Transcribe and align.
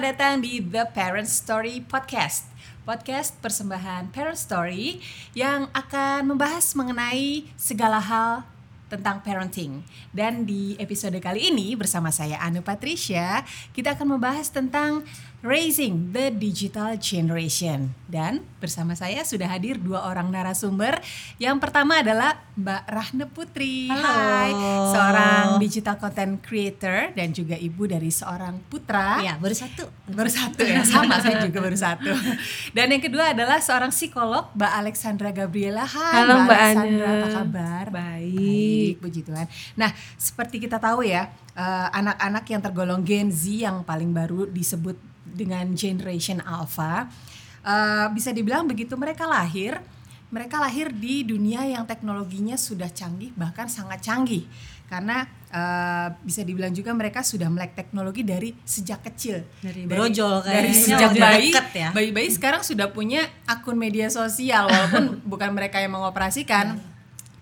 Selamat 0.00 0.16
datang 0.16 0.40
di 0.40 0.64
The 0.64 0.88
Parent 0.96 1.28
Story 1.28 1.84
Podcast. 1.84 2.48
Podcast 2.88 3.36
persembahan 3.44 4.08
Parent 4.08 4.40
Story 4.40 4.96
yang 5.36 5.68
akan 5.76 6.24
membahas 6.24 6.72
mengenai 6.72 7.44
segala 7.60 8.00
hal 8.00 8.48
tentang 8.88 9.20
parenting. 9.20 9.84
Dan 10.08 10.48
di 10.48 10.72
episode 10.80 11.20
kali 11.20 11.52
ini 11.52 11.76
bersama 11.76 12.08
saya 12.08 12.40
Anu 12.40 12.64
Patricia, 12.64 13.44
kita 13.76 13.92
akan 13.92 14.16
membahas 14.16 14.48
tentang 14.48 15.04
Raising 15.40 16.12
the 16.12 16.28
Digital 16.28 17.00
Generation. 17.00 17.96
Dan 18.04 18.44
bersama 18.60 18.92
saya 18.92 19.24
sudah 19.24 19.48
hadir 19.48 19.80
dua 19.80 20.04
orang 20.04 20.28
narasumber. 20.28 21.00
Yang 21.40 21.64
pertama 21.64 22.04
adalah 22.04 22.44
Mbak 22.60 22.82
Rahne 22.84 23.24
Putri. 23.24 23.88
Halo. 23.88 24.04
Hai, 24.04 24.52
seorang 24.92 25.44
digital 25.56 25.96
content 25.96 26.36
creator 26.44 27.16
dan 27.16 27.32
juga 27.32 27.56
ibu 27.56 27.88
dari 27.88 28.12
seorang 28.12 28.60
putra. 28.68 29.24
Iya, 29.24 29.40
baru 29.40 29.56
satu. 29.56 29.88
Baru 30.12 30.28
satu 30.28 30.60
ya, 30.60 30.84
sama 30.84 31.16
saya 31.24 31.40
juga 31.40 31.64
baru 31.64 31.78
satu. 31.80 32.12
Dan 32.76 32.92
yang 32.92 33.00
kedua 33.00 33.32
adalah 33.32 33.64
seorang 33.64 33.96
psikolog, 33.96 34.52
Mbak 34.52 34.72
Alexandra 34.76 35.32
Gabriela. 35.32 35.88
Hai, 35.88 36.20
Halo, 36.20 36.44
Mbak 36.44 36.58
Alexandra, 36.60 37.08
Ana. 37.08 37.16
apa 37.16 37.28
kabar? 37.32 37.84
Baik. 37.88 38.92
puji 39.00 39.24
Tuhan. 39.24 39.48
Nah, 39.80 39.88
seperti 40.20 40.60
kita 40.60 40.76
tahu 40.76 41.00
ya, 41.00 41.32
eh, 41.56 41.88
anak-anak 41.96 42.44
yang 42.44 42.60
tergolong 42.60 43.00
Gen 43.00 43.32
Z 43.32 43.48
yang 43.48 43.80
paling 43.88 44.12
baru 44.12 44.44
disebut 44.44 45.08
dengan 45.32 45.72
Generation 45.72 46.42
Alpha, 46.42 47.08
eh, 47.64 48.06
bisa 48.12 48.30
dibilang 48.34 48.66
begitu 48.66 48.98
mereka 48.98 49.24
lahir, 49.26 49.78
mereka 50.30 50.62
lahir 50.62 50.94
di 50.94 51.26
dunia 51.26 51.66
yang 51.66 51.82
teknologinya 51.86 52.54
sudah 52.54 52.86
canggih, 52.90 53.34
bahkan 53.34 53.66
sangat 53.66 54.02
canggih. 54.02 54.46
Karena 54.90 55.22
eh, 55.50 56.08
bisa 56.26 56.42
dibilang 56.42 56.74
juga 56.74 56.90
mereka 56.94 57.22
sudah 57.22 57.46
melek 57.46 57.78
teknologi 57.78 58.26
dari 58.26 58.54
sejak 58.62 59.06
kecil. 59.06 59.42
Dari 59.62 59.86
brojol 59.86 60.42
dari 60.42 60.70
sejak 60.74 61.14
bayi, 61.14 61.50
ya. 61.74 61.90
bayi-bayi 61.90 62.30
sekarang 62.30 62.62
sudah 62.62 62.90
punya 62.90 63.26
akun 63.46 63.78
media 63.78 64.10
sosial 64.10 64.66
walaupun 64.66 65.18
bukan 65.30 65.50
mereka 65.54 65.78
yang 65.78 65.94
mengoperasikan, 65.94 66.78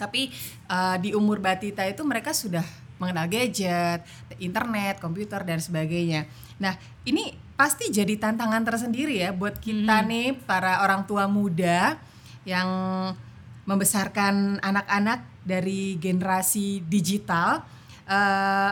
tapi 0.00 0.32
uh, 0.68 0.96
di 1.00 1.12
umur 1.12 1.40
batita 1.40 1.84
itu 1.84 2.04
mereka 2.04 2.32
sudah 2.32 2.64
mengenal 2.98 3.26
gadget, 3.30 4.02
internet, 4.38 4.98
komputer 4.98 5.42
dan 5.46 5.58
sebagainya. 5.62 6.26
Nah 6.58 6.74
ini 7.06 7.47
pasti 7.58 7.90
jadi 7.90 8.14
tantangan 8.14 8.62
tersendiri 8.62 9.18
ya 9.18 9.34
buat 9.34 9.58
kita 9.58 10.06
nih 10.06 10.38
para 10.46 10.86
orang 10.86 11.02
tua 11.10 11.26
muda 11.26 11.98
yang 12.46 12.70
membesarkan 13.66 14.62
anak-anak 14.62 15.26
dari 15.42 15.98
generasi 15.98 16.86
digital. 16.86 17.66
Eh, 18.06 18.70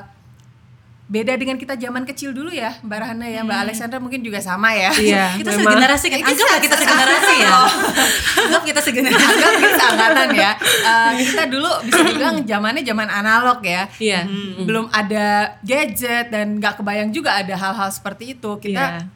beda 1.06 1.38
dengan 1.38 1.54
kita 1.54 1.78
zaman 1.78 2.02
kecil 2.02 2.34
dulu 2.34 2.50
ya, 2.50 2.74
Mbak 2.82 2.98
Rahana 2.98 3.26
ya, 3.26 3.46
Mbak 3.46 3.58
Alexandra 3.62 4.02
mungkin 4.02 4.20
juga 4.20 4.42
sama 4.42 4.74
ya. 4.74 4.90
Iya, 4.90 5.24
Kita 5.38 5.54
memang. 5.54 5.78
segenerasi 5.78 6.06
kan? 6.10 6.18
Kita 6.18 6.30
Anggap 6.34 6.48
lah 6.48 6.58
kita 6.58 6.74
se- 6.74 6.82
segenerasi 6.82 7.34
ya. 7.38 7.50
Anggap 8.42 8.62
kita 8.66 8.80
segenerasi. 8.82 9.22
Anggap 9.24 9.52
kita 9.56 9.84
angkatan 9.86 10.28
ya. 10.34 10.50
Eh, 10.82 11.12
kita 11.22 11.42
dulu 11.46 11.70
bisa 11.86 12.00
dibilang 12.02 12.36
zamannya 12.42 12.82
zaman 12.82 13.08
analog 13.08 13.58
ya. 13.62 13.82
Iya. 13.96 14.20
Belum 14.60 14.90
ada 14.90 15.26
gadget 15.62 16.26
dan 16.28 16.58
nggak 16.58 16.74
kebayang 16.76 17.10
juga 17.10 17.38
ada 17.38 17.54
hal-hal 17.54 17.88
seperti 17.88 18.34
itu. 18.34 18.50
Kita 18.58 18.84
Iya. 18.98 19.06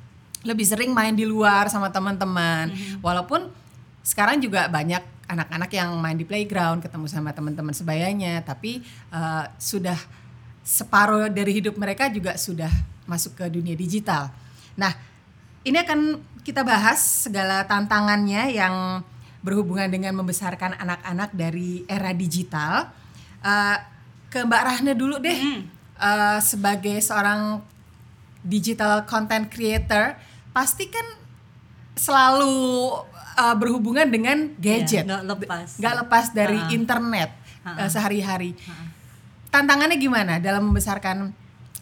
lebih 0.47 0.64
sering 0.64 0.94
main 0.94 1.12
di 1.12 1.27
luar 1.27 1.66
sama 1.66 1.91
teman-teman. 1.91 2.70
Walaupun 3.02 3.50
sekarang 4.00 4.38
juga 4.38 4.70
banyak 4.70 5.02
anak-anak 5.27 5.70
yang 5.70 5.91
main 5.97 6.14
di 6.14 6.22
playground, 6.22 6.80
ketemu 6.80 7.06
sama 7.06 7.30
teman-teman 7.30 7.70
sebayanya, 7.70 8.38
tapi 8.41 8.78
eh, 9.10 9.44
sudah 9.58 9.98
separuh 10.70 11.26
dari 11.26 11.50
hidup 11.52 11.74
mereka 11.74 12.06
juga 12.06 12.38
sudah 12.38 12.70
masuk 13.04 13.34
ke 13.34 13.50
dunia 13.50 13.75
digital. 13.75 14.31
Nah, 14.78 14.94
ini 15.60 15.75
akan 15.76 16.14
kita 16.41 16.62
bahas 16.62 17.26
segala 17.26 17.66
tantangannya 17.66 18.54
yang 18.54 19.03
berhubungan 19.42 19.91
dengan 19.91 20.14
membesarkan 20.14 20.78
anak-anak 20.78 21.34
dari 21.34 21.82
era 21.84 22.14
digital. 22.14 22.86
Eh, 23.42 23.76
ke 24.31 24.47
Mbak 24.47 24.62
Rahna 24.62 24.92
dulu 24.94 25.19
deh, 25.19 25.66
Eh, 26.00 26.38
sebagai 26.41 26.97
seorang 26.97 27.60
digital 28.41 29.04
content 29.04 29.44
creator, 29.44 30.16
pasti 30.50 30.88
kan 30.88 31.04
selalu 31.92 32.56
eh, 33.37 33.54
berhubungan 33.54 34.08
dengan 34.08 34.48
gadget, 34.56 35.04
Iya, 35.04 35.20
nggak 35.20 35.22
lepas. 35.28 35.69
nggak 35.76 35.94
lepas 36.00 36.26
dari 36.32 36.56
Ha-ha. 36.56 36.72
internet 36.72 37.31
Ha-ha. 37.62 37.84
eh, 37.84 37.91
sehari-hari. 37.91 38.50
Tantangannya 39.50 39.99
gimana 39.99 40.38
dalam 40.38 40.62
membesarkan 40.65 41.34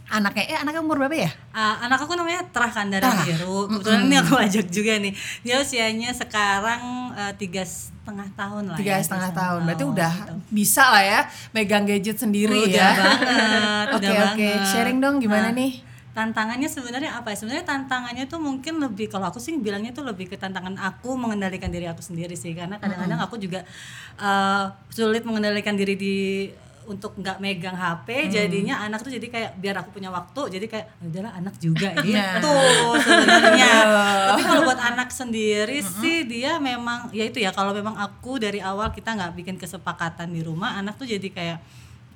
anaknya? 0.08 0.44
Eh, 0.48 0.56
anaknya 0.56 0.80
umur 0.80 0.96
berapa 0.96 1.12
ya? 1.12 1.28
Ah, 1.52 1.84
anak 1.84 2.00
aku 2.00 2.16
namanya 2.16 2.40
Trah 2.48 2.72
kan 2.72 2.88
dari 2.88 3.04
Trah. 3.04 3.20
biru. 3.22 3.68
Kebetulan 3.68 4.08
ini 4.08 4.16
aku 4.16 4.34
ajak 4.40 4.66
juga 4.68 4.96
nih. 4.96 5.12
Dia 5.44 5.60
usianya 5.60 6.10
sekarang 6.10 6.80
eh, 7.12 7.32
tiga 7.36 7.60
setengah 7.60 8.24
tahun 8.32 8.72
lah. 8.72 8.76
Tiga 8.80 8.96
ya, 8.96 9.04
setengah 9.04 9.32
tahun, 9.36 9.60
berarti 9.62 9.84
tahun, 9.84 9.92
udah 9.92 10.12
gitu. 10.16 10.32
bisa 10.48 10.84
lah 10.88 11.04
ya 11.04 11.20
megang 11.52 11.84
gadget 11.84 12.16
sendiri 12.16 12.56
Udah 12.64 12.72
ya. 12.72 12.88
banget, 12.96 13.86
Oke 13.92 14.00
udah 14.00 14.10
oke, 14.32 14.48
banget. 14.48 14.60
sharing 14.64 14.98
dong 14.98 15.20
gimana 15.20 15.52
Nah, 15.52 15.60
nih? 15.60 15.72
Tantangannya 16.08 16.66
sebenarnya 16.66 17.14
apa 17.14 17.30
ya? 17.30 17.36
Sebenarnya 17.36 17.62
tantangannya 17.62 18.24
tuh 18.26 18.40
mungkin 18.40 18.80
lebih 18.80 19.06
kalau 19.06 19.28
aku 19.28 19.38
sih 19.38 19.54
bilangnya 19.54 19.92
tuh 19.92 20.02
lebih 20.02 20.26
ke 20.26 20.34
tantangan 20.34 20.74
aku 20.74 21.14
mengendalikan 21.14 21.68
diri 21.68 21.84
aku 21.84 22.00
sendiri 22.00 22.32
sih 22.32 22.56
karena 22.56 22.80
kadang-kadang 22.80 23.20
aku 23.20 23.36
juga 23.36 23.60
eh, 24.16 24.64
sulit 24.88 25.22
mengendalikan 25.22 25.76
diri 25.76 25.94
di 25.94 26.16
untuk 26.88 27.12
nggak 27.20 27.36
megang 27.38 27.76
HP 27.76 28.32
jadinya 28.32 28.80
anak 28.80 29.04
tuh 29.04 29.12
jadi 29.12 29.28
kayak 29.28 29.50
biar 29.60 29.76
aku 29.84 29.92
punya 29.92 30.08
waktu 30.08 30.56
jadi 30.56 30.66
kayak 30.66 30.86
"Ya 30.98 31.06
udahlah 31.12 31.32
anak 31.36 31.54
juga 31.60 31.92
gitu 32.00 32.54
sebenarnya. 33.04 33.72
Tapi 34.32 34.42
kalau 34.42 34.62
buat 34.64 34.80
anak 34.80 35.12
sendiri 35.12 35.84
sih 35.84 36.24
dia 36.24 36.56
memang 36.56 37.12
ya 37.12 37.28
itu 37.28 37.38
ya 37.44 37.52
kalau 37.52 37.76
memang 37.76 37.94
aku 37.94 38.40
dari 38.40 38.64
awal 38.64 38.88
kita 38.90 39.12
nggak 39.12 39.32
bikin 39.36 39.56
kesepakatan 39.60 40.32
di 40.32 40.40
rumah 40.40 40.80
anak 40.80 40.96
tuh 40.96 41.04
jadi 41.04 41.28
kayak 41.28 41.58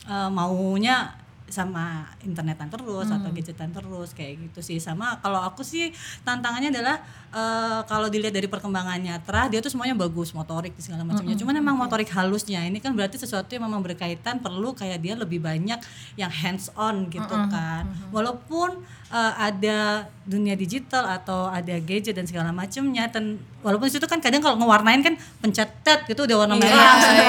eh, 0.09 0.29
maunya 0.33 1.13
sama 1.53 2.09
internetan 2.25 2.67
terus 2.67 3.13
atau 3.13 3.29
gadgetan 3.29 3.69
terus 3.71 4.17
kayak 4.17 4.41
gitu 4.49 4.65
sih. 4.65 4.81
Sama 4.81 5.21
kalau 5.21 5.39
aku 5.39 5.61
sih 5.61 5.93
tantangannya 6.25 6.73
adalah 6.73 6.97
eh, 7.31 7.81
kalau 7.85 8.09
dilihat 8.09 8.33
dari 8.33 8.49
perkembangannya 8.49 9.21
Tra 9.23 9.47
dia 9.47 9.61
tuh 9.61 9.69
semuanya 9.69 9.93
bagus 9.95 10.33
motorik 10.33 10.73
segala 10.81 11.05
macamnya. 11.05 11.37
Cuman 11.37 11.55
emang 11.55 11.77
motorik 11.77 12.09
halusnya. 12.11 12.65
Ini 12.65 12.81
kan 12.81 12.97
berarti 12.97 13.21
sesuatu 13.21 13.53
yang 13.53 13.69
memang 13.69 13.85
berkaitan 13.85 14.41
perlu 14.41 14.73
kayak 14.73 14.99
dia 14.99 15.15
lebih 15.15 15.39
banyak 15.39 15.77
yang 16.17 16.33
hands 16.33 16.73
on 16.75 17.07
gitu 17.07 17.29
kan. 17.47 17.85
walaupun 18.09 18.81
eh, 19.13 19.33
ada 19.37 20.09
dunia 20.25 20.55
digital 20.55 21.05
atau 21.05 21.51
ada 21.51 21.77
gadget 21.83 22.15
dan 22.15 22.25
segala 22.25 22.55
macamnya 22.55 23.11
walaupun 23.63 23.87
di 23.91 23.95
situ 23.95 24.07
kan 24.07 24.19
kadang 24.23 24.43
kalau 24.43 24.55
ngewarnain 24.59 25.03
kan 25.03 25.15
pencet 25.39 25.71
tet 25.83 26.07
gitu 26.07 26.27
udah 26.27 26.47
warna 26.47 26.55
merah 26.59 26.71
Iya, 26.73 26.87
langsung 26.87 27.15
iya, 27.15 27.25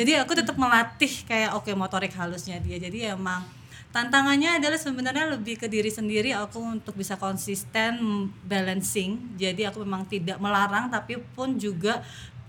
jadi 0.00 0.24
aku 0.24 0.32
tetap 0.32 0.56
melatih 0.56 1.12
kayak 1.28 1.52
oke 1.60 1.68
motorik 1.76 2.16
halusnya 2.16 2.56
dia. 2.56 2.80
Jadi 2.80 3.04
emang 3.04 3.44
tantangannya 3.92 4.56
adalah 4.56 4.80
sebenarnya 4.80 5.36
lebih 5.36 5.60
ke 5.60 5.68
diri 5.68 5.92
sendiri 5.92 6.32
aku 6.32 6.80
untuk 6.80 6.96
bisa 6.96 7.20
konsisten 7.20 8.00
balancing. 8.48 9.36
Jadi 9.36 9.68
aku 9.68 9.84
memang 9.84 10.08
tidak 10.08 10.40
melarang 10.40 10.88
tapi 10.88 11.20
pun 11.36 11.60
juga 11.60 12.00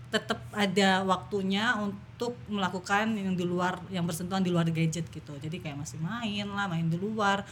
tetap 0.08 0.40
ada 0.56 1.04
waktunya 1.04 1.76
untuk 1.76 2.40
melakukan 2.48 3.20
yang 3.20 3.36
di 3.36 3.44
luar 3.44 3.84
yang 3.92 4.08
bersentuhan 4.08 4.40
di 4.40 4.48
luar 4.48 4.64
gadget 4.72 5.04
gitu. 5.12 5.36
Jadi 5.36 5.60
kayak 5.60 5.76
masih 5.76 6.00
main 6.00 6.48
lah 6.48 6.64
main 6.72 6.88
di 6.88 6.96
luar. 6.96 7.44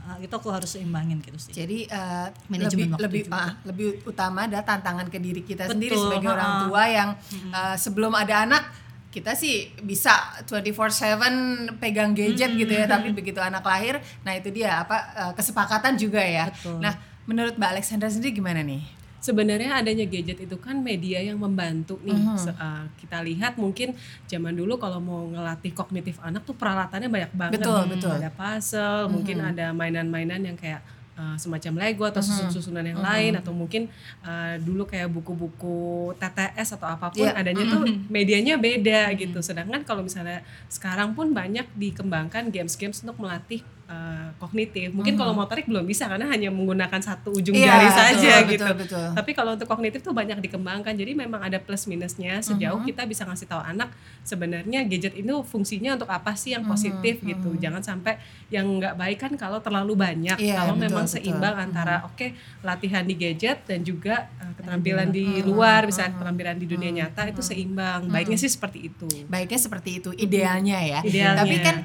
Eh, 0.00 0.30
itu 0.30 0.32
aku 0.32 0.46
harus 0.46 0.70
seimbangin 0.70 1.18
gitu 1.26 1.42
sih. 1.42 1.50
Jadi 1.50 1.90
eh, 1.90 2.28
Manajemen 2.46 2.94
lebih 2.94 3.02
lebih 3.02 3.22
juga. 3.26 3.34
ah, 3.34 3.50
lebih 3.66 3.88
utama 4.06 4.46
ada 4.46 4.62
tantangan 4.62 5.10
ke 5.10 5.18
diri 5.18 5.42
kita 5.42 5.66
sendiri 5.66 5.98
Betul, 5.98 6.06
sebagai 6.06 6.28
orang 6.38 6.50
ha-ha. 6.54 6.62
tua 6.70 6.82
yang 6.86 7.08
eh, 7.50 7.76
sebelum 7.76 8.14
ada 8.14 8.46
anak 8.46 8.89
kita 9.10 9.34
sih 9.34 9.54
bisa 9.82 10.14
24/7 10.46 11.76
pegang 11.76 12.14
gadget 12.14 12.54
gitu 12.56 12.70
ya, 12.70 12.86
tapi 12.86 13.10
begitu 13.10 13.38
anak 13.38 13.62
lahir, 13.62 13.98
nah 14.22 14.32
itu 14.32 14.48
dia 14.48 14.80
apa 14.80 14.96
eh, 15.12 15.32
kesepakatan 15.34 15.94
juga 15.94 16.22
ya. 16.22 16.46
Betul. 16.48 16.78
Nah, 16.78 16.94
menurut 17.26 17.54
Mbak 17.54 17.70
Alexandra 17.74 18.06
sendiri 18.06 18.32
gimana 18.32 18.62
nih? 18.62 18.82
Sebenarnya 19.20 19.76
adanya 19.76 20.08
gadget 20.08 20.40
itu 20.40 20.56
kan 20.56 20.80
media 20.80 21.20
yang 21.20 21.36
membantu 21.36 22.00
nih. 22.00 22.16
Se- 22.40 22.56
uh, 22.56 22.88
kita 22.96 23.20
lihat 23.20 23.60
mungkin 23.60 23.92
zaman 24.24 24.56
dulu 24.56 24.80
kalau 24.80 24.96
mau 24.96 25.28
ngelatih 25.28 25.76
kognitif 25.76 26.16
anak 26.24 26.48
tuh 26.48 26.56
peralatannya 26.56 27.12
banyak 27.12 27.32
banget. 27.36 27.60
Betul, 27.60 27.80
Hmm, 27.84 27.92
betul. 27.92 28.12
Ada 28.16 28.30
puzzle, 28.32 29.12
mungkin 29.12 29.36
ada 29.44 29.76
mainan-mainan 29.76 30.40
yang 30.40 30.56
kayak 30.56 30.80
uh, 31.20 31.36
semacam 31.36 31.72
Lego 31.76 32.08
atau 32.08 32.24
susun-susunan 32.24 32.80
yang 32.82 32.96
lain 32.98 33.36
atau 33.36 33.52
mungkin 33.52 33.92
uh, 34.24 34.56
dulu 34.56 34.88
kayak 34.88 35.12
buku-buku 35.12 35.78
TTS 36.16 36.80
atau 36.80 36.88
apa 36.88 37.12
pun 37.12 37.28
Iya. 37.28 37.36
adanya 37.36 37.64
tuh 37.68 37.82
medianya 38.08 38.56
beda 38.56 39.12
gitu. 39.14 39.44
Sedangkan 39.44 39.84
kalau 39.84 40.00
misalnya 40.00 40.40
sekarang 40.66 41.12
pun 41.12 41.36
banyak 41.36 41.68
dikembangkan 41.76 42.48
games-games 42.48 43.04
untuk 43.04 43.20
melatih 43.20 43.60
uh, 43.90 44.28
kognitif. 44.38 44.94
Mungkin 44.94 45.18
kalau 45.18 45.34
motorik 45.34 45.66
belum 45.66 45.82
bisa 45.84 46.06
karena 46.06 46.30
hanya 46.30 46.48
menggunakan 46.54 47.02
satu 47.02 47.34
ujung 47.34 47.52
Iya, 47.52 47.66
jari 47.66 47.86
betul, 47.86 47.98
saja 47.98 48.14
betul, 48.14 48.50
gitu. 48.54 48.72
betul. 48.86 49.06
Tapi 49.18 49.30
kalau 49.34 49.50
untuk 49.58 49.66
kognitif 49.66 50.00
tuh 50.00 50.14
banyak 50.14 50.38
dikembangkan. 50.38 50.94
Jadi 50.94 51.12
memang 51.18 51.42
ada 51.42 51.58
plus 51.58 51.90
minusnya 51.90 52.38
sejauh 52.40 52.80
kita 52.86 53.04
bisa 53.04 53.26
ngasih 53.26 53.50
tahu 53.50 53.60
anak 53.60 53.90
sebenarnya 54.22 54.86
gadget 54.86 55.18
itu 55.18 55.34
fungsinya 55.42 55.98
untuk 55.98 56.08
apa 56.08 56.32
sih 56.38 56.54
yang 56.54 56.64
positif 56.64 57.20
gitu. 57.20 57.58
Jangan 57.58 57.82
sampai 57.82 58.16
yang 58.48 58.64
nggak 58.78 58.94
baik 58.94 59.18
kan 59.18 59.32
kalau 59.34 59.58
terlalu 59.58 59.98
banyak. 59.98 60.38
Iya, 60.38 60.62
kalau 60.62 60.74
betul, 60.78 60.84
memang 60.86 61.04
betul. 61.04 61.14
seimbang 61.18 61.54
antara 61.58 62.06
oke 62.06 62.26
latihan 62.62 63.02
di 63.02 63.14
gadget 63.18 63.66
dan 63.66 63.82
juga 63.82 64.30
uh, 64.38 64.52
keterampilan 64.54 65.08
di 65.10 65.42
luar, 65.42 65.88
misalnya 65.88 66.14
keterampilan 66.14 66.56
di 66.56 66.66
dunia 66.70 66.90
nyata 66.94 67.26
itu 67.28 67.42
seimbang. 67.42 68.06
Baiknya 68.06 68.38
sih 68.38 68.50
seperti 68.50 68.92
itu. 68.92 69.08
Baiknya 69.26 69.58
seperti 69.58 69.90
itu 69.98 70.10
idealnya 70.14 70.78
ya. 70.78 71.00
Idealnya. 71.02 71.42
Tapi 71.42 71.56
kan 71.60 71.76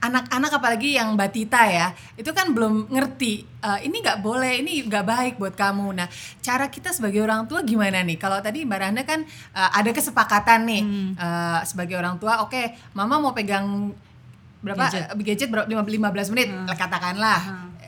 anak-anak 0.00 0.52
apalagi 0.56 0.96
yang 0.96 1.12
batita 1.14 1.68
ya, 1.68 1.92
itu 2.16 2.32
kan 2.32 2.56
belum 2.56 2.88
ngerti 2.88 3.44
eh, 3.44 3.78
ini 3.84 4.00
nggak 4.00 4.24
boleh, 4.24 4.64
ini 4.64 4.88
nggak 4.88 5.04
baik 5.04 5.34
buat 5.36 5.52
kamu. 5.52 5.92
Nah, 5.92 6.08
cara 6.40 6.72
kita 6.72 6.90
sebagai 6.90 7.20
orang 7.20 7.44
tua 7.44 7.60
gimana 7.60 8.00
nih? 8.00 8.16
Kalau 8.16 8.40
tadi 8.40 8.64
Mbak 8.64 8.78
Randa 8.80 9.02
kan 9.04 9.20
eh, 9.28 9.70
ada 9.76 9.90
kesepakatan 9.92 10.64
nih 10.64 10.82
eh, 11.20 11.60
sebagai 11.68 12.00
orang 12.00 12.16
tua, 12.16 12.40
oke, 12.40 12.92
Mama 12.96 13.20
mau 13.20 13.36
pegang 13.36 13.92
berapa 14.60 14.92
Gadget. 14.92 15.16
gadget 15.24 15.48
berapa 15.48 15.72
15 15.72 16.32
menit 16.36 16.48
katakanlah. 16.76 17.40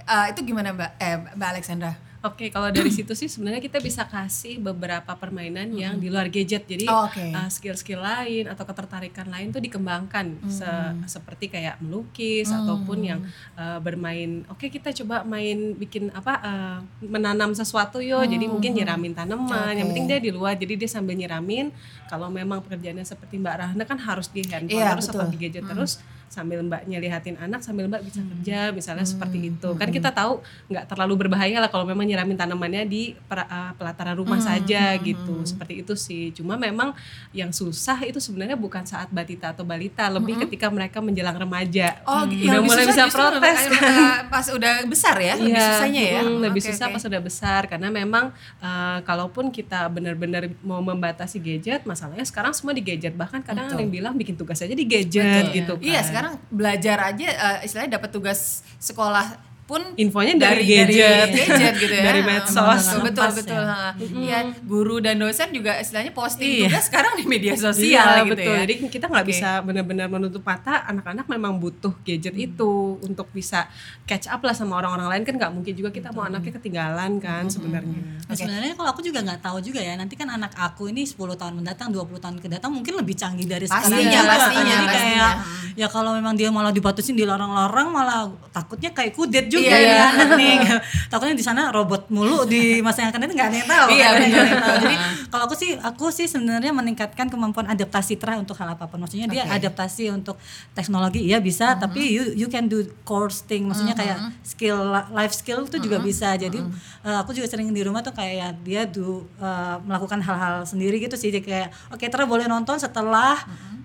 Eh, 0.02 0.26
itu 0.36 0.40
gimana 0.44 0.72
Mbak 0.76 0.90
eh 1.00 1.16
Mbak 1.36 1.48
Alexandra? 1.56 1.92
Oke, 2.22 2.54
kalau 2.54 2.70
dari 2.70 2.86
situ 2.86 3.18
sih 3.18 3.26
sebenarnya 3.26 3.58
kita 3.58 3.82
bisa 3.82 4.06
kasih 4.06 4.62
beberapa 4.62 5.10
permainan 5.18 5.74
yang 5.74 5.98
di 5.98 6.06
luar 6.06 6.30
gadget. 6.30 6.62
Jadi 6.70 6.86
Oh, 6.86 7.10
oke. 7.10 7.18
uh, 7.18 7.50
skill-skill 7.50 7.98
lain 7.98 8.46
atau 8.46 8.62
ketertarikan 8.62 9.26
lain 9.26 9.50
tuh 9.50 9.58
dikembangkan 9.58 10.38
Se- 10.46 10.94
seperti 11.10 11.50
kayak 11.50 11.82
melukis 11.82 12.46
ataupun 12.46 12.98
yang 13.02 13.20
uh, 13.58 13.82
bermain. 13.82 14.46
Oke, 14.46 14.70
kita 14.70 14.94
coba 15.02 15.26
main 15.26 15.74
bikin 15.74 16.14
apa 16.14 16.32
uh, 16.38 16.78
menanam 17.02 17.50
sesuatu 17.52 17.98
yo. 17.98 18.22
Jadi 18.22 18.46
mungkin 18.46 18.70
nyiramin 18.70 19.18
tanaman. 19.18 19.74
Yang 19.74 19.82
Oke. 19.82 19.90
penting 19.90 20.06
dia 20.06 20.18
di 20.22 20.30
luar. 20.30 20.54
Jadi 20.54 20.78
dia 20.78 20.86
sambil 20.86 21.18
nyiramin. 21.18 21.74
Kalau 22.06 22.30
memang 22.30 22.62
pekerjaannya 22.62 23.02
seperti 23.02 23.34
Mbak 23.36 23.56
Rahna 23.58 23.82
kan 23.82 23.98
harus 23.98 24.30
di 24.30 24.46
handphone 24.46 24.78
Iya, 24.78 24.94
terus 24.94 25.10
atau 25.10 25.26
di 25.26 25.38
gadget 25.42 25.66
terus 25.66 25.98
sambil 26.32 26.64
mbaknya 26.64 26.96
lihatin 26.96 27.36
anak 27.36 27.60
sambil 27.60 27.84
mbak 27.84 28.00
bisa 28.00 28.24
kerja 28.24 28.72
misalnya 28.72 29.04
seperti 29.04 29.52
itu. 29.52 29.68
kan 29.74 29.88
kita 29.88 30.08
tahu 30.08 30.40
nggak 30.66 30.84
terlalu 30.86 31.14
berbahaya 31.20 31.60
lah 31.60 31.68
kalau 31.68 31.84
memang 31.84 32.02
nyiramin 32.02 32.34
tanamannya 32.34 32.82
di 32.84 33.12
per- 33.22 33.44
uh, 33.44 33.76
pelataran 33.76 34.16
rumah 34.16 34.40
saja 34.40 34.96
gitu. 34.96 35.44
seperti 35.44 35.80
itu 35.80 35.92
sih. 35.92 36.32
Cuma 36.32 36.56
memang 36.56 36.96
yang 37.30 37.50
susah 37.50 38.00
itu 38.00 38.16
sebenarnya 38.16 38.56
bukan 38.56 38.82
saat 38.82 39.10
batita 39.10 39.52
atau 39.52 39.62
balita 39.62 40.08
lebih 40.08 40.40
ketika 40.40 40.68
mereka 40.68 40.98
menjelang 40.98 41.36
remaja. 41.36 42.00
Oh, 42.04 42.22
Hmm. 42.22 42.32
yang 42.32 42.54
udah 42.54 42.62
mulai 42.62 42.84
bisa 42.86 43.04
protes. 43.06 43.58
eh, 43.66 44.18
pas 44.26 44.46
udah 44.48 44.74
besar 44.86 45.16
ya, 45.18 45.34
lebih 45.34 45.52
Iya, 45.52 45.66
susahnya 45.68 46.02
ya. 46.02 46.20
mm, 46.22 46.38
lebih 46.40 46.62
Oke, 46.62 46.68
susah 46.70 46.86
oke. 46.86 46.94
pas 46.94 47.02
sudah 47.02 47.20
besar. 47.20 47.60
Karena 47.66 47.90
memang 47.90 48.30
uh, 48.58 48.98
kalaupun 49.02 49.50
kita 49.50 49.90
benar-benar 49.90 50.46
mau 50.62 50.78
membatasi 50.78 51.36
gadget, 51.36 51.82
masalahnya 51.82 52.22
sekarang 52.22 52.54
semua 52.54 52.70
di 52.70 52.80
gadget. 52.80 53.12
Bahkan 53.12 53.42
kadang 53.42 53.66
ada 53.66 53.76
yang 53.76 53.90
bilang 53.90 54.14
bikin 54.14 54.38
tugas 54.38 54.56
aja 54.56 54.70
di 54.70 54.86
gadget 54.86 55.50
gitu 55.50 55.74
kan. 55.74 55.82
Iya 55.82 56.00
sekarang 56.00 56.21
belajar 56.50 56.98
aja 57.12 57.28
eh, 57.28 57.58
istilahnya 57.66 57.98
dapat 57.98 58.10
tugas 58.14 58.62
sekolah 58.78 59.51
pun 59.72 59.80
Infonya 59.96 60.36
dari 60.36 60.62
gadget. 60.62 61.32
gadget 61.32 61.74
gitu 61.78 61.94
ya. 61.94 62.04
Dari 62.08 62.20
medsos. 62.20 62.82
Betul 62.92 63.00
betul. 63.02 63.24
Lepas 63.24 63.34
betul. 63.34 63.56
ya. 63.56 63.72
ha. 63.72 63.88
Iya, 63.96 64.38
guru 64.62 64.96
dan 64.98 65.16
dosen 65.16 65.48
juga 65.48 65.72
istilahnya 65.74 66.12
posting 66.12 66.44
Iya. 66.44 66.68
tugas 66.68 66.84
sekarang 66.86 67.12
di 67.16 67.24
media 67.24 67.52
Iya, 67.52 67.60
sosial 67.62 68.06
gitu 68.22 68.36
betul. 68.36 68.52
ya. 68.52 68.60
Jadi 68.62 68.74
kita 68.86 69.04
nggak 69.06 69.24
Oke. 69.24 69.32
bisa 69.32 69.48
benar-benar 69.60 70.06
menutup 70.06 70.42
mata 70.42 70.84
anak-anak 70.84 71.24
memang 71.26 71.56
butuh 71.56 71.96
gadget 72.02 72.34
Hmm. 72.34 72.46
itu 72.46 72.70
untuk 73.00 73.32
bisa 73.32 73.64
catch 74.02 74.28
up 74.28 74.40
lah 74.40 74.52
sama 74.52 74.76
orang-orang 74.76 75.08
lain 75.08 75.22
kan 75.22 75.34
nggak 75.34 75.52
mungkin 75.52 75.72
juga 75.72 75.88
kita 75.88 76.10
mau 76.10 76.22
anaknya 76.22 76.52
ketinggalan 76.52 77.16
kan 77.16 77.42
Hmm. 77.42 77.50
sebenarnya. 77.50 78.00
Nah, 78.22 78.34
sebenarnya 78.34 78.74
kalau 78.74 78.88
aku 78.90 79.00
juga 79.00 79.18
nggak 79.20 79.40
tahu 79.40 79.58
juga 79.58 79.80
ya 79.80 79.94
nanti 79.94 80.12
kan 80.12 80.28
anak 80.28 80.52
aku 80.52 80.86
ini 80.86 81.02
10 81.02 81.16
tahun 81.32 81.56
mendatang 81.56 81.88
20 81.88 82.18
tahun 82.18 82.36
ke 82.36 82.48
datang 82.50 82.70
mungkin 82.70 82.92
lebih 82.94 83.14
canggih 83.14 83.46
dari 83.46 83.64
sekarang 83.64 83.88
Pastinya, 83.88 84.20
juga. 84.20 84.32
pastinya, 84.34 84.62
jadi 84.74 84.84
pastinya. 84.84 85.00
kayak 85.22 85.32
ya 85.72 85.86
kalau 85.88 86.10
memang 86.12 86.34
dia 86.34 86.48
malah 86.48 86.68
dibatasin 86.68 87.14
dilarang-larang 87.14 87.88
malah 87.88 88.20
takutnya 88.50 88.90
kayak 88.90 89.12
kudet 89.12 89.46
juga 89.46 89.61
Iya, 89.62 89.76
ya 89.78 90.06
iya. 90.10 90.24
nih. 90.34 90.56
Takutnya 91.12 91.36
di 91.38 91.44
sana 91.44 91.70
robot 91.70 92.10
mulu 92.10 92.44
di 92.44 92.82
masa 92.82 93.06
yang 93.06 93.10
akan 93.14 93.20
datang 93.22 93.36
nggak 93.38 93.48
ada 93.48 93.56
yang 93.56 93.70
tahu. 93.70 93.86
Iya, 93.92 94.08
tahu. 94.18 94.76
jadi 94.86 94.96
kalau 95.30 95.44
aku 95.46 95.54
sih 95.54 95.70
aku 95.78 96.06
sih 96.10 96.26
sebenarnya 96.26 96.72
meningkatkan 96.74 97.30
kemampuan 97.30 97.70
adaptasi 97.70 98.18
Tra 98.18 98.36
untuk 98.36 98.58
hal 98.58 98.74
apa 98.74 98.90
pun. 98.90 98.98
Maksudnya 99.02 99.30
dia 99.30 99.46
Oke. 99.46 99.56
adaptasi 99.62 100.10
untuk 100.10 100.36
teknologi 100.74 101.22
iya 101.22 101.38
bisa 101.38 101.78
tapi 101.78 102.02
you 102.02 102.34
you 102.34 102.48
can 102.50 102.66
do 102.66 102.82
course 103.06 103.46
thing. 103.46 103.70
Maksudnya 103.70 103.94
kayak 103.94 104.18
skill 104.42 104.78
life 105.14 105.34
skill 105.36 105.64
itu 105.64 105.78
juga 105.78 106.02
bisa. 106.02 106.34
Jadi 106.34 106.58
eh, 107.06 107.16
aku 107.16 107.30
juga 107.32 107.46
sering 107.46 107.70
di 107.70 107.82
rumah 107.86 108.02
tuh 108.02 108.12
kayak 108.12 108.60
dia 108.66 108.84
do 108.84 109.24
eh, 109.38 109.76
melakukan 109.86 110.18
hal-hal 110.20 110.66
sendiri 110.66 110.98
gitu 110.98 111.14
sih. 111.14 111.30
Jadi 111.30 111.46
kayak 111.46 111.68
oke 111.94 112.04
Tra 112.10 112.26
boleh 112.26 112.50
nonton 112.50 112.76
setelah 112.78 113.38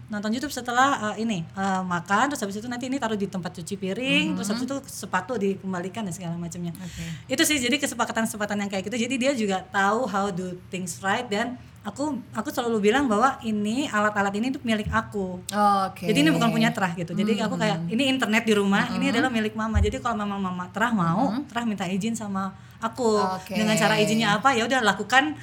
nonton 0.08 0.32
YouTube 0.32 0.56
setelah 0.56 1.14
eh, 1.14 1.28
ini 1.28 1.44
eh, 1.44 1.82
makan 1.84 2.32
terus 2.32 2.40
habis 2.40 2.56
itu 2.56 2.68
nanti 2.72 2.88
ini 2.88 2.96
taruh 2.96 3.20
di 3.20 3.28
tempat 3.28 3.52
cuci 3.60 3.76
piring 3.76 4.40
terus 4.40 4.48
habis 4.48 4.64
itu 4.64 4.76
sepatu 4.88 5.36
dikembalikan 5.36 6.08
dan 6.08 6.14
segala 6.16 6.40
macamnya 6.40 6.72
itu 7.28 7.44
sih 7.44 7.60
jadi 7.60 7.76
kesepakatan-kesepakatan 7.76 8.64
yang 8.64 8.70
kayak 8.72 8.88
gitu 8.88 8.98
jadi 8.98 9.16
dia 9.20 9.32
juga 9.36 9.58
tahu 9.68 10.08
how 10.08 10.32
do 10.32 10.56
things 10.72 11.04
right 11.04 11.28
dan 11.28 11.60
aku 11.88 12.20
aku 12.36 12.52
selalu 12.52 12.92
bilang 12.92 13.08
bahwa 13.08 13.40
ini 13.44 13.88
alat-alat 13.88 14.36
ini 14.36 14.52
tuh 14.52 14.60
milik 14.64 14.92
aku 14.92 15.40
Oke. 15.88 16.04
jadi 16.08 16.20
ini 16.20 16.30
bukan 16.36 16.52
punya 16.52 16.70
Terah 16.76 16.92
gitu. 16.94 17.16
Jadi 17.16 17.40
aku 17.40 17.56
kayak 17.56 17.88
ini 17.88 18.12
internet 18.12 18.44
di 18.44 18.54
rumah, 18.54 18.92
ini 18.92 19.08
adalah 19.08 19.32
milik 19.32 19.56
mama. 19.56 19.80
Jadi 19.80 20.04
kalau 20.04 20.20
memang 20.20 20.38
mama 20.38 20.68
Terah 20.70 20.92
mau, 20.92 21.32
Terah 21.48 21.64
minta 21.64 21.88
izin 21.88 22.14
sama 22.14 22.52
aku. 22.78 23.18
Oke. 23.40 23.56
Dengan 23.58 23.74
cara 23.80 23.98
izinnya 23.98 24.38
apa? 24.38 24.54
Ya 24.54 24.68
udah 24.68 24.84
lakukan 24.84 25.40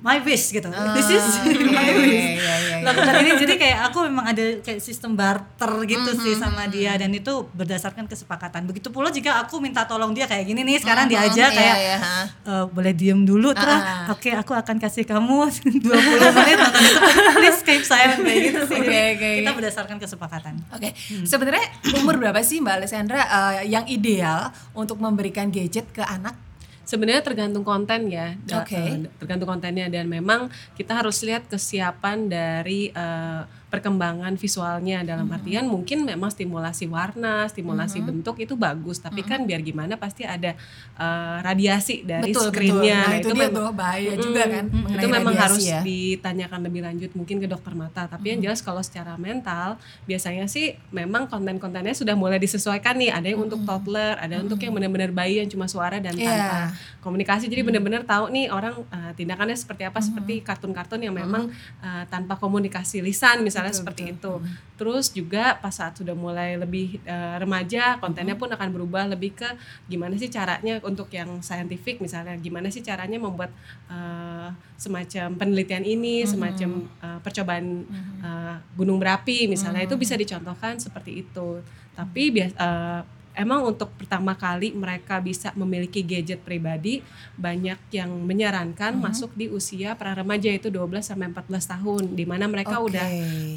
my 0.00 0.18
wish 0.20 0.50
gitu. 0.50 0.68
This 0.92 1.08
is 1.10 1.24
my 1.76 1.90
wish. 1.92 2.36
iya, 2.36 2.54
iya, 2.56 2.74
iya. 2.78 2.84
Lakukan 2.84 3.14
ini 3.20 3.30
jadi 3.36 3.54
kayak 3.56 3.78
aku 3.88 3.98
memang 4.06 4.26
ada 4.26 4.44
kayak 4.60 4.78
sistem 4.78 5.12
barter 5.12 5.72
gitu 5.84 6.10
sih 6.16 6.34
sama 6.34 6.64
dia 6.66 6.94
dan 6.94 7.10
itu 7.10 7.48
berdasarkan 7.50 8.06
kesepakatan. 8.06 8.64
Begitu 8.64 8.88
pula 8.88 9.08
jika 9.08 9.40
aku 9.40 9.58
minta 9.58 9.84
tolong 9.84 10.12
dia 10.12 10.24
kayak 10.24 10.44
gini 10.44 10.62
nih 10.62 10.78
sekarang 10.78 11.06
diajak 11.06 11.50
iya, 11.50 11.58
kayak 11.58 11.76
iya, 11.76 11.96
ha. 11.98 12.16
"Eh, 12.46 12.64
boleh 12.68 12.92
diem 12.92 13.20
dulu 13.22 13.50
Ah, 13.50 13.58
Terah. 13.58 13.80
Oke, 14.10 14.30
aku 14.30 14.52
akan 14.52 14.76
kasih 14.78 15.04
kamu 15.04 15.50
20 15.84 16.36
menit 16.36 16.56
nonton 16.56 16.82
itu. 16.82 17.00
Please 17.36 17.60
keep 17.62 17.82
silent 17.82 18.22
kayak 18.22 18.40
gitu 18.46 18.60
sih. 18.70 18.78
Oke, 18.78 19.00
oke. 19.18 19.30
Kita 19.42 19.50
berdasarkan 19.52 19.96
kesepakatan. 19.98 20.54
Oke, 20.70 20.94
sebenarnya 21.22 21.66
umur 21.96 22.16
berapa 22.16 22.38
sih 22.40 22.62
Mbak 22.62 22.74
Alessandra 22.80 23.20
eh, 23.20 23.66
yang 23.66 23.84
ideal 23.86 24.48
untuk 24.72 24.96
memberikan 24.96 25.50
gadget 25.50 25.90
ke 25.90 26.00
anak? 26.00 26.45
Sebenarnya 26.86 27.22
tergantung 27.26 27.66
konten 27.66 28.06
ya, 28.06 28.38
Oke. 28.62 28.78
eh, 28.78 29.10
tergantung 29.18 29.50
kontennya 29.50 29.90
dan 29.90 30.06
memang 30.06 30.46
kita 30.78 30.94
harus 30.94 31.18
lihat 31.26 31.50
kesiapan 31.50 32.30
dari 32.30 32.94
eh, 32.94 33.42
perkembangan 33.76 34.32
visualnya 34.34 35.02
dalam 35.02 35.22
Mm-hmm. 35.22 35.36
artian 35.36 35.64
mungkin 35.66 35.98
memang 36.02 36.28
stimulasi 36.28 36.86
warna, 36.86 37.44
stimulasi 37.46 37.98
bentuk 38.00 38.38
itu 38.38 38.56
bagus, 38.56 38.98
tapi 38.98 39.20
Mm-hmm. 39.20 39.30
kan 39.34 39.40
biar 39.42 39.60
gimana 39.60 39.94
pasti 39.96 40.24
ada 40.24 40.56
eh, 40.94 41.36
radiasi 41.40 42.02
dari 42.02 42.30
betul, 42.30 42.48
betul. 42.48 42.52
screennya. 42.52 43.00
Nah, 43.02 43.16
itu, 43.16 43.28
dia 43.28 43.38
memang- 43.42 43.54
tuh 43.54 43.68
bahaya 43.72 44.10
Mm-mm. 44.10 44.22
juga 44.22 44.42
kan 44.46 44.64
mengenai 44.66 44.96
itu 44.96 45.08
memang 45.08 45.34
harus 45.36 45.62
ya. 45.62 45.80
ditanyakan 45.82 46.60
lebih 46.62 46.80
lanjut 46.82 47.10
mungkin 47.12 47.36
ke 47.36 47.46
dokter 47.46 47.72
mata 47.72 48.06
tapi 48.06 48.26
yang 48.28 48.40
jelas 48.40 48.60
kalau 48.60 48.78
secara 48.78 49.16
mental 49.16 49.76
biasanya 50.04 50.46
sih 50.46 50.78
memang 50.90 51.26
konten-kontennya 51.26 51.92
sudah 51.92 52.14
mulai 52.14 52.38
disesuaikan 52.38 52.94
nih 52.94 53.10
ada 53.10 53.26
yang 53.26 53.40
untuk 53.40 53.60
toddler 53.62 54.14
ada 54.16 54.38
untuk 54.38 54.56
yang 54.56 54.70
benar-benar 54.70 55.10
bayi 55.10 55.38
yang 55.38 55.48
cuma 55.48 55.66
suara 55.66 55.98
dan 55.98 56.14
Iya. 56.14 56.28
tanpa 56.28 56.58
komunikasi 57.00 57.46
jadi 57.46 57.62
benar-benar 57.62 58.02
tahu 58.02 58.30
nih 58.30 58.46
orang 58.48 58.74
uh, 58.86 59.12
tindakannya 59.12 59.54
seperti 59.54 59.82
apa 59.82 59.98
seperti 60.00 60.40
kartun-kartun 60.40 61.00
yang 61.00 61.12
memang 61.12 61.50
uh, 61.80 62.04
tanpa 62.06 62.36
komunikasi 62.36 63.00
lisan 63.00 63.40
misalnya 63.40 63.65
Betul, 63.70 63.78
seperti 63.82 64.02
betul. 64.08 64.14
itu. 64.14 64.32
Terus 64.76 65.06
juga 65.08 65.56
pas 65.56 65.72
saat 65.72 65.96
sudah 65.96 66.12
mulai 66.12 66.60
lebih 66.60 67.00
uh, 67.08 67.40
remaja 67.40 67.96
kontennya 67.96 68.36
pun 68.36 68.52
akan 68.52 68.68
berubah 68.70 69.08
lebih 69.08 69.32
ke 69.32 69.48
gimana 69.88 70.14
sih 70.20 70.28
caranya 70.28 70.78
untuk 70.84 71.08
yang 71.10 71.40
scientific 71.40 71.96
misalnya 71.98 72.36
gimana 72.36 72.68
sih 72.68 72.84
caranya 72.84 73.16
membuat 73.16 73.50
uh, 73.88 74.52
semacam 74.76 75.32
penelitian 75.40 75.82
ini 75.82 76.28
semacam 76.28 76.84
uh, 77.00 77.18
percobaan 77.24 77.88
uh, 78.20 78.60
gunung 78.76 79.00
berapi 79.00 79.48
misalnya. 79.48 79.82
Itu 79.82 79.96
bisa 79.96 80.14
dicontohkan 80.14 80.76
seperti 80.76 81.24
itu. 81.24 81.64
Tapi 81.96 82.22
bias 82.28 82.52
uh, 82.60 83.15
emang 83.36 83.68
untuk 83.68 83.92
pertama 83.94 84.32
kali 84.32 84.72
mereka 84.72 85.20
bisa 85.20 85.52
memiliki 85.52 86.00
gadget 86.00 86.40
pribadi 86.40 87.04
banyak 87.36 87.76
yang 87.92 88.08
menyarankan 88.24 88.96
masuk 88.96 89.36
di 89.36 89.46
usia 89.46 89.92
pra 89.92 90.16
remaja 90.16 90.48
itu 90.48 90.72
12 90.72 91.04
sampai 91.04 91.28
14 91.28 91.72
tahun 91.76 92.02
di 92.16 92.24
mana 92.24 92.48
mereka 92.48 92.80
Oke. 92.80 92.96
udah 92.96 93.06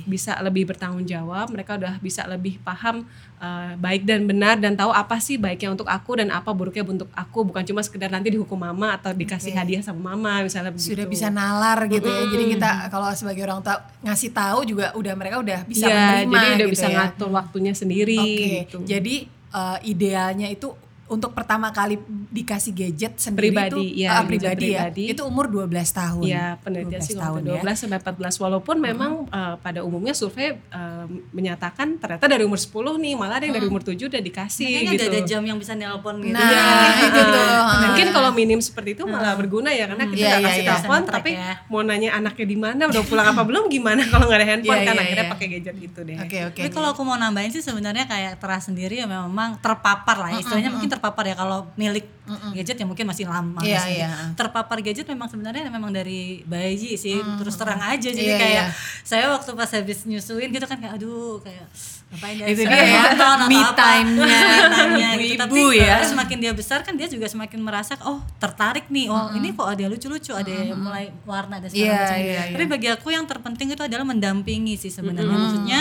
bisa 0.04 0.36
lebih 0.44 0.68
bertanggung 0.68 1.08
jawab, 1.08 1.48
mereka 1.50 1.80
udah 1.80 1.96
bisa 1.98 2.28
lebih 2.28 2.60
paham 2.60 3.08
uh, 3.40 3.74
baik 3.80 4.04
dan 4.04 4.28
benar 4.28 4.60
dan 4.60 4.76
tahu 4.76 4.92
apa 4.92 5.16
sih 5.18 5.40
baiknya 5.40 5.72
untuk 5.72 5.88
aku 5.88 6.20
dan 6.20 6.28
apa 6.30 6.52
buruknya 6.52 6.84
untuk 6.84 7.08
aku, 7.16 7.48
bukan 7.48 7.64
cuma 7.64 7.80
sekedar 7.80 8.12
nanti 8.12 8.30
dihukum 8.30 8.60
mama 8.60 9.00
atau 9.00 9.16
dikasih 9.16 9.56
Oke. 9.56 9.60
hadiah 9.64 9.80
sama 9.80 10.12
mama 10.12 10.44
misalnya 10.44 10.76
begitu. 10.76 10.92
sudah 10.92 11.08
bisa 11.08 11.32
nalar 11.32 11.88
gitu 11.88 12.04
ya. 12.04 12.28
Jadi 12.28 12.44
kita 12.60 12.70
kalau 12.92 13.08
sebagai 13.16 13.48
orang 13.48 13.64
tua 13.64 13.80
ngasih 14.04 14.36
tahu 14.36 14.60
juga 14.68 14.92
udah 14.92 15.14
mereka 15.16 15.40
udah 15.40 15.64
bisa 15.64 15.88
Iya, 15.88 15.96
menerima 16.28 16.36
jadi 16.36 16.50
udah 16.52 16.68
gitu 16.68 16.74
bisa 16.76 16.88
ya. 16.92 16.96
ngatur 17.00 17.30
waktunya 17.32 17.72
sendiri 17.72 18.20
Oke. 18.20 18.44
gitu. 18.68 18.78
Jadi 18.84 19.16
eh, 19.54 19.78
idealnya 19.86 20.48
itu 20.50 20.74
untuk 21.10 21.34
pertama 21.34 21.70
kali 21.70 21.98
dikasih 22.30 22.72
gadget 22.72 23.18
sendiri 23.18 23.50
Pribadi, 23.50 23.74
itu 23.90 24.06
ya, 24.06 24.10
eh, 24.14 24.24
pribadi, 24.24 24.46
gadget 24.46 24.70
ya 24.70 24.82
pribadi. 24.86 25.04
itu 25.10 25.22
umur 25.24 25.46
12 25.46 25.66
tahun. 25.90 26.24
Iya, 26.24 26.46
penelitian 26.60 27.02
12 27.02 27.04
sih 27.04 27.16
tahun 27.16 27.42
waktu 27.42 27.50
ya. 27.52 27.62
12 27.66 27.76
sampai 27.76 28.00
14 28.00 28.36
walaupun 28.40 28.76
memang 28.78 29.12
eh, 29.26 29.56
pada 29.58 29.80
umumnya 29.82 30.14
survei 30.14 30.54
eh, 30.54 31.06
menyatakan 31.32 31.98
ternyata 31.98 32.26
dari 32.26 32.44
umur 32.44 32.56
10 32.56 32.70
nih 32.96 33.14
malah 33.16 33.38
ada 33.38 33.46
yang 33.46 33.56
dari 33.56 33.66
umur 33.66 33.82
7 33.82 33.98
udah 34.00 34.22
dikasih 34.22 34.66
Kayaknya 34.70 34.92
gitu. 34.94 35.06
ada 35.06 35.20
jam 35.26 35.42
yang 35.44 35.58
bisa 35.58 35.74
nelpon 35.74 36.22
gitu. 36.22 36.32
Nah, 36.32 36.46
Iya, 36.46 36.64
itu 37.04 37.22
tuh. 37.22 37.50
Mungkin 37.82 38.08
kalau 38.12 38.30
minim 38.30 38.60
seperti 38.60 38.90
itu 38.94 39.04
malah 39.04 39.34
berguna 39.34 39.70
ya 39.70 39.86
karena 39.86 40.06
kita 40.06 40.16
Iya, 40.16 40.30
nggak 40.30 40.40
iya, 40.40 40.48
kasih 40.48 40.62
iya. 40.62 40.70
telepon 40.72 41.00
nge-track 41.00 41.16
tapi 41.16 41.32
ya. 41.34 41.54
mau 41.66 41.82
nanya 41.82 42.10
anaknya 42.14 42.46
di 42.46 42.58
mana 42.58 42.82
udah 42.86 43.04
pulang 43.04 43.28
apa 43.28 43.42
belum 43.42 43.64
gimana 43.68 44.02
kalau 44.06 44.26
nggak 44.28 44.40
ada 44.40 44.48
handphone 44.48 44.76
Iya, 44.76 44.86
kan 44.86 44.94
iya, 44.94 45.02
akhirnya 45.02 45.26
iya. 45.26 45.34
pakai 45.34 45.48
gadget 45.50 45.78
itu 45.80 46.00
deh. 46.04 46.18
Oke 46.20 46.38
oke. 46.46 46.60
Tapi 46.60 46.70
kalau 46.70 46.88
aku 46.92 47.02
mau 47.02 47.16
nambahin 47.16 47.50
sih 47.50 47.60
sebenarnya 47.60 48.06
kayak 48.06 48.38
teras 48.38 48.68
sendiri 48.68 48.96
ya 48.96 49.08
memang 49.08 49.58
terpapar 49.58 50.16
lah 50.16 50.30
ya. 50.32 50.40
Istilahnya 50.40 50.70
mungkin 50.70 50.90
terpapar 51.00 51.24
ya 51.24 51.34
kalau 51.34 51.72
milik 51.74 52.04
gadget 52.52 52.76
ya 52.76 52.86
mungkin 52.86 53.06
masih 53.06 53.26
lama. 53.26 53.58
Iya, 53.60 53.80
masih- 53.80 53.96
iya. 53.98 54.10
Terpapar 54.34 54.78
gadget 54.80 55.08
memang 55.08 55.26
sebenarnya 55.26 55.66
memang 55.66 55.90
dari 55.90 56.44
bayi 56.44 56.94
sih 56.94 57.18
terus 57.36 57.56
terang 57.56 57.80
aja 57.80 58.06
jadi 58.06 58.22
Iya, 58.28 58.38
kayak 58.38 58.54
iya. 58.62 58.76
saya 59.02 59.26
waktu 59.30 59.50
pas 59.54 59.70
habis 59.70 60.04
nyusuin 60.04 60.48
gitu 60.48 60.64
kan 60.64 60.78
kayak 60.78 60.94
aduh 60.96 61.40
kayak 61.40 61.66
ngapain 62.10 62.42
Itu 62.44 62.66
dia 62.66 62.74
ya, 62.74 63.06
me 63.46 63.62
time-nya 63.72 64.26
Me 64.50 64.66
time-nya 64.68 65.10
gitu. 65.16 65.38
Tapi 65.38 65.60
ya. 65.76 66.02
semakin 66.02 66.38
dia 66.40 66.52
besar 66.52 66.82
kan 66.82 66.94
dia 66.94 67.06
juga 67.06 67.26
semakin 67.26 67.60
merasa 67.60 67.94
oh 68.04 68.20
tertarik 68.38 68.90
nih 68.90 69.08
oh 69.08 69.30
ini 69.32 69.52
kok 69.52 69.66
ada 69.68 69.86
lucu-lucu 69.86 70.32
ada 70.32 70.50
yang 70.50 70.74
mulai 70.76 71.14
warna 71.24 71.58
dan 71.58 71.70
segala 71.70 71.86
Iya, 71.86 71.94
macam. 71.96 72.18
iya, 72.20 72.42
iya. 72.44 72.54
Tapi 72.54 72.66
bagi 72.68 72.88
aku 72.90 73.08
yang 73.10 73.24
terpenting 73.24 73.70
itu 73.70 73.80
adalah 73.80 74.04
mendampingi 74.04 74.74
sih 74.76 74.90
sebenarnya. 74.90 75.30
Maksudnya 75.32 75.80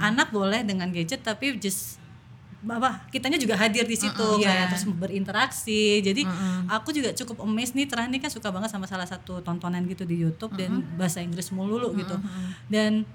anak 0.00 0.28
boleh 0.28 0.62
dengan 0.62 0.90
gadget 0.90 1.22
tapi 1.22 1.54
just 1.56 1.96
apa 2.60 3.06
kitanya 3.08 3.38
juga 3.38 3.54
hadir 3.54 3.84
di 3.84 3.94
situ 3.94 4.26
Iya. 4.38 4.50
kayak 4.50 4.64
terus 4.72 4.84
berinteraksi. 4.90 6.02
Jadi 6.02 6.26
aku 6.66 6.90
juga 6.90 7.14
cukup 7.14 7.42
amazed 7.42 7.74
nih 7.74 7.86
terakhir 7.86 8.10
ini 8.10 8.18
kan 8.18 8.28
suka 8.28 8.50
banget 8.50 8.66
sama 8.68 8.84
salah 8.84 9.06
satu 9.06 9.38
tontonan 9.40 9.86
gitu 9.86 10.02
di 10.02 10.18
YouTube 10.18 10.54
dan 10.54 10.70
bahasa 10.96 11.20
Inggris 11.20 11.50
mulu 11.50 11.94
gitu. 11.94 12.18
Dan 12.66 13.06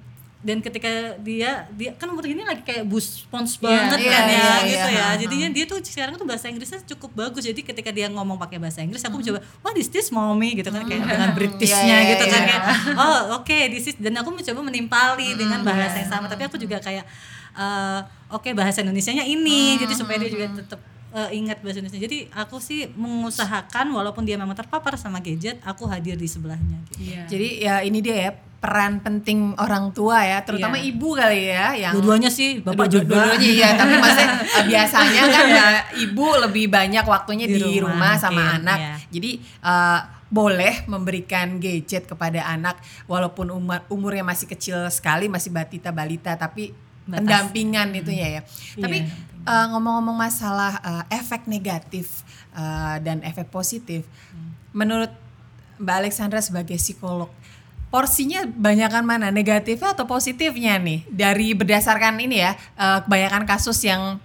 dan 0.43 0.59
ketika 0.59 1.15
dia 1.23 1.63
dia 1.71 1.95
kan 1.95 2.12
umur 2.12 2.27
ini 2.27 2.43
lagi 2.43 2.67
kayak 2.67 2.83
bus 2.83 3.23
spons 3.23 3.55
banget 3.63 3.95
iya, 4.03 4.12
kan 4.12 4.23
ya 4.27 4.35
iya, 4.35 4.53
gitu 4.67 4.89
iya, 4.91 5.00
ya. 5.00 5.05
ha, 5.07 5.15
jadinya 5.15 5.47
dia 5.55 5.63
tuh 5.63 5.79
sekarang 5.79 6.19
tuh 6.19 6.27
bahasa 6.27 6.51
Inggrisnya 6.51 6.83
cukup 6.83 7.15
bagus. 7.15 7.47
Jadi 7.47 7.63
ketika 7.63 7.95
dia 7.95 8.12
ngomong 8.12 8.35
pakai 8.35 8.59
bahasa 8.59 8.83
Inggris 8.83 9.00
aku 9.07 9.23
mencoba 9.23 9.39
what 9.63 9.71
is 9.79 9.88
this 9.88 10.12
mommy? 10.12 10.51
gitu 10.59 10.67
kan 10.67 10.83
kayak 10.83 11.07
dengan 11.07 11.31
Britishnya 11.31 11.79
Iya, 11.88 11.95
iya, 11.95 12.12
gitu 12.12 12.25
kan 12.27 12.41
iya. 12.43 12.47
kayak 12.51 12.63
oh 13.00 13.39
oke 13.39 13.57
this 13.71 13.88
is 13.88 13.95
dan 13.95 14.19
aku 14.19 14.35
mencoba 14.35 14.59
menimpali 14.67 15.31
dengan 15.39 15.63
bahasa 15.63 16.03
yang 16.03 16.12
sama. 16.12 16.27
Tapi 16.27 16.43
aku 16.43 16.59
juga 16.59 16.83
kayak 16.83 17.07
eh, 17.55 18.00
oke 18.35 18.51
bahasa 18.51 18.83
Indonesianya 18.83 19.23
ini. 19.23 19.79
Jadi 19.79 19.95
supaya 19.95 20.19
dia 20.19 20.27
juga 20.27 20.51
tetap 20.59 20.83
eh, 21.15 21.39
ingat 21.39 21.63
bahasa 21.63 21.79
Indonesia. 21.79 22.03
Jadi 22.03 22.27
aku 22.35 22.59
sih 22.59 22.91
mengusahakan 23.00 23.95
walaupun 23.95 24.27
dia 24.27 24.35
memang 24.35 24.59
terpapar 24.59 25.00
sama 25.00 25.23
gadget 25.23 25.63
aku 25.63 25.88
hadir 25.88 26.19
di 26.19 26.27
sebelahnya 26.27 26.83
gitu. 26.91 27.00
Iya. 27.00 27.21
Jadi 27.31 27.47
ya 27.63 27.75
ini 27.79 28.03
dia 28.03 28.17
ya 28.27 28.31
peran 28.63 28.93
penting 28.98 29.51
orang 29.58 29.91
tua 29.91 30.24
ya, 30.24 30.39
terutama 30.39 30.79
Iya. 30.79 30.88
ibu 30.88 31.10
kali 31.12 31.41
ya 31.46 31.65
yang 31.75 31.93
dua-duanya 31.93 32.32
sih 32.32 32.63
bapak 32.63 32.88
Dua- 32.88 32.93
juga 32.96 33.12
dua-duanya 33.27 33.43
iya, 33.46 33.67
tapi 33.75 33.93
maksudnya 33.93 34.29
eh, 34.55 34.65
biasanya 34.65 35.22
kan 35.27 35.46
ya, 35.46 35.67
ibu 36.00 36.25
lebih 36.39 36.65
banyak 36.67 37.03
waktunya 37.03 37.43
di, 37.43 37.60
Di 37.60 37.77
rumah, 37.77 37.91
rumah, 37.91 38.13
sama 38.15 38.39
mungkin, 38.39 38.58
anak. 38.63 38.79
iya. 38.79 38.96
Jadi 39.12 39.32
eh, 39.43 40.00
boleh 40.29 40.74
memberikan 40.88 41.60
gadget 41.60 42.08
kepada 42.08 42.41
anak 42.48 42.79
walaupun 43.05 43.51
umur 43.51 43.84
umurnya 43.88 44.24
masih 44.24 44.48
kecil 44.48 44.88
sekali, 44.89 45.27
masih 45.27 45.51
batita 45.51 45.91
balita 45.91 46.34
tapi 46.34 46.72
Batas. 47.03 47.20
pendampingan 47.20 47.91
itu 47.93 48.10
ya 48.10 48.27
ya. 48.32 48.41
Tapi 48.74 49.03
Iya. 49.03 49.12
eh, 49.46 49.65
ngomong-ngomong 49.70 50.15
masalah 50.17 50.74
eh, 50.79 51.20
efek 51.20 51.46
negatif 51.46 52.24
eh, 52.53 52.96
dan 53.00 53.20
efek 53.22 53.51
positif, 53.51 54.08
menurut 54.72 55.12
Mbak 55.75 55.96
Alexandra 56.00 56.39
sebagai 56.39 56.77
psikolog, 56.77 57.27
porsinya 57.93 58.41
banyakan 58.50 59.05
mana 59.05 59.29
negatifnya 59.29 59.93
atau 59.93 60.09
positifnya 60.09 60.81
nih 60.81 61.05
dari 61.13 61.53
berdasarkan 61.53 62.17
ini 62.25 62.41
ya 62.41 62.57
eh, 62.57 63.00
kebanyakan 63.05 63.45
kasus 63.45 63.77
yang 63.85 64.17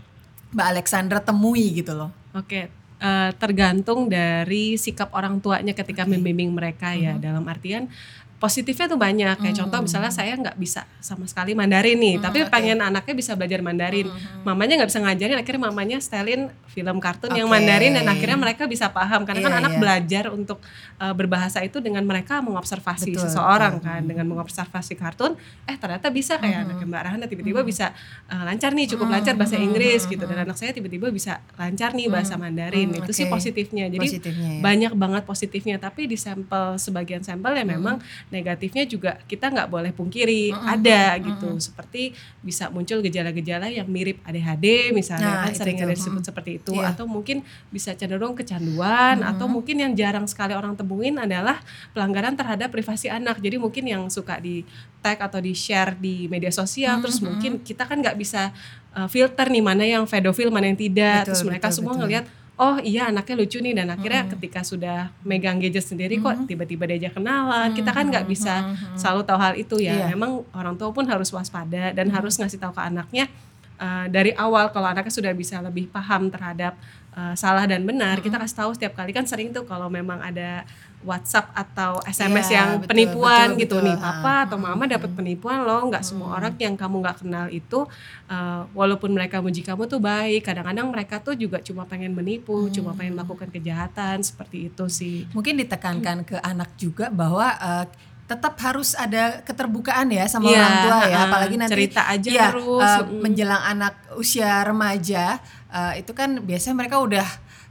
Mbak 0.56 0.66
Alexandra 0.72 1.20
temui 1.20 1.76
gitu 1.76 1.92
loh. 1.92 2.08
Oke, 2.32 2.72
eh, 2.72 3.30
tergantung 3.36 4.08
dari 4.08 4.80
sikap 4.80 5.12
orang 5.12 5.44
tuanya 5.44 5.76
ketika 5.76 6.08
membimbing 6.08 6.48
mereka 6.56 6.96
ya. 6.96 7.20
Dalam 7.20 7.44
artian 7.44 7.92
positifnya 8.38 8.86
tuh 8.86 8.96
banyak. 8.96 9.36
Kayak 9.38 9.56
contoh 9.62 9.78
misalnya 9.84 10.10
saya 10.10 10.32
nggak 10.34 10.56
bisa 10.56 10.86
sama 10.98 11.26
sekali 11.26 11.52
Mandarin 11.52 11.98
nih, 11.98 12.16
tapi 12.18 12.46
pengen 12.46 12.78
anaknya 12.78 13.14
bisa 13.14 13.34
belajar 13.34 13.60
Mandarin. 13.60 14.06
Mamanya 14.46 14.82
nggak 14.82 14.90
bisa 14.90 15.00
ngajarin, 15.02 15.36
akhirnya 15.36 15.62
mamanya 15.66 15.98
setelin 15.98 16.46
film 16.70 17.02
kartun 17.02 17.34
yang 17.34 17.50
Oke. 17.50 17.58
Mandarin 17.58 17.98
dan 17.98 18.06
akhirnya 18.06 18.38
mereka 18.38 18.70
bisa 18.70 18.86
paham. 18.88 19.26
Karena 19.26 19.42
kan 19.42 19.52
Iya, 19.52 19.60
anak 19.60 19.72
iya. 19.74 19.80
belajar 19.82 20.24
untuk 20.30 20.58
eh, 20.98 21.14
berbahasa 21.14 21.58
itu 21.66 21.82
dengan 21.82 22.06
mereka 22.06 22.38
mengobservasi 22.38 23.18
Betul, 23.18 23.22
seseorang 23.26 23.82
kan, 23.82 24.06
dengan 24.06 24.24
mengobservasi 24.30 24.94
kartun. 24.94 25.34
Eh 25.66 25.74
ternyata 25.74 26.06
bisa 26.08 26.38
kayak 26.38 26.70
anaknya 26.70 26.86
Mbak 26.86 27.02
Rahana 27.10 27.24
tiba-tiba 27.26 27.60
bisa 27.66 27.90
eh, 28.30 28.42
lancar 28.46 28.70
nih, 28.72 28.86
cukup 28.94 29.10
lancar 29.10 29.34
bahasa 29.34 29.58
Inggris 29.58 30.06
gitu. 30.06 30.22
Dan 30.22 30.46
anak 30.46 30.54
saya 30.54 30.70
tiba-tiba 30.70 31.10
bisa 31.10 31.42
lancar 31.58 31.90
nih 31.92 32.06
bahasa 32.06 32.38
Mandarin. 32.38 32.94
Hmm, 32.94 33.02
Itu 33.02 33.10
sih 33.10 33.26
oke. 33.26 33.34
positifnya. 33.34 33.90
Jadi 33.90 34.06
Positifnya 34.14 34.50
ya. 34.54 34.62
banyak 34.62 34.92
banget 34.94 35.22
positifnya. 35.26 35.76
Tapi 35.82 36.06
di 36.06 36.14
sampel 36.14 36.78
sebagian 36.78 37.26
sampel 37.26 37.58
ya 37.58 37.66
memang 37.66 37.98
negatifnya 38.28 38.84
juga 38.84 39.18
kita 39.24 39.48
nggak 39.48 39.68
boleh 39.68 39.92
pungkiri 39.92 40.52
ada 40.52 41.16
gitu. 41.18 41.56
Seperti 41.58 42.12
bisa 42.44 42.68
muncul 42.68 43.00
gejala-gejala 43.00 43.68
yang 43.72 43.88
mirip 43.88 44.20
ADHD 44.24 44.88
Nah, 44.88 44.96
misalnya 44.96 45.30
kan 45.44 45.50
itu 45.50 45.58
sering 45.60 45.76
ada 45.80 45.94
disebut 45.94 46.22
Mm. 46.22 46.28
seperti 46.28 46.50
itu. 46.60 46.72
Iya. 46.76 46.92
Atau 46.92 47.04
mungkin 47.08 47.42
bisa 47.72 47.90
cenderung 47.96 48.34
kecanduan 48.36 49.20
atau 49.24 49.46
mungkin 49.48 49.76
yang 49.80 49.92
jarang 49.96 50.26
sekali 50.28 50.52
orang 50.52 50.76
temuin 50.76 51.16
adalah 51.18 51.60
pelanggaran 51.92 52.36
terhadap 52.36 52.68
privasi 52.72 53.08
anak. 53.08 53.40
Jadi 53.40 53.56
mungkin 53.56 53.84
yang 53.88 54.02
suka 54.12 54.38
di 54.40 54.64
tag 54.98 55.18
atau 55.22 55.38
di 55.38 55.54
share 55.54 55.94
di 55.96 56.26
media 56.26 56.50
sosial 56.50 56.98
terus 56.98 57.22
mungkin 57.22 57.62
kita 57.62 57.86
kan 57.86 58.02
nggak 58.02 58.18
bisa 58.18 58.50
uh, 58.98 59.06
filter 59.06 59.46
nih 59.46 59.62
mana 59.62 59.84
yang 59.86 60.04
pedofil 60.04 60.50
mana 60.50 60.68
yang 60.68 60.78
tidak. 60.78 61.22
Betul, 61.22 61.26
terus 61.32 61.42
mereka 61.46 61.66
betul, 61.70 61.76
semua 61.78 61.92
betul. 61.94 62.00
ngelihat 62.06 62.24
oh 62.58 62.76
iya 62.82 63.08
anaknya 63.08 63.34
lucu 63.38 63.62
nih. 63.62 63.72
Dan 63.72 63.88
akhirnya 63.94 64.28
ketika 64.34 64.60
sudah 64.66 65.14
megang 65.22 65.62
gadget 65.62 65.86
sendiri 65.86 66.18
kok 66.18 66.44
tiba-tiba 66.50 66.84
diajak 66.90 67.16
kenalan. 67.16 67.72
Kita 67.72 67.90
kan 67.94 68.10
nggak 68.10 68.26
bisa 68.26 68.74
selalu 68.98 69.22
tahu 69.24 69.38
hal 69.38 69.54
itu 69.56 69.76
ya. 69.78 69.94
Iya. 69.94 70.06
memang 70.12 70.44
orang 70.52 70.74
tua 70.74 70.90
pun 70.90 71.06
harus 71.06 71.30
waspada 71.32 71.94
dan 71.94 72.10
harus 72.10 72.36
ngasih 72.36 72.58
tahu 72.58 72.74
ke 72.74 72.82
anaknya 72.82 73.30
uh, 73.78 74.06
dari 74.10 74.34
awal 74.34 74.68
kalau 74.74 74.90
anaknya 74.90 75.14
sudah 75.14 75.32
bisa 75.32 75.62
lebih 75.62 75.88
paham 75.88 76.28
terhadap 76.28 76.76
uh, 77.14 77.34
salah 77.38 77.64
dan 77.64 77.84
benar 77.86 78.20
kita 78.20 78.36
kasih 78.36 78.56
tahu 78.56 78.70
setiap 78.74 78.92
kali. 78.98 79.14
Kan 79.14 79.24
sering 79.24 79.54
tuh 79.54 79.64
kalau 79.64 79.86
memang 79.86 80.20
ada 80.20 80.66
WhatsApp 81.06 81.54
atau 81.54 82.02
SMS 82.02 82.50
Iya, 82.50 82.56
yang 82.58 82.68
betul, 82.82 82.88
penipuan 82.90 83.46
betul, 83.54 83.60
gitu. 83.62 83.76
betul. 83.78 83.86
nih 83.86 83.96
Ah, 83.96 84.02
papa 84.02 84.34
atau 84.50 84.58
mama 84.58 84.84
dapat 84.90 85.10
penipuan 85.14 85.62
loh 85.62 85.86
nggak 85.86 86.02
semua 86.02 86.34
orang 86.34 86.58
yang 86.58 86.74
kamu 86.74 86.96
nggak 87.06 87.16
kenal 87.22 87.46
itu 87.54 87.86
uh, 88.26 88.66
walaupun 88.74 89.14
mereka 89.14 89.38
muji 89.38 89.62
kamu 89.62 89.86
tuh 89.86 90.02
baik 90.02 90.42
kadang-kadang 90.42 90.90
mereka 90.90 91.22
tuh 91.22 91.38
juga 91.38 91.62
cuma 91.62 91.86
pengen 91.86 92.10
menipu 92.18 92.66
cuma 92.74 92.98
pengen 92.98 93.14
melakukan 93.14 93.46
kejahatan 93.46 94.26
seperti 94.26 94.74
itu 94.74 94.84
sih. 94.90 95.16
Mungkin 95.30 95.62
ditekankan 95.62 96.26
ke 96.26 96.36
anak 96.42 96.74
juga 96.74 97.14
bahwa 97.14 97.46
eh, 97.46 97.86
tetap 98.28 98.60
harus 98.60 98.92
ada 98.92 99.40
keterbukaan 99.40 100.04
ya 100.12 100.28
sama 100.28 100.52
Iya, 100.52 100.60
orang 100.60 100.76
tua 100.84 100.98
ya, 101.08 101.18
apalagi 101.24 101.56
nanti 101.56 101.72
Cerita 101.72 102.02
aja 102.04 102.28
iya, 102.28 102.48
terus, 102.52 102.84
eh, 102.84 103.00
mm. 103.08 103.20
menjelang 103.24 103.62
anak 103.64 103.94
usia 104.20 104.52
remaja 104.68 105.40
eh, 105.68 106.00
itu 106.00 106.12
kan 106.12 106.40
biasanya 106.40 106.76
mereka 106.76 106.98
udah 106.98 107.26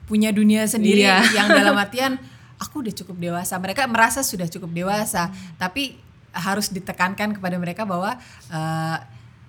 punya 0.05 0.31
dunia 0.31 0.63
sendiri 0.65 1.03
Iya. 1.03 1.19
yang 1.37 1.47
dalam 1.49 1.75
artian 1.83 2.15
aku 2.57 2.81
udah 2.81 2.93
cukup 2.95 3.17
dewasa. 3.17 3.57
Mereka 3.57 3.85
merasa 3.85 4.21
sudah 4.21 4.47
cukup 4.47 4.71
dewasa, 4.71 5.29
tapi 5.55 5.99
harus 6.33 6.69
ditekankan 6.69 7.37
kepada 7.37 7.57
mereka 7.57 7.83
bahwa 7.83 8.17
eh, 8.49 8.97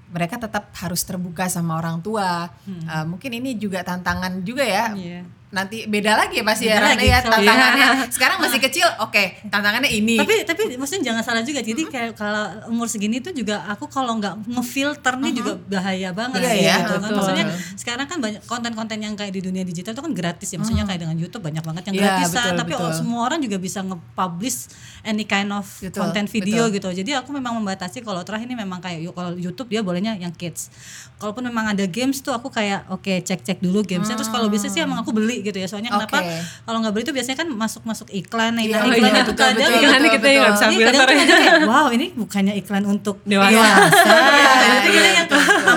mereka 0.08 0.40
tetap 0.40 0.72
harus 0.80 1.04
terbuka 1.04 1.44
sama 1.46 1.76
orang 1.76 2.00
tua. 2.00 2.48
Eh, 2.64 3.04
mungkin 3.04 3.28
ini 3.34 3.54
juga 3.54 3.84
tantangan 3.84 4.40
juga 4.40 4.64
ya 4.64 4.92
Iya. 4.92 5.20
Nanti 5.48 5.84
beda 5.84 6.12
lagi 6.14 6.38
ya 6.38 6.44
pasti 6.44 6.64
ya 6.64 6.76
Rana 6.76 7.00
ya 7.00 7.18
tantangannya. 7.20 7.88
Sekarang 8.12 8.36
masih 8.36 8.60
kecil 8.60 8.84
oke 9.00 9.48
tantangannya 9.48 9.88
ini. 9.88 10.20
Tapi 10.20 10.44
tapi 10.44 10.76
maksudnya 10.76 11.08
jangan 11.08 11.22
salah 11.22 11.40
juga 11.40 11.60
jadi 11.60 11.82
kayak 11.82 12.10
kalau 12.14 12.44
umur 12.68 12.84
segini 12.84 13.16
tuh 13.18 13.32
juga 13.32 13.64
aku 13.64 13.88
kalau 13.88 14.16
nggak 14.16 14.44
ngefilter 14.44 15.14
nih 15.16 15.32
juga 15.32 15.52
bahaya 15.58 16.12
banget 16.12 16.38
Iya, 16.38 16.50
sih 16.50 16.60
iya, 16.60 16.74
gitu 16.76 16.92
kan. 16.92 17.00
betul. 17.00 17.16
maksudnya 17.16 17.44
sekarang 17.74 18.06
kan 18.06 18.18
banyak 18.18 18.42
konten-konten 18.44 18.98
yang 18.98 19.14
kayak 19.14 19.30
di 19.30 19.40
dunia 19.40 19.64
digital 19.64 19.92
itu 19.92 20.02
kan 20.02 20.12
gratis 20.12 20.48
ya 20.48 20.56
maksudnya 20.56 20.84
kayak 20.84 21.00
dengan 21.00 21.16
YouTube 21.16 21.40
banyak 21.40 21.64
banget 21.64 21.82
yang 21.86 21.94
Iya, 21.96 22.04
gratisan 22.04 22.36
betul, 22.44 22.58
tapi 22.60 22.72
betul. 22.74 22.90
semua 22.94 23.20
orang 23.24 23.40
juga 23.40 23.56
bisa 23.56 23.80
nge-publish 23.80 24.58
any 25.02 25.24
kind 25.24 25.48
of 25.50 25.64
Betul, 25.78 26.00
konten 26.02 26.24
video 26.26 26.68
betul. 26.68 26.92
gitu. 26.92 27.00
Jadi 27.00 27.10
aku 27.14 27.32
memang 27.32 27.56
membatasi 27.56 28.02
kalau 28.02 28.20
terakhir 28.20 28.44
ini 28.44 28.58
memang 28.58 28.78
kayak 28.78 29.00
kalau 29.10 29.32
YouTube 29.32 29.66
dia 29.66 29.80
bolehnya 29.80 30.12
yang 30.14 30.30
kids. 30.30 30.68
Kalaupun 31.16 31.40
memang 31.42 31.72
ada 31.72 31.84
games 31.84 32.20
tuh 32.20 32.30
aku 32.30 32.46
kayak 32.48 32.84
oke 32.88 33.08
cek-cek 33.18 33.58
dulu 33.58 33.80
gamesnya. 33.80 34.14
Terus 34.14 34.28
kalau 34.28 34.46
bisa 34.46 34.68
sih 34.68 34.78
emang 34.78 35.00
aku 35.00 35.10
beli 35.10 35.37
gitu 35.42 35.58
ya 35.58 35.66
soalnya 35.66 35.90
kenapa 35.90 36.18
Oke. 36.20 36.36
kalau 36.64 36.78
nggak 36.80 36.92
beli 36.92 37.02
itu 37.04 37.14
biasanya 37.14 37.38
kan 37.42 37.48
masuk-masuk 37.50 38.08
iklan 38.10 38.52
nah 38.54 38.62
Iya, 38.62 38.78
iklan 38.80 38.86
iya, 38.86 38.96
iklannya 38.98 39.22
tuh 39.22 39.34
betul, 39.34 39.46
kadang 39.46 39.68
betul, 39.68 39.82
Iklannya 39.82 40.10
kita 40.10 40.26
nggak 40.28 40.52
bisa 40.52 40.66
ya. 40.68 40.86
ada 40.88 40.98
kayak, 41.08 41.54
wow 41.66 41.86
ini 41.90 42.06
bukannya 42.12 42.54
iklan 42.58 42.84
untuk 42.84 43.16
Dewasa. 43.22 43.52
Iya, 43.52 43.70
Jadi 43.78 44.88
iya, 44.88 45.00
kita 45.02 45.08
yang 45.14 45.28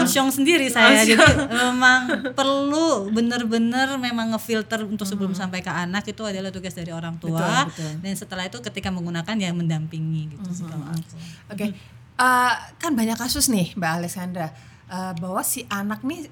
amsyong 0.02 0.30
sendiri 0.32 0.68
saya. 0.72 1.04
Jadi 1.04 1.20
memang 1.52 2.02
perlu 2.32 3.12
benar-benar 3.12 3.98
memang 3.98 4.34
ngefilter 4.36 4.88
untuk 4.88 5.04
sebelum 5.06 5.36
sampai 5.36 5.60
ke 5.60 5.72
anak 5.72 6.08
itu 6.08 6.24
adalah 6.24 6.50
tugas 6.50 6.74
dari 6.74 6.90
orang 6.92 7.18
tua. 7.20 7.68
Betul, 7.68 7.86
betul. 7.88 7.92
Dan 8.04 8.14
setelah 8.16 8.44
itu 8.48 8.58
ketika 8.62 8.90
menggunakan 8.90 9.36
ya 9.38 9.52
mendampingi 9.52 10.36
gitu 10.36 10.50
sih 10.52 10.66
kalau 10.68 10.88
aku. 10.88 11.16
Oke, 11.52 11.68
Eh, 12.22 12.54
kan 12.78 12.94
banyak 12.94 13.18
kasus 13.18 13.50
nih 13.50 13.74
Mbak 13.74 13.92
Alexandra 13.98 14.54
eh, 14.86 15.14
bahwa 15.18 15.42
si 15.42 15.66
anak 15.74 16.06
nih 16.06 16.30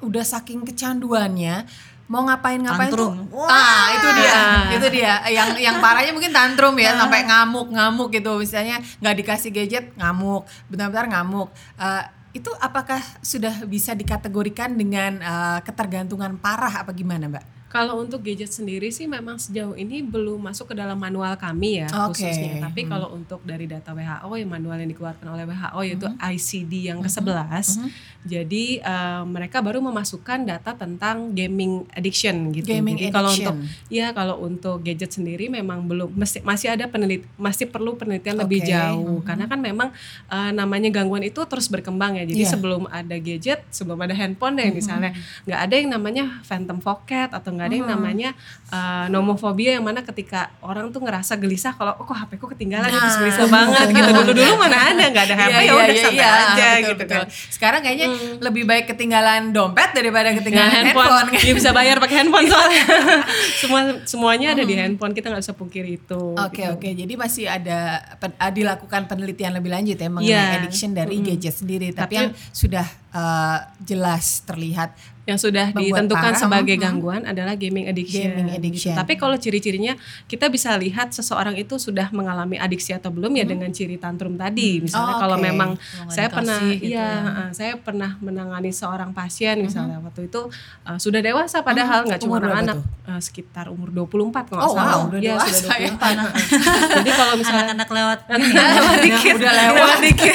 udah 0.00 0.24
saking 0.24 0.64
kecanduannya 0.64 1.64
mau 2.10 2.26
ngapain-ngapain 2.26 2.90
tuh, 2.90 3.14
Tantrum. 3.14 3.46
ah 3.46 3.86
itu 3.94 4.08
dia, 4.18 4.42
itu 4.76 4.86
dia. 4.90 5.14
Yang 5.30 5.62
yang 5.62 5.78
parahnya 5.78 6.10
mungkin 6.10 6.34
tantrum 6.34 6.74
ya 6.74 6.98
sampai 6.98 7.22
ngamuk-ngamuk 7.22 8.10
gitu, 8.10 8.34
misalnya 8.34 8.82
nggak 8.98 9.14
dikasih 9.22 9.50
gadget 9.54 9.94
ngamuk, 9.94 10.42
benar-benar 10.66 11.06
ngamuk. 11.06 11.54
Eh, 11.78 12.02
itu 12.34 12.50
apakah 12.58 12.98
sudah 13.22 13.62
bisa 13.62 13.94
dikategorikan 13.94 14.74
dengan 14.74 15.22
eh, 15.22 15.58
ketergantungan 15.62 16.34
parah 16.42 16.82
apa 16.82 16.90
gimana 16.90 17.30
Mbak? 17.30 17.59
Kalau 17.70 18.02
untuk 18.02 18.18
gadget 18.20 18.50
sendiri 18.50 18.90
sih 18.90 19.06
memang 19.06 19.38
sejauh 19.38 19.78
ini 19.78 20.02
belum 20.02 20.42
masuk 20.42 20.68
ke 20.68 20.74
dalam 20.74 20.98
manual 20.98 21.38
kami 21.38 21.78
ya 21.78 21.88
Oke. 22.02 22.18
khususnya. 22.18 22.58
Tapi 22.60 22.82
kalau 22.84 23.14
untuk 23.14 23.38
dari 23.42 23.64
data 23.64 23.94
WHO 23.94 24.26
yang 24.34 24.50
manual 24.50 24.74
yang 24.74 24.90
dikeluarkan 24.90 25.22
oleh 25.24 25.46
WHO 25.46 25.80
yaitu 25.80 26.06
Mhm. 26.10 26.18
ICD 26.18 26.72
yang 26.84 26.98
ke-11. 26.98 27.78
Jadi 28.20 28.64
eh, 28.76 29.22
mereka 29.24 29.62
baru 29.62 29.78
memasukkan 29.80 30.44
data 30.44 30.74
tentang 30.74 31.30
gaming 31.30 31.86
addiction 31.94 32.50
gitu. 32.50 32.66
Gaming 32.68 32.98
Jadi 32.98 33.08
kalau 33.08 33.30
addiction. 33.30 33.54
untuk 33.54 33.88
ya 33.88 34.06
kalau 34.10 34.36
untuk 34.40 34.82
gadget 34.82 35.14
sendiri 35.14 35.46
memang 35.46 35.86
belum 35.86 36.10
mesti, 36.12 36.42
masih 36.42 36.74
ada 36.74 36.84
penelit 36.84 37.22
masih 37.36 37.64
perlu 37.64 37.94
penelitian 37.94 38.34
lebih 38.36 38.60
Oke. 38.60 38.68
jauh 38.68 39.18
karena 39.22 39.46
kan 39.46 39.56
memang 39.56 39.88
eh, 40.26 40.50
namanya 40.50 40.90
gangguan 40.90 41.22
itu 41.22 41.38
terus 41.46 41.70
berkembang 41.70 42.18
ya. 42.18 42.26
Jadi. 42.26 42.42
Mhm. 42.42 42.50
sebelum 42.50 42.82
ada 42.90 43.14
gadget, 43.14 43.62
sebelum 43.70 43.94
ada 43.96 44.10
handphone 44.10 44.58
deh 44.58 44.74
misalnya 44.74 45.14
nggak 45.46 45.60
ada 45.60 45.74
yang 45.76 45.88
namanya 45.92 46.24
phantom 46.42 46.76
pocket 46.76 47.30
atau 47.30 47.59
nggak 47.60 47.68
ada 47.68 47.76
yang 47.76 47.90
namanya 47.90 48.28
uh, 48.66 49.04
nomophobia 49.06 49.76
yang 49.76 49.84
mana 49.84 50.00
ketika 50.00 50.48
orang 50.60 50.88
tuh 50.88 50.98
ngerasa 50.98 51.36
gelisah 51.36 51.76
kalau 51.76 51.92
oh 51.94 52.02
kok 52.02 52.16
HP 52.16 52.30
ku 52.34 52.48
ketinggalan 52.48 52.88
ya, 52.88 52.96
terus 52.96 53.12
Nah. 53.12 53.20
gelisah 53.20 53.46
banget 53.46 53.86
gitu. 53.90 54.10
Dulu 54.16 54.32
dulu 54.32 54.52
mana 54.56 54.76
ada 54.88 55.04
nggak 55.06 55.24
ada 55.26 55.34
HP 55.36 55.44
Iya, 55.46 55.52
ya 55.52 55.60
iya, 55.60 55.72
udah 55.74 55.84
iya, 55.86 56.00
santai 56.00 56.16
iya, 56.16 56.30
aja 56.32 56.48
betul, 56.48 56.80
gitu 56.80 56.94
betul. 56.96 57.12
kan. 57.12 57.26
Sekarang 57.50 57.80
kayaknya 57.80 58.06
lebih 58.40 58.64
baik 58.64 58.84
ketinggalan 58.88 59.42
dompet 59.50 59.90
daripada 59.92 60.32
ketinggalan 60.32 60.70
Ya, 60.70 60.80
handphone. 60.82 61.28
dia 61.36 61.52
bisa 61.52 61.70
bayar 61.70 61.96
pakai 61.98 62.16
handphone 62.18 62.46
soalnya. 62.46 62.82
Semua 63.60 63.80
semuanya 64.04 64.48
ada 64.52 64.62
di 64.62 64.72
handphone 64.72 65.12
kita 65.12 65.28
nggak 65.28 65.42
bisa 65.42 65.52
pungkiri 65.52 65.90
itu 65.96 66.22
Oke 66.32 66.62
gitu. 66.62 66.72
oke, 66.72 66.88
jadi 66.88 67.12
masih 67.14 67.44
ada 67.44 67.78
pen- 68.16 68.36
ah, 68.36 68.48
dilakukan 68.48 69.04
penelitian 69.04 69.52
lebih 69.52 69.68
lanjut 69.68 69.94
ya 69.94 70.08
mengenai 70.08 70.30
Iya. 70.30 70.56
addiction 70.56 70.90
dari 70.90 71.18
gadget 71.20 71.54
sendiri, 71.54 71.90
tapi, 71.90 71.98
Tapi- 72.06 72.16
yang 72.16 72.30
sudah 72.50 72.86
eh, 73.12 73.58
jelas 73.80 74.42
terlihat 74.42 74.92
yang 75.20 75.36
sudah 75.36 75.70
ditentukan 75.70 76.32
parah, 76.34 76.42
sebagai 76.42 76.74
gangguan 76.74 77.22
adalah 77.22 77.54
gaming 77.54 77.86
addiction. 77.86 78.34
Gaming 78.34 78.50
gitu. 78.50 78.56
addiction. 78.58 78.94
Tapi 78.98 79.14
kalau 79.14 79.38
ciri-cirinya 79.38 79.94
kita 80.26 80.50
bisa 80.50 80.74
lihat 80.74 81.14
seseorang 81.14 81.54
itu 81.54 81.78
sudah 81.78 82.10
mengalami 82.10 82.58
adiksi 82.58 82.90
atau 82.90 83.14
belum 83.14 83.38
ya 83.38 83.46
dengan 83.46 83.70
ciri 83.70 83.94
tantrum 83.94 84.34
tadi. 84.34 84.82
Misalnya 84.82 85.14
Oh, 85.14 85.20
kalau 85.20 85.36
oke. 85.38 85.44
memang 85.44 85.70
nggak 85.78 86.10
saya 86.10 86.26
pernah 86.26 86.58
gitu 86.66 86.82
iya 86.88 86.98
ya. 86.98 87.30
uh, 87.46 87.50
saya 87.52 87.72
pernah 87.78 88.18
menangani 88.18 88.72
seorang 88.72 89.12
pasien 89.12 89.60
misalnya 89.60 90.02
waktu 90.02 90.26
itu 90.26 90.50
uh, 90.82 90.98
sudah 90.98 91.20
dewasa 91.20 91.62
padahal 91.62 92.04
nggak 92.04 92.20
cuma 92.20 92.40
Umur 92.40 92.50
berapa 92.50 92.58
anak-anak 92.66 93.06
uh, 93.06 93.20
sekitar 93.20 93.66
umur 93.68 93.92
24 93.92 94.50
kalau 94.50 94.58
nggak 94.58 94.66
Oh, 94.66 94.74
salah. 94.74 94.94
wow, 94.96 95.00
udah 95.06 95.20
Iya, 95.20 95.34
dewasa 95.36 95.54
sudah 95.54 95.78
ya. 95.78 95.90
24. 95.94 96.50
Jadi 96.98 97.10
kalau 97.12 97.34
misalnya 97.36 97.64
Anak-anak 97.70 97.88
lewat 97.92 98.18
lewat 98.80 98.96
dikit 98.98 99.34
udah 99.36 99.52
lewat 99.54 99.98
dikit 100.00 100.34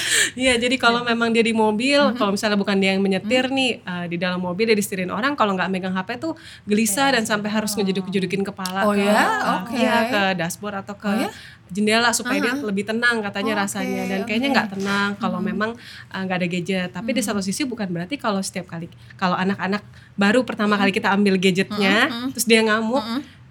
iya 0.42 0.56
jadi 0.56 0.76
kalau 0.76 1.04
memang 1.04 1.30
dia 1.30 1.44
di 1.44 1.52
mobil 1.52 2.00
kalau 2.14 2.30
misalnya 2.34 2.58
bukan 2.58 2.76
dia 2.78 2.94
yang 2.94 3.02
menyetir 3.02 3.48
nih 3.48 3.80
uh, 3.82 4.06
di 4.06 4.16
dalam 4.16 4.40
mobil 4.40 4.68
dia 4.68 4.76
disetirin 4.76 5.10
orang 5.10 5.34
kalau 5.34 5.52
nggak 5.56 5.68
megang 5.68 5.94
HP 5.94 6.18
tuh 6.18 6.32
gelisah 6.64 7.12
dan 7.14 7.24
sampai 7.24 7.48
harus 7.48 7.72
ngejeduk-jedukin 7.74 8.42
kepala 8.42 8.86
Oh 8.86 8.94
ke 8.94 9.02
ya? 9.02 9.12
uh, 9.12 9.64
Oke. 9.64 9.76
iya, 9.78 9.96
ke 10.08 10.20
dashboard 10.38 10.82
atau 10.84 10.94
ke 10.96 11.28
jendela 11.72 12.12
supaya 12.12 12.36
dia 12.36 12.52
lebih 12.52 12.84
tenang 12.84 13.24
katanya 13.24 13.56
Oke, 13.56 13.62
rasanya. 13.64 14.02
Dan 14.04 14.20
kayaknya 14.28 14.48
nggak 14.52 14.68
tenang 14.76 15.10
kalau 15.16 15.40
memang 15.40 15.72
uh, 16.12 16.20
nggak 16.20 16.36
ada 16.44 16.48
gadget. 16.48 16.88
Tapi 16.92 17.10
di 17.16 17.22
satu 17.24 17.40
sisi 17.40 17.64
bukan 17.64 17.88
berarti 17.88 18.20
kalau 18.20 18.44
setiap 18.44 18.68
kali 18.68 18.92
kalau 19.16 19.32
anak-anak 19.34 19.80
baru 20.12 20.44
pertama 20.44 20.76
kali 20.76 20.92
kita 20.92 21.08
ambil 21.08 21.40
gadgetnya 21.40 22.12
terus 22.36 22.44
dia 22.44 22.60
ngamuk 22.60 23.00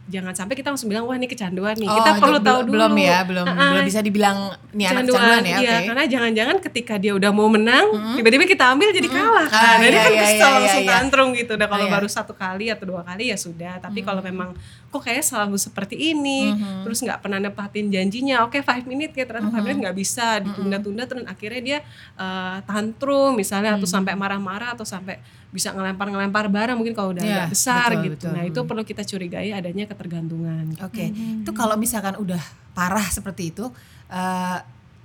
jangan 0.07 0.33
sampai 0.33 0.55
kita 0.55 0.69
langsung 0.69 0.89
bilang 0.89 1.05
wah 1.05 1.13
ini 1.13 1.25
kecanduan 1.25 1.77
nih 1.77 1.85
Oh, 1.85 1.95
kita 1.97 2.11
perlu 2.17 2.39
tahu 2.39 2.59
dulu 2.65 2.73
belum 2.73 2.93
ya, 2.97 3.19
belum 3.21 3.45
Ah, 3.45 3.53
ah. 3.53 3.69
belum 3.71 3.85
bisa 3.85 3.99
dibilang 4.01 4.37
nih 4.71 4.85
anak 4.87 5.05
kecanduan 5.05 5.41
ya, 5.41 5.57
iya, 5.57 5.71
oke. 5.77 5.87
karena 5.87 6.03
jangan-jangan 6.09 6.57
ketika 6.59 6.93
dia 6.95 7.13
udah 7.13 7.31
mau 7.31 7.47
menang, 7.47 7.85
tiba-tiba 8.15 8.43
kita 8.43 8.71
ambil 8.71 8.89
jadi 8.91 9.07
kalah 9.07 9.45
Ah, 9.45 9.47
kan. 9.47 9.75
Nah, 9.77 9.85
ini 9.85 9.91
iya, 9.91 10.01
kan 10.01 10.11
iya, 10.11 10.21
bisa 10.21 10.35
iya, 10.35 10.55
langsung 10.57 10.83
iya. 10.83 10.91
tantrum 10.91 11.27
gitu. 11.35 11.53
Nah, 11.53 11.67
kalau 11.67 11.85
Iya. 11.85 11.93
baru 11.93 12.07
satu 12.07 12.33
kali 12.33 12.65
atau 12.67 12.85
dua 12.87 13.01
kali 13.03 13.29
ya 13.29 13.37
sudah. 13.37 13.77
Tapi 13.77 13.99
kalau 14.01 14.23
memang 14.23 14.55
kok 14.87 15.01
kayak 15.01 15.23
selalu 15.23 15.55
seperti 15.55 15.95
ini, 15.95 16.55
terus 16.83 16.99
nggak 16.99 17.19
pernah 17.19 17.37
nepatin 17.37 17.87
janjinya. 17.87 18.43
Oke, 18.43 18.63
five 18.63 18.83
minute 18.83 19.11
ya 19.11 19.23
ternyata 19.27 19.49
five 19.49 19.63
minute 19.63 19.79
nggak 19.85 19.97
bisa, 19.97 20.39
ditunda-tunda 20.39 21.03
terus 21.05 21.23
akhirnya 21.23 21.61
dia 21.61 21.77
eh, 22.15 22.57
tantrum 22.63 23.35
misalnya 23.35 23.75
atau 23.75 23.87
sampai 23.87 24.15
marah-marah 24.15 24.73
atau 24.73 24.83
sampai 24.83 25.19
bisa 25.51 25.75
ngelempar-ngelempar 25.75 26.47
barang 26.47 26.79
mungkin 26.79 26.95
kalau 26.95 27.11
udah 27.11 27.19
agak 27.21 27.51
besar 27.51 27.91
betul, 27.91 28.03
gitu. 28.07 28.15
betul. 28.23 28.31
Nah, 28.31 28.43
itu 28.47 28.59
perlu 28.63 28.83
kita 28.87 29.03
curigai 29.03 29.51
adanya 29.51 29.83
ketergantungan. 29.91 30.71
Oke, 30.81 31.11
itu 31.43 31.51
kalau 31.51 31.75
misalkan 31.75 32.15
udah 32.15 32.39
parah 32.71 33.03
seperti 33.11 33.51
itu, 33.51 33.67
eh, 34.07 34.57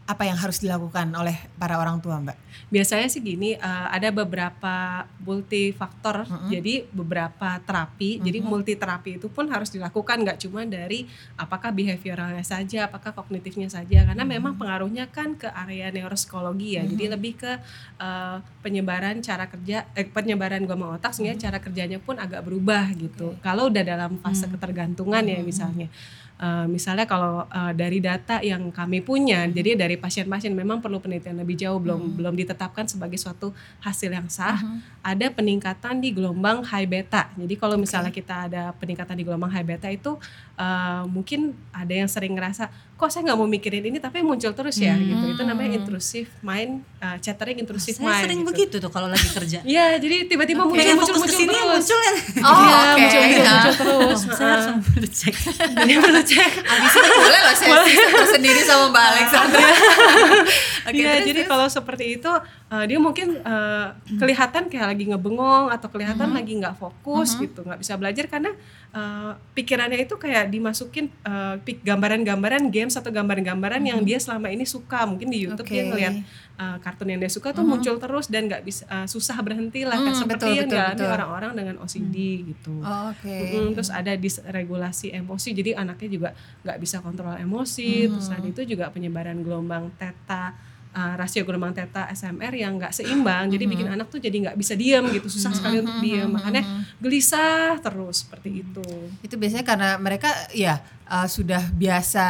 apa 0.06 0.22
yang 0.22 0.38
harus 0.38 0.62
dilakukan 0.62 1.10
oleh 1.18 1.34
para 1.58 1.82
orang 1.82 1.98
tua, 1.98 2.22
Mbak? 2.22 2.38
Biasanya 2.70 3.10
sih 3.10 3.18
gini, 3.18 3.58
eh, 3.58 3.86
ada 3.90 4.14
beberapa 4.14 5.02
multifaktor, 5.18 6.30
jadi 6.46 6.86
beberapa 6.94 7.58
terapi, 7.66 8.22
jadi 8.22 8.38
multi 8.38 8.78
terapi 8.78 9.18
itu 9.18 9.26
pun 9.26 9.50
harus 9.50 9.70
dilakukan 9.74 10.22
nggak 10.22 10.38
cuma 10.46 10.62
dari 10.62 11.10
apakah 11.34 11.74
behavioralnya 11.74 12.46
saja, 12.46 12.86
apakah 12.86 13.10
kognitifnya 13.18 13.66
saja, 13.66 14.06
karena 14.06 14.22
memang 14.22 14.54
pengaruhnya 14.54 15.10
kan 15.10 15.34
ke 15.34 15.50
area 15.50 15.90
neuropsikologi 15.90 16.78
ya, 16.78 16.86
jadi 16.86 17.18
lebih 17.18 17.42
ke 17.42 17.52
eh, 17.98 18.36
penyebaran 18.62 19.18
cara 19.26 19.50
kerja, 19.50 19.90
eh, 19.98 20.06
penyebaran 20.06 20.62
gama 20.70 20.94
otak 20.94 21.18
sehingga 21.18 21.34
cara 21.50 21.58
kerjanya 21.58 21.98
pun 21.98 22.14
agak 22.22 22.46
berubah 22.46 22.94
gitu. 22.94 23.34
Kalau 23.42 23.66
udah 23.70 23.82
dalam 23.82 24.22
fase 24.22 24.46
ketergantungan 24.46 25.26
ya 25.26 25.42
misalnya. 25.42 25.90
Eh, 26.36 26.66
misalnya 26.68 27.08
kalau 27.08 27.48
eh, 27.48 27.72
dari 27.72 27.96
data 27.96 28.44
yang 28.44 28.68
kami 28.68 29.00
punya, 29.00 29.48
jadi 29.48 29.72
dari 29.72 29.96
pasien-pasien 29.96 30.52
memang 30.52 30.84
perlu 30.84 31.00
penelitian 31.00 31.40
lebih 31.40 31.56
jauh, 31.56 31.80
belum 31.80 32.20
belum 32.20 32.36
ditetapkan 32.36 32.84
sebagai 32.84 33.16
suatu 33.16 33.56
hasil 33.80 34.12
yang 34.12 34.28
sah. 34.28 34.60
Ada 35.00 35.32
peningkatan 35.32 36.04
di 36.04 36.12
gelombang 36.12 36.60
high 36.60 36.84
beta. 36.84 37.32
Jadi 37.40 37.56
kalau 37.56 37.80
misalnya 37.80 38.12
kita 38.12 38.52
ada 38.52 38.76
peningkatan 38.76 39.16
di 39.16 39.24
gelombang 39.24 39.48
high 39.48 39.64
beta 39.64 39.88
itu 39.88 40.20
eh, 40.60 41.02
mungkin 41.08 41.56
ada 41.72 41.94
yang 41.96 42.08
sering 42.08 42.36
ngerasa, 42.36 42.68
kok 42.96 43.08
saya 43.08 43.22
nggak 43.22 43.36
mau 43.36 43.44
mikirin 43.46 43.84
ini 43.84 43.98
tapi 43.98 44.18
muncul 44.20 44.50
terus 44.50 44.76
ya 44.76 44.96
gitu. 44.96 45.20
Itu 45.28 45.42
namanya 45.42 45.76
intrusive 45.76 46.32
mind, 46.40 46.80
eh, 46.96 47.16
chattering 47.18 47.58
intrusive 47.58 47.92
Saya 47.92 48.08
mind. 48.08 48.22
sering 48.22 48.40
gitu. 48.40 48.48
begitu 48.48 48.76
tuh 48.78 48.88
kalau 48.88 49.06
lagi 49.06 49.28
kerja. 49.28 49.60
Iya, 49.62 50.00
jadi 50.00 50.24
tiba-tiba 50.24 50.64
muncul 50.64 50.80
Pengen 50.80 50.96
muncul 50.96 51.14
muncul 51.14 51.28
sini 51.30 51.52
terus. 51.52 51.68
muncul 51.76 51.98
ya. 51.98 52.12
Oh, 52.40 52.56
Iya, 52.56 52.76
oke. 52.88 52.96
muncul 52.96 53.20
muncul, 53.20 53.36
Nah. 53.38 53.52
muncul 53.54 53.74
terus. 53.76 54.20
Saya 54.30 54.48
harus 54.50 54.66
perlu 54.82 55.08
cek. 55.10 55.34
Jadi 55.76 55.92
perlu 56.08 56.22
cek. 56.22 56.50
Habis 56.56 56.92
itu 56.94 57.08
boleh 57.12 57.40
loh 57.42 57.54
sesi 57.54 57.92
sendiri 58.32 58.60
sama 58.62 58.84
Mbak 58.88 59.04
Alexandra. 59.12 59.60
Oke, 60.88 60.94
Iya, 60.94 61.10
terus, 61.12 61.26
jadi 61.26 61.40
terus. 61.42 61.50
kalau 61.50 61.66
seperti 61.68 62.04
itu 62.16 62.30
uh, 62.68 62.84
dia 62.84 62.98
mungkin 62.98 63.38
uh, 63.40 63.88
kelihatan 64.16 64.66
kayak 64.66 64.86
lagi 64.90 65.04
ngebengong 65.06 65.68
atau 65.68 65.86
kelihatan 65.86 66.26
Mm-hmm. 66.26 66.36
lagi 66.36 66.52
nggak 66.56 66.76
fokus 66.76 67.34
gitu, 67.36 67.60
nggak 67.60 67.78
bisa 67.78 67.94
belajar 67.94 68.24
karena 68.26 68.50
uh, 68.90 69.34
pikirannya 69.52 69.98
itu 69.98 70.14
kayak 70.14 70.48
dimasukin 70.48 71.06
uh, 71.22 71.56
pik- 71.60 71.80
gambaran-gambaran 71.80 72.68
games 72.68 72.94
atau 72.94 73.08
gambaran-gambaran 73.08 73.80
yang 73.80 74.00
dia 74.00 74.16
selama 74.16 74.48
ini 74.48 74.64
suka. 74.64 75.04
Mungkin 75.04 75.28
di 75.28 75.44
YouTube 75.44 75.64
dia 75.64 75.76
Mm-hmm. 75.76 75.86
Oke. 75.86 75.92
ngeliat 75.92 76.14
uh, 76.56 76.76
kartun 76.80 77.08
yang 77.08 77.20
dia 77.20 77.28
suka 77.28 77.52
tuh 77.52 77.62
muncul 77.62 77.96
terus 77.96 78.26
dan 78.26 78.46
nggak 78.46 78.62
bisa 78.62 78.82
uh, 78.86 79.06
susah 79.06 79.36
berhenti 79.38 79.82
lah, 79.82 79.96
Mm, 79.96 80.14
seperti 80.14 80.46
betul, 80.46 80.56
yang 80.56 80.68
dialami 80.68 81.06
orang-orang 81.06 81.52
dengan 81.54 81.74
OCD 81.80 82.16
gitu. 82.46 82.80
Oh, 82.80 83.10
Oke. 83.10 83.36
Mm, 83.56 83.72
terus 83.72 83.88
ada 83.88 84.12
disregulasi 84.12 85.12
emosi 85.12 85.48
jadi 85.52 85.76
anaknya 85.76 86.08
juga 86.08 86.28
nggak 86.62 86.78
bisa 86.78 86.98
kontrol 86.98 87.36
emosi 87.36 88.08
terus 88.08 88.26
tadi 88.26 88.50
itu 88.50 88.62
juga 88.66 88.88
penyebaran 88.88 89.38
gelombang 89.38 89.90
teta 89.94 90.52
uh, 90.96 91.14
rasio 91.14 91.44
gelombang 91.44 91.70
teta 91.70 92.08
SMR 92.08 92.50
yang 92.50 92.72
nggak 92.74 92.90
seimbang 92.90 93.46
jadi 93.46 93.64
bikin 93.66 93.86
anak 93.86 94.08
tuh 94.08 94.16
jadi 94.16 94.32
nggak 94.42 94.56
bisa 94.56 94.72
diam 94.72 95.04
gitu 95.06 95.28
susah 95.28 95.52
sekali 95.52 95.78
untuk 95.78 96.00
diam 96.00 96.32
makanya 96.32 96.64
gelisah 96.98 97.76
terus 97.78 98.24
seperti 98.24 98.64
itu 98.64 98.88
Itu 99.20 99.36
biasanya 99.36 99.62
karena 99.62 99.90
mereka 99.96 100.26
ya 100.50 100.80
eh, 101.06 101.28
sudah 101.28 101.62
biasa 101.70 102.24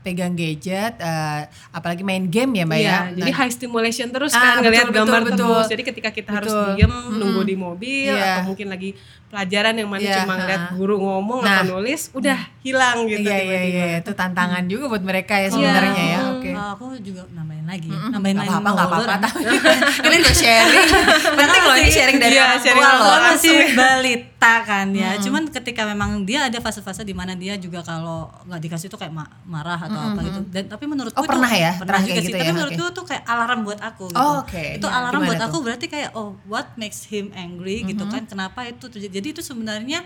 pegang 0.00 0.32
gadget, 0.32 0.94
eh, 0.96 1.42
apalagi 1.70 2.00
main 2.00 2.22
game 2.24 2.54
ya 2.54 2.64
Mbak 2.64 2.78
Iya, 2.78 2.86
ya. 2.86 3.00
jadi 3.16 3.26
Nah, 3.26 3.36
high 3.36 3.50
stimulation 3.50 4.08
terus 4.08 4.30
Ah, 4.30 4.38
kan 4.38 4.62
ngelihat 4.62 4.86
gambar 4.88 5.20
betul, 5.24 5.34
terus. 5.34 5.48
betul. 5.58 5.62
Jadi 5.68 5.82
ketika 5.84 6.10
kita 6.10 6.30
harus 6.30 6.46
Betul. 6.48 6.70
diem 6.76 6.94
nunggu 7.10 7.42
di 7.42 7.56
mobil 7.56 8.06
Iya. 8.06 8.38
atau 8.38 8.42
mungkin 8.46 8.66
lagi 8.68 8.94
pelajaran 9.26 9.74
yang 9.74 9.88
mana 9.88 9.98
Iya, 10.00 10.14
cuma 10.20 10.34
ngeliat 10.36 10.62
guru 10.72 10.96
ngomong 11.00 11.40
Nah. 11.42 11.58
atau 11.58 11.74
nulis, 11.76 12.10
udah 12.12 12.38
hilang 12.60 13.02
gitu 13.04 13.18
Iya 13.20 13.34
iya 13.34 13.42
tiba-tiba. 13.42 13.82
iya 13.82 13.98
itu 13.98 14.12
tantangan 14.12 14.62
juga 14.64 14.84
buat 14.88 15.02
mereka 15.02 15.34
ya 15.34 15.48
sebenarnya 15.48 16.04
ya. 16.08 16.20
Oke. 16.40 16.50
Uh, 16.50 16.70
aku 16.70 16.84
juga 16.98 17.22
nambahin 17.30 17.62
lagi, 17.62 17.86
nambahin 17.86 18.36
Gak 18.36 18.48
apa-apa, 18.48 18.70
gak 18.70 18.88
mulu. 18.88 19.04
apa-apa. 19.04 19.28
Ini 20.06 20.16
udah 20.16 20.34
sharing. 20.34 20.86
Penting 21.38 21.62
loh 21.62 21.76
ini 21.76 21.88
sharing 21.88 22.18
dari 22.18 22.34
Iya, 22.34 22.42
orang 22.42 22.60
sharing 22.60 22.80
tua 22.82 22.96
loh. 22.96 23.18
Masih 23.22 23.56
balita 23.74 24.54
kan 24.62 24.86
ya. 24.90 25.10
Cuman 25.16 25.42
ketika 25.46 25.82
memang 25.84 26.10
dia 26.22 26.46
ada 26.46 26.58
fase-fase 26.58 27.02
di 27.02 27.12
mana 27.12 27.32
dia 27.34 27.54
juga 27.54 27.80
kalau 27.80 28.26
nggak 28.44 28.60
dikasih 28.60 28.88
tuh 28.88 28.96
kayak 28.96 29.12
ma- 29.12 29.28
marah 29.44 29.76
atau 29.78 30.00
apa 30.00 30.20
gitu. 30.22 30.40
Dan 30.48 30.64
tapi 30.66 30.84
menurutku 30.84 31.14
Oh, 31.14 31.22
itu 31.22 31.30
pernah 31.30 31.50
ya? 31.50 31.72
Pernah 31.74 31.84
Pernah 31.86 32.00
juga 32.00 32.10
kayak 32.10 32.18
sih. 32.18 32.26
gitu 32.26 32.36
tapi 32.36 32.46
ya? 32.46 32.54
menurutku 32.54 32.84
tuh 32.92 33.04
kayak 33.06 33.24
alarm 33.24 33.60
buat 33.62 33.80
aku 33.80 34.04
gitu. 34.08 34.18
Oh, 34.18 34.34
oke. 34.40 34.64
Itu 34.74 34.86
Iya, 34.86 34.96
alarm 34.96 35.20
buat 35.22 35.36
tuh? 35.36 35.46
aku 35.46 35.56
berarti 35.60 35.86
kayak 35.86 36.10
oh 36.14 36.30
what 36.44 36.72
makes 36.74 37.04
him 37.04 37.28
angry 37.32 37.84
gitu 37.84 38.04
kan. 38.06 38.24
Kenapa 38.24 38.64
itu 38.64 38.86
terjadi? 38.86 39.12
Jadi 39.12 39.28
itu 39.30 39.42
sebenarnya 39.42 40.00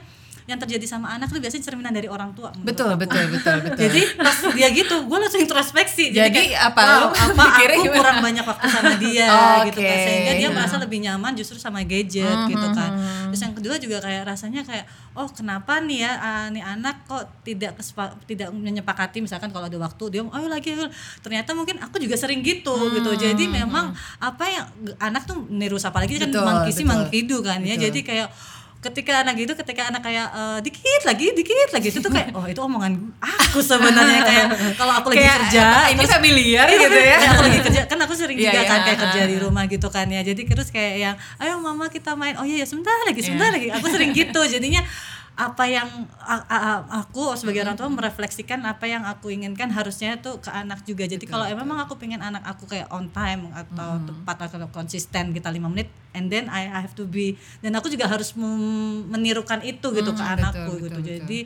yang 0.44 0.60
terjadi 0.60 0.84
sama 0.84 1.16
anak 1.16 1.32
itu 1.32 1.40
biasanya 1.40 1.64
cerminan 1.64 1.92
dari 1.96 2.04
orang 2.04 2.36
tua. 2.36 2.52
Betul, 2.60 3.00
betul, 3.00 3.32
betul, 3.32 3.64
betul. 3.64 3.80
Jadi 3.80 4.00
pas 4.20 4.36
dia 4.52 4.68
gitu, 4.76 5.08
gue 5.08 5.18
langsung 5.18 5.40
introspeksi. 5.40 6.12
Jadi 6.12 6.52
kayak, 6.52 6.68
apa, 6.68 6.80
wow, 6.84 6.92
lu 7.00 7.06
apa 7.32 7.44
aku 7.48 7.80
gimana? 7.80 7.96
kurang 7.96 8.16
banyak 8.20 8.44
waktu 8.44 8.66
sama 8.68 8.94
dia 9.00 9.28
Oke. 9.32 9.72
gitu 9.72 9.80
kan. 9.80 9.98
Sehingga 10.04 10.32
dia 10.36 10.48
merasa 10.52 10.76
lebih 10.76 10.98
nyaman 11.00 11.32
justru 11.32 11.56
sama 11.56 11.80
gadget 11.88 12.38
gitu 12.44 12.66
kan. 12.76 12.90
Terus 13.32 13.40
yang 13.40 13.54
kedua 13.56 13.80
juga 13.80 14.04
kayak 14.04 14.22
rasanya 14.28 14.60
kayak 14.68 14.84
oh 15.16 15.28
kenapa 15.32 15.80
nih 15.80 16.04
ya 16.04 16.12
ah, 16.20 16.46
nih 16.52 16.60
anak 16.60 17.08
kok 17.08 17.24
tidak 17.46 17.80
tidak 18.28 18.52
menyepakati 18.52 19.24
misalkan 19.24 19.48
kalau 19.48 19.64
ada 19.70 19.78
waktu 19.80 20.04
dia 20.10 20.22
ayo 20.26 20.48
lagi 20.50 20.74
ayo. 20.74 20.90
ternyata 21.22 21.54
mungkin 21.54 21.80
aku 21.80 21.96
juga 21.96 22.20
sering 22.20 22.44
gitu 22.44 22.74
gitu. 22.92 23.10
Jadi 23.16 23.48
memang 23.48 23.96
apa 24.20 24.44
yang 24.44 24.66
anak 25.00 25.24
tuh 25.24 25.40
niru 25.48 25.80
apalagi 25.80 26.20
kan 26.20 26.28
mangkisi 26.28 26.84
betul. 26.84 26.92
mangkidu 26.92 27.36
kan 27.40 27.64
ya. 27.64 27.80
Jadi 27.80 28.04
kayak 28.04 28.28
ketika 28.84 29.24
anak 29.24 29.34
gitu 29.34 29.56
ketika 29.56 29.88
anak 29.88 30.04
kayak 30.04 30.28
eh, 30.28 30.58
dikit 30.60 31.02
lagi 31.02 31.32
dikit 31.32 31.68
lagi. 31.72 31.88
Itu 31.88 31.98
tuh 31.98 32.12
kayak 32.12 32.36
oh 32.36 32.44
itu 32.44 32.60
omongan 32.60 32.92
aku 33.18 33.58
sebenarnya 33.58 34.20
kayak 34.22 34.46
kalau 34.80 34.92
aku 35.00 35.08
lagi 35.10 35.24
Kayak, 35.24 35.36
kerja 35.48 35.66
ini 35.90 36.04
familiar 36.04 36.66
Iya, 36.68 36.78
gitu 36.84 36.98
ya. 37.00 37.16
aku 37.32 37.42
lagi 37.42 37.58
kerja 37.64 37.80
kan 37.88 37.98
aku 38.00 38.14
sering 38.14 38.36
Iya, 38.36 38.44
juga 38.46 38.60
iya, 38.60 38.68
kan 38.68 38.78
kayak 38.84 38.98
ah, 38.98 39.02
kerja 39.08 39.20
di 39.24 39.36
rumah 39.38 39.64
gitu 39.64 39.88
kan 39.88 40.06
ya. 40.06 40.20
Jadi 40.20 40.40
terus 40.44 40.68
kayak 40.68 40.94
yang 41.00 41.14
ayo 41.40 41.56
mama 41.58 41.88
kita 41.88 42.12
main. 42.12 42.36
Oh 42.36 42.44
iya 42.44 42.60
ya 42.60 42.66
sebentar 42.68 42.92
lagi 43.02 43.20
sebentar 43.20 43.48
Iya. 43.48 43.54
lagi. 43.56 43.68
Aku 43.72 43.86
sering 43.88 44.10
gitu 44.12 44.40
jadinya 44.44 44.84
apa 45.34 45.66
yang 45.66 46.06
aku 46.94 47.34
sebagai 47.34 47.66
orang 47.66 47.74
tua 47.74 47.90
merefleksikan 47.90 48.62
apa 48.62 48.86
yang 48.86 49.02
aku 49.02 49.34
inginkan 49.34 49.66
harusnya 49.74 50.14
tuh 50.22 50.38
ke 50.38 50.46
anak 50.46 50.86
juga. 50.86 51.10
Jadi 51.10 51.26
kalau 51.26 51.42
memang 51.50 51.82
aku 51.82 51.98
pengen 51.98 52.22
anak 52.22 52.46
aku 52.46 52.70
kayak 52.70 52.86
on 52.94 53.10
time 53.10 53.50
atau 53.50 53.98
Hmm. 53.98 54.06
tepat 54.06 54.46
atau 54.46 54.70
konsisten 54.70 55.34
kita 55.34 55.50
lima 55.50 55.66
menit 55.66 55.90
and 56.14 56.30
then 56.30 56.46
I, 56.46 56.70
I 56.70 56.80
have 56.86 56.94
to 56.94 57.04
be 57.04 57.34
dan 57.58 57.74
aku 57.74 57.90
juga 57.90 58.06
harus 58.06 58.30
menirukan 59.10 59.58
itu 59.66 59.90
gitu 59.90 60.14
ke 60.14 60.22
Hmm, 60.22 60.34
anakku 60.38 60.78
betul, 60.78 60.86
gitu. 60.86 61.00
betul, 61.02 61.10
jadi 61.18 61.38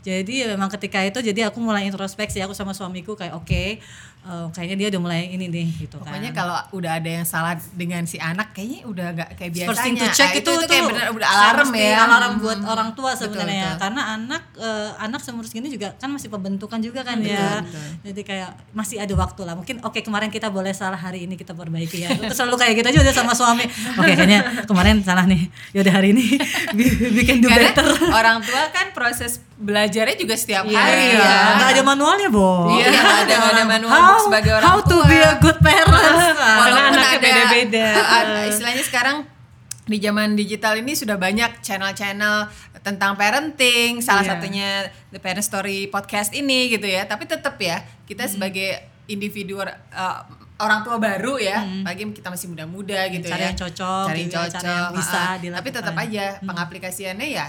jadi 0.00 0.32
ya 0.32 0.46
memang 0.56 0.72
ketika 0.72 1.04
itu 1.04 1.20
jadi 1.20 1.52
aku 1.52 1.60
mulai 1.60 1.84
introspeksi 1.84 2.40
aku 2.40 2.56
sama 2.56 2.72
suamiku 2.72 3.16
kayak 3.16 3.36
oke 3.36 3.80
eh, 4.22 4.46
kayaknya 4.50 4.76
dia 4.76 4.88
udah 4.88 5.00
mulai 5.00 5.20
ini 5.28 5.46
nih 5.46 5.66
gitu 5.80 5.96
Pokoknya 5.96 6.30
kan 6.30 6.38
kalau 6.38 6.56
udah 6.72 6.92
ada 6.94 7.10
yang 7.10 7.24
salah 7.24 7.52
dengan 7.72 8.04
si 8.04 8.16
anak 8.16 8.50
kayaknya 8.50 8.84
udah 8.84 9.06
gak 9.12 9.28
kayak 9.34 9.50
biasanya. 9.50 9.68
First 9.68 9.82
thing 9.82 9.96
to 9.96 10.06
check 10.08 10.30
Ah, 10.30 10.38
itu, 10.38 10.50
itu, 10.50 10.66
kayak 10.66 10.84
bener 10.86 11.06
udah 11.10 11.28
alarm 11.28 11.68
ya. 11.72 11.96
alarm 12.00 12.34
buat 12.38 12.60
orang 12.62 12.90
tua 12.90 13.10
Betul, 13.10 13.20
sebenarnya 13.32 13.66
betul. 13.70 13.80
karena 13.80 14.02
anak 14.14 14.42
eh, 14.54 14.90
anak 14.98 15.20
seumur 15.20 15.42
segini 15.42 15.68
juga 15.68 15.92
kan 15.94 16.08
masih 16.08 16.28
pembentukan 16.28 16.78
juga 16.78 17.00
kan 17.02 17.16
ya 17.18 17.60
betul. 17.60 17.86
jadi 18.04 18.20
kayak 18.22 18.50
masih 18.70 18.96
ada 18.98 19.14
waktu 19.14 19.40
lah 19.40 19.54
mungkin 19.54 19.80
oke 19.80 19.98
kemarin 19.98 20.28
kita 20.28 20.48
boleh 20.48 20.70
salah 20.70 20.96
hari 20.96 21.24
ini 21.24 21.34
kita 21.34 21.52
perbaiki 21.52 21.98
ya 22.00 22.08
Terus 22.10 22.36
selalu 22.36 22.56
kayak 22.56 22.72
gitu 22.76 22.88
aja 22.88 23.00
udah 23.00 23.14
sama 23.14 23.32
suami 23.32 23.64
oke 23.66 24.10
kayaknya 24.10 24.40
kemarin 24.64 25.00
salah 25.00 25.24
nih 25.24 25.42
yaudah 25.72 25.92
hari 25.92 26.12
ini 26.12 26.36
bi- 26.76 26.88
bikin 27.14 27.38
do 27.38 27.48
Karena 27.48 27.70
better 27.70 27.86
orang 28.10 28.38
tua 28.40 28.62
kan 28.68 28.90
proses 28.90 29.40
belajarnya 29.56 30.16
juga 30.16 30.34
setiap 30.34 30.62
Iya, 30.62 30.76
hari 30.78 31.04
ya. 31.12 31.32
nggak 31.54 31.70
ada 31.70 31.82
manualnya, 31.82 32.28
Bo. 32.28 32.72
Iya, 32.72 32.88
ada- 32.96 33.28
nggak 33.28 33.52
ada 33.52 33.64
manual 33.66 33.92
how, 34.10 34.24
sebagai 34.26 34.52
orang 34.52 34.66
how 34.66 34.78
to 34.80 34.88
tua. 34.90 35.06
be 35.06 35.18
a 35.18 35.34
good 35.38 35.58
parents. 35.60 36.24
Karena 36.30 36.58
Walaupun 36.58 36.94
anaknya 36.94 37.18
beda-beda. 37.20 37.86
ada- 37.94 38.46
istilahnya 38.50 38.84
sekarang 38.84 39.16
di 39.86 39.98
zaman 39.98 40.38
digital 40.38 40.78
ini 40.78 40.94
sudah 40.94 41.18
banyak 41.18 41.50
channel-channel 41.60 42.46
tentang 42.80 43.18
parenting, 43.18 43.98
salah 43.98 44.22
Iya. 44.22 44.30
satunya 44.38 44.68
The 45.10 45.18
Parent 45.18 45.42
Story 45.42 45.90
podcast 45.90 46.30
ini 46.30 46.70
gitu 46.70 46.86
ya. 46.86 47.02
Tapi 47.04 47.26
tetap 47.26 47.58
ya, 47.58 47.82
kita 48.06 48.30
sebagai 48.30 48.78
individu 49.10 49.58
uh, 49.58 49.66
orang 50.60 50.86
tua 50.86 50.94
baru 51.02 51.42
ya, 51.42 51.66
bagi 51.82 52.06
kita 52.06 52.30
masih 52.30 52.54
muda-muda 52.54 53.02
gitu 53.10 53.26
Cari 53.26 53.42
ya. 53.42 53.46
yang 53.50 53.58
cocok 53.58 54.04
cari 54.06 54.20
yang 54.20 54.30
cocok, 54.30 54.60
cari 54.62 54.70
yang 54.70 54.92
bisa 54.94 55.18
ah. 55.18 55.34
dilakukan. 55.42 55.58
Tapi 55.58 55.68
tetap 55.74 55.94
aja 55.98 56.24
pengaplikasiannya 56.38 57.28
ya 57.28 57.46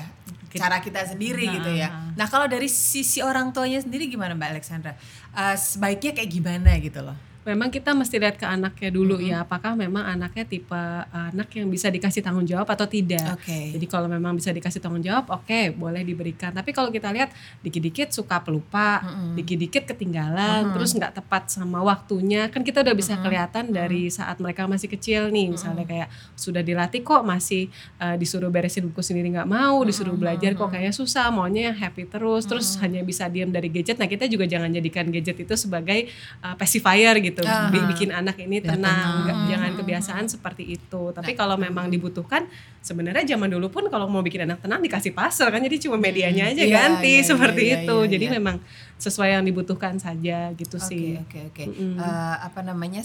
cara 0.51 0.83
kita 0.83 1.07
sendiri 1.07 1.47
Nah, 1.47 1.53
gitu 1.55 1.71
ya. 1.71 1.87
ah. 1.87 2.11
Nah 2.11 2.27
kalau 2.27 2.43
dari 2.43 2.67
sisi 2.67 3.23
orang 3.23 3.55
tuanya 3.55 3.79
sendiri 3.79 4.11
gimana 4.11 4.35
Mbak 4.35 4.49
Alexandra? 4.51 4.99
Uh, 5.31 5.55
sebaiknya 5.55 6.11
kayak 6.11 6.31
gimana 6.31 6.75
gitu 6.83 6.99
loh? 6.99 7.15
Memang 7.41 7.73
kita 7.73 7.97
mesti 7.97 8.21
lihat 8.21 8.37
ke 8.37 8.45
anaknya 8.45 8.93
dulu 8.93 9.17
ya, 9.17 9.41
apakah 9.41 9.73
memang 9.73 10.05
anaknya 10.05 10.45
tipe 10.45 10.83
anak 11.09 11.49
yang 11.57 11.73
bisa 11.73 11.89
dikasih 11.89 12.21
tanggung 12.21 12.45
jawab 12.45 12.69
atau 12.69 12.85
tidak. 12.85 13.33
Oke. 13.33 13.73
Jadi 13.73 13.85
kalau 13.89 14.05
memang 14.05 14.37
bisa 14.37 14.53
dikasih 14.53 14.77
tanggung 14.77 15.01
jawab, 15.01 15.25
oke 15.31 15.73
boleh 15.73 16.05
diberikan. 16.05 16.53
Tapi 16.53 16.69
kalau 16.69 16.93
kita 16.93 17.09
lihat 17.09 17.33
dikit-dikit 17.65 18.13
suka 18.13 18.43
pelupa, 18.45 19.01
dikit-dikit 19.33 19.89
ketinggalan, 19.89 20.69
terus 20.75 20.93
nggak 20.93 21.17
tepat 21.17 21.49
sama 21.49 21.81
waktunya, 21.81 22.51
kan 22.53 22.61
kita 22.61 22.85
udah 22.85 22.93
bisa 22.93 23.17
kelihatan 23.17 23.73
dari 23.73 24.13
saat 24.13 24.37
mereka 24.37 24.69
masih 24.69 24.91
kecil 24.91 25.33
nih, 25.33 25.49
misalnya 25.49 25.87
kayak 25.87 26.13
sudah 26.37 26.61
dilatih 26.61 27.01
kok 27.01 27.25
masih 27.25 27.73
eh, 27.97 28.15
disuruh 28.21 28.53
beresin 28.53 28.85
buku 28.91 29.01
sendiri 29.01 29.33
nggak 29.33 29.49
mau, 29.49 29.81
disuruh 29.81 30.13
belajar 30.13 30.53
kok 30.53 30.69
kayaknya 30.69 30.93
susah, 30.93 31.33
maunya 31.33 31.71
yang 31.71 31.77
happy 31.79 32.05
terus, 32.05 32.45
terus 32.45 32.77
hanya 32.83 33.01
bisa 33.01 33.25
diam 33.31 33.49
dari 33.49 33.71
gadget. 33.71 33.97
Nah 33.97 34.05
kita 34.05 34.29
juga 34.29 34.45
jangan 34.45 34.69
jadikan 34.69 35.09
gadget 35.09 35.41
itu 35.41 35.55
sebagai 35.57 36.05
eh, 36.43 36.55
pacifier 36.59 37.17
gitu, 37.17 37.30
Aha. 37.39 37.71
Bi- 37.71 37.87
bikin 37.87 38.11
anak 38.11 38.35
ini 38.37 38.59
tenang, 38.59 39.23
tenang. 39.23 39.47
jangan 39.47 39.71
kebiasaan 39.79 40.25
seperti 40.27 40.75
itu. 40.75 41.01
Tapi 41.09 41.31
kalau 41.31 41.55
memang 41.55 41.87
dibutuhkan, 41.87 42.43
sebenarnya 42.79 43.23
zaman 43.25 43.47
dulu 43.47 43.71
pun 43.71 43.87
kalau 43.87 44.05
mau 44.05 44.19
bikin 44.19 44.43
anak 44.43 44.59
tenang 44.59 44.83
dikasih 44.83 45.15
puzzle 45.15 45.47
kan, 45.47 45.63
jadi 45.63 45.77
cuma 45.79 45.95
medianya 45.95 46.51
aja 46.51 46.59
Iya, 46.59 46.75
ganti 46.75 47.13
iya, 47.15 47.23
seperti 47.23 47.61
iya, 47.63 47.75
itu. 47.81 47.95
iya, 47.97 48.09
jadi 48.11 48.25
iya. 48.27 48.35
memang 48.35 48.55
sesuai 48.97 49.29
yang 49.31 49.43
dibutuhkan 49.47 49.95
saja 49.95 50.51
gitu 50.51 50.75
Oke 50.75 50.85
sih. 50.85 51.07
oke 51.15 51.39
oke. 51.47 51.63
Mm-mm. 51.71 51.95
Eh, 51.95 52.35
apa 52.43 52.59
namanya? 52.61 53.01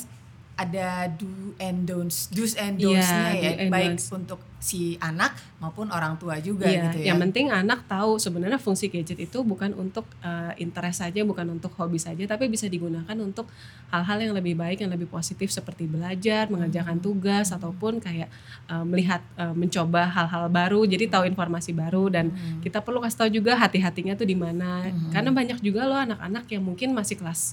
Ada 0.56 1.12
do 1.12 1.28
and 1.60 1.84
don'ts, 1.84 2.32
do's 2.32 2.56
and 2.56 2.80
Iya, 2.80 2.96
don'ts-nya 2.96 3.28
ya, 3.36 3.50
do 3.52 3.60
and 3.60 3.68
baik 3.68 3.88
don'ts. 4.00 4.08
untuk 4.08 4.40
si 4.56 4.96
anak 4.98 5.36
maupun 5.60 5.92
orang 5.92 6.16
tua 6.16 6.40
juga 6.40 6.64
Iya, 6.64 6.88
gitu 6.88 7.04
ya. 7.04 7.12
yang 7.12 7.20
penting 7.20 7.52
anak 7.52 7.84
tahu 7.84 8.16
sebenarnya 8.16 8.56
fungsi 8.56 8.88
gadget 8.88 9.20
itu 9.20 9.44
bukan 9.44 9.76
untuk 9.76 10.08
eh, 10.24 10.56
interest 10.56 11.04
saja, 11.04 11.20
bukan 11.22 11.52
untuk 11.52 11.76
hobi 11.76 12.00
saja, 12.00 12.24
tapi 12.24 12.48
bisa 12.48 12.64
digunakan 12.66 13.12
untuk 13.20 13.44
hal-hal 13.92 14.16
yang 14.16 14.32
lebih 14.32 14.56
baik, 14.56 14.80
yang 14.80 14.88
lebih 14.88 15.06
positif 15.06 15.52
seperti 15.52 15.84
belajar, 15.84 16.48
mengerjakan 16.48 16.98
tugas 16.98 17.52
ataupun 17.52 18.00
kayak 18.00 18.32
eh, 18.66 18.84
melihat, 18.88 19.20
eh, 19.36 19.52
mencoba 19.52 20.08
hal-hal 20.08 20.48
baru, 20.48 20.88
jadi 20.88 21.04
tahu 21.06 21.28
informasi 21.28 21.76
baru 21.76 22.08
dan 22.08 22.32
kita 22.64 22.80
perlu 22.80 23.04
kasih 23.04 23.18
tahu 23.20 23.30
juga 23.30 23.60
hati-hatinya 23.60 24.16
tuh 24.16 24.24
di 24.24 24.34
mana, 24.34 24.88
karena 25.12 25.30
banyak 25.30 25.60
juga 25.60 25.84
loh 25.84 26.00
anak-anak 26.00 26.48
yang 26.48 26.64
mungkin 26.64 26.96
masih 26.96 27.20
kelas 27.20 27.52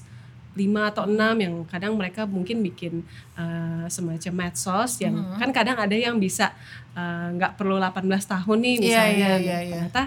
5 0.54 0.62
atau 0.86 1.04
6 1.04 1.14
yang 1.36 1.54
kadang 1.66 1.92
mereka 1.94 2.24
mungkin 2.24 2.60
bikin 2.60 3.02
eh, 3.34 3.84
semacam 3.86 4.32
medsos 4.40 4.98
yang 4.98 5.12
kan 5.34 5.50
kadang 5.50 5.74
ada 5.76 5.92
yang 5.92 6.16
bisa 6.16 6.54
eh, 6.92 7.26
nggak 7.32 7.54
perlu 7.54 7.76
18 7.76 8.00
tahun 8.06 8.58
nih 8.60 8.74
Iya, 8.74 8.80
misalnya. 8.80 9.10
iya, 9.10 9.28
Dan 9.28 9.40
iya, 9.40 9.58
iya. 9.58 9.70
ternyata 9.74 10.02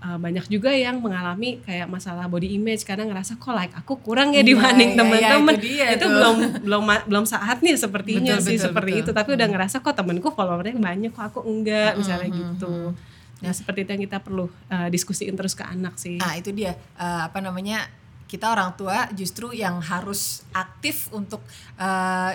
eh, 0.00 0.16
banyak 0.16 0.46
juga 0.48 0.70
yang 0.72 0.96
mengalami 0.98 1.60
kayak 1.60 1.84
masalah 1.86 2.24
body 2.26 2.48
image 2.50 2.82
kadang 2.82 3.08
ngerasa 3.08 3.36
kok 3.36 3.52
like 3.52 3.74
aku 3.74 4.00
kurang 4.00 4.32
ya 4.32 4.40
Iya, 4.40 4.48
dibanding 4.48 4.90
iya, 4.90 4.96
iya, 4.96 5.00
teman-teman. 5.04 5.54
itu 5.54 5.62
dia 5.62 5.86
itu 5.92 6.00
tuh. 6.00 6.10
belum 6.10 6.36
belum 6.64 6.82
belum 7.04 7.24
saatnya 7.24 7.72
sepertinya 7.76 8.34
Betul, 8.34 8.46
sih 8.46 8.56
betul, 8.56 8.64
seperti 8.66 8.90
betul. 8.90 9.02
itu. 9.04 9.10
Tapi 9.12 9.30
udah 9.36 9.46
ngerasa 9.48 9.76
kok 9.78 9.92
temenku 9.92 10.28
followernya 10.28 10.74
banyak 10.74 11.10
kok 11.10 11.24
aku 11.28 11.40
enggak 11.42 11.94
misalnya 11.94 12.28
gitu. 12.28 12.96
nah 13.40 13.52
seperti 13.52 13.84
itu 13.84 13.90
yang 13.90 14.04
kita 14.04 14.18
perlu 14.20 14.48
eh, 14.68 14.88
diskusiin 14.88 15.32
terus 15.32 15.52
ke 15.52 15.64
anak 15.64 15.96
sih. 15.96 16.16
Nah 16.16 16.36
itu 16.36 16.48
dia. 16.50 16.76
Eh, 16.94 17.20
apa 17.22 17.40
namanya 17.40 17.88
kita 18.30 18.46
orang 18.54 18.78
tua 18.78 19.10
justru 19.10 19.50
yang 19.50 19.82
harus 19.82 20.46
aktif 20.54 21.10
untuk 21.10 21.42
eh, 21.74 22.32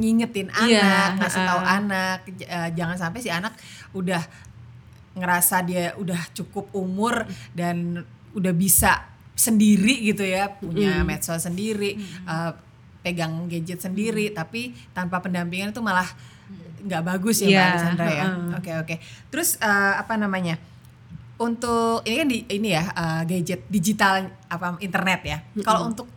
ngingetin 0.00 0.48
anak, 0.54 0.70
Iya, 0.72 1.18
ngasih 1.20 1.42
tahu 1.44 1.60
uh-uh. 1.60 1.78
anak, 1.84 2.18
eh, 2.40 2.68
jangan 2.72 2.96
sampai 2.96 3.20
si 3.20 3.28
anak 3.28 3.52
udah 3.92 4.22
ngerasa 5.18 5.66
dia 5.66 5.92
udah 5.98 6.18
cukup 6.32 6.70
umur 6.72 7.26
dan 7.52 8.06
udah 8.32 8.54
bisa 8.54 9.04
sendiri 9.34 10.06
gitu 10.06 10.22
ya 10.22 10.48
punya 10.54 11.02
medsos 11.02 11.44
sendiri, 11.44 11.98
eh, 12.24 12.52
pegang 13.02 13.50
gadget 13.50 13.82
sendiri, 13.82 14.30
tapi 14.32 14.72
tanpa 14.94 15.20
pendampingan 15.20 15.74
itu 15.74 15.82
malah 15.82 16.06
nggak 16.78 17.02
bagus 17.02 17.42
ya 17.42 17.46
Mbak 17.46 17.52
Iya, 17.52 17.64
Alexandra 17.66 18.06
ya. 18.08 18.24
Oke 18.54 18.72
oke. 18.78 18.94
Terus 19.34 19.58
eh, 19.58 19.94
apa 19.98 20.14
namanya? 20.14 20.56
Untuk 21.38 22.02
ini 22.02 22.16
kan 22.18 22.28
di 22.28 22.38
ini 22.50 22.68
ya 22.74 22.84
eh, 22.90 23.22
gadget 23.26 23.62
digital 23.70 24.26
apa 24.50 24.78
internet 24.82 25.20
ya. 25.22 25.38
Kalau 25.62 25.90
untuk 25.90 26.10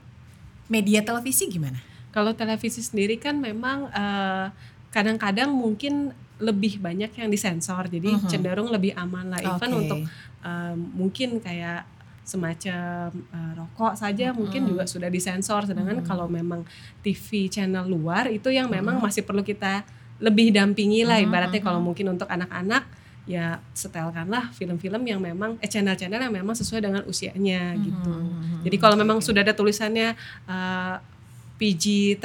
media 0.65 1.05
televisi 1.05 1.45
gimana? 1.45 1.77
Kalau 2.11 2.33
televisi 2.33 2.81
sendiri 2.81 3.21
kan 3.21 3.37
memang 3.37 3.87
eh, 3.93 4.47
kadang-kadang 4.89 5.53
mungkin 5.53 6.11
lebih 6.41 6.81
banyak 6.81 7.13
yang 7.21 7.29
disensor, 7.29 7.85
jadi 7.85 8.17
cenderung 8.25 8.73
lebih 8.73 8.97
aman 8.97 9.29
lah. 9.29 9.39
Even 9.45 9.71
Oke. 9.77 9.79
untuk 9.85 9.99
eh, 10.41 10.75
mungkin 10.75 11.37
kayak 11.37 11.85
semacam 12.21 13.09
uh, 13.33 13.51
rokok 13.57 13.97
saja 13.97 14.31
mungkin 14.31 14.69
juga 14.69 14.85
sudah 14.85 15.09
disensor. 15.09 15.65
Sedangkan 15.65 16.05
kalau 16.05 16.29
memang 16.29 16.63
TV 17.01 17.49
channel 17.49 17.83
luar 17.89 18.29
itu 18.29 18.47
yang 18.53 18.69
memang 18.69 19.01
masih 19.01 19.25
perlu 19.25 19.41
kita 19.41 19.83
lebih 20.21 20.53
dampingi 20.53 21.03
lah 21.03 21.17
ibaratnya. 21.17 21.59
Kalau 21.59 21.81
mungkin 21.81 22.13
untuk 22.13 22.29
anak-anak 22.29 22.85
ya 23.29 23.61
setelkanlah 23.77 24.49
film-film 24.57 25.05
yang 25.05 25.21
memang 25.21 25.61
eh 25.61 25.69
channel-channel 25.69 26.25
yang 26.25 26.33
memang 26.33 26.57
sesuai 26.57 26.81
dengan 26.81 27.01
usianya 27.05 27.77
gitu. 27.77 28.13
Jadi 28.65 28.77
kalau 28.81 28.97
memang 28.97 29.21
sudah 29.21 29.45
ada 29.45 29.53
tulisannya 29.53 30.17
uh, 30.49 30.97
PG-13 31.61 32.17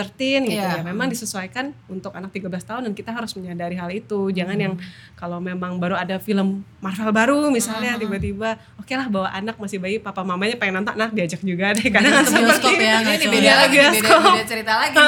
gitu 0.43 0.57
Iya. 0.57 0.81
ya. 0.81 0.83
Memang 0.83 1.07
disesuaikan 1.07 1.77
untuk 1.87 2.11
anak 2.11 2.33
13 2.33 2.49
tahun 2.65 2.83
dan 2.83 2.93
kita 2.93 3.13
harus 3.13 3.37
menyadari 3.37 3.77
hal 3.77 3.93
itu. 3.93 4.33
Jangan 4.33 4.57
yang 4.57 4.75
kalau 5.13 5.37
memang 5.39 5.77
baru 5.77 5.93
ada 5.95 6.17
film 6.17 6.65
Marvel 6.79 7.13
baru 7.13 7.39
misalnya 7.51 8.01
tiba-tiba 8.01 8.57
oke 8.77 8.89
lah 8.91 9.07
bawa 9.07 9.29
anak 9.31 9.57
masih 9.57 9.77
bayi 9.77 9.97
papa 9.99 10.23
mamanya 10.23 10.57
pengen 10.57 10.81
nonton. 10.81 10.97
Anak 10.97 11.13
diajak 11.13 11.41
juga 11.43 11.71
deh 11.71 11.85
karena 11.87 12.25
Ke 12.25 12.33
bioskop 12.33 12.73
ya, 12.75 12.97
ini 13.05 13.27
beda 13.29 13.53
lagi, 13.59 13.77
nih, 13.77 13.91
beda, 13.95 14.17
beda 14.17 14.45
cerita 14.47 14.73
lagi. 14.75 14.97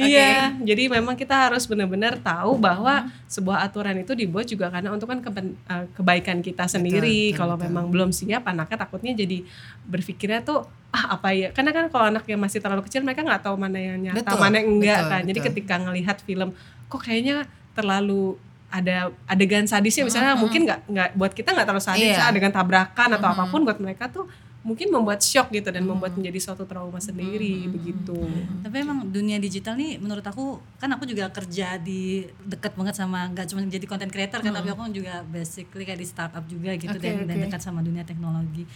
Iya, 0.00 0.56
jadi 0.58 0.88
memang 0.88 1.12
kita 1.14 1.50
harus 1.50 1.64
benar-benar 1.64 2.16
tahu 2.18 2.56
bahwa 2.56 3.04
sebuah 3.26 3.60
aturan 3.62 4.00
itu 4.00 4.12
dibuat 4.14 4.46
juga 4.46 4.72
karena 4.72 4.88
untuk 4.88 5.06
kan 5.06 5.20
keben- 5.20 5.56
eh, 5.62 5.84
kebaikan 5.92 6.40
kita 6.40 6.64
sendiri. 6.66 7.32
kalau 7.32 7.56
memang 7.56 7.88
belum 7.88 8.10
siap, 8.10 8.46
anaknya 8.46 8.78
takutnya 8.78 9.12
jadi 9.14 9.44
berpikirnya 9.82 10.40
tuh 10.40 10.64
ah 10.90 11.14
apa 11.14 11.30
ya? 11.30 11.48
Karena 11.54 11.70
kan 11.70 11.86
kalau 11.86 12.10
anak 12.10 12.26
yang 12.26 12.40
masih 12.42 12.58
terlalu 12.58 12.82
kecil 12.86 13.06
mereka 13.06 13.22
nggak 13.22 13.46
tahu 13.46 13.54
mana 13.54 13.78
yang 13.78 13.98
nyata, 13.98 14.20
Betul, 14.26 14.38
mana 14.42 14.54
yang 14.58 14.68
enggak 14.74 14.98
betul, 15.00 15.10
kan. 15.14 15.22
Jadi 15.22 15.38
betul. 15.38 15.48
ketika 15.54 15.74
ngelihat 15.78 16.16
film, 16.26 16.48
kok 16.90 17.00
kayaknya 17.00 17.36
terlalu 17.72 18.34
ada 18.70 19.10
adegan 19.26 19.66
sadisnya 19.66 20.06
misalnya 20.06 20.38
mungkin 20.38 20.62
nggak 20.62 20.80
nggak 20.86 21.08
buat 21.18 21.32
kita 21.34 21.50
nggak 21.50 21.66
terlalu 21.66 21.82
sadis 21.82 22.14
Iya. 22.14 22.30
adegan 22.30 22.54
tabrakan 22.54 23.18
atau 23.18 23.28
apa 23.34 23.50
pun 23.50 23.66
buat 23.66 23.82
mereka 23.82 24.06
tuh 24.06 24.30
mungkin 24.60 24.92
membuat 24.92 25.24
shock 25.24 25.50
gitu 25.50 25.72
dan 25.72 25.82
membuat 25.82 26.14
menjadi 26.14 26.36
suatu 26.38 26.68
trauma 26.68 27.00
sendiri 27.00 27.64
begitu. 27.66 28.14
tapi 28.60 28.84
emang 28.84 29.08
dunia 29.08 29.40
digital 29.40 29.72
nih 29.74 29.96
menurut 29.98 30.22
aku 30.22 30.60
kan 30.76 30.86
aku 30.92 31.08
juga 31.08 31.32
kerja 31.32 31.80
di 31.80 32.28
deket 32.44 32.76
banget 32.76 32.94
sama 32.94 33.24
nggak 33.32 33.48
cuma 33.50 33.64
jadi 33.66 33.86
content 33.88 34.12
creator 34.12 34.38
kan 34.38 34.52
tapi 34.54 34.68
aku 34.70 34.86
juga 34.92 35.24
basically 35.26 35.82
kayak 35.82 35.98
di 35.98 36.06
startup 36.06 36.44
juga 36.46 36.76
gitu 36.78 36.92
Oke, 36.92 37.02
dan, 37.02 37.24
dan 37.26 37.36
oke. 37.40 37.44
dekat 37.48 37.60
sama 37.64 37.80
dunia 37.82 38.04
teknologi 38.04 38.68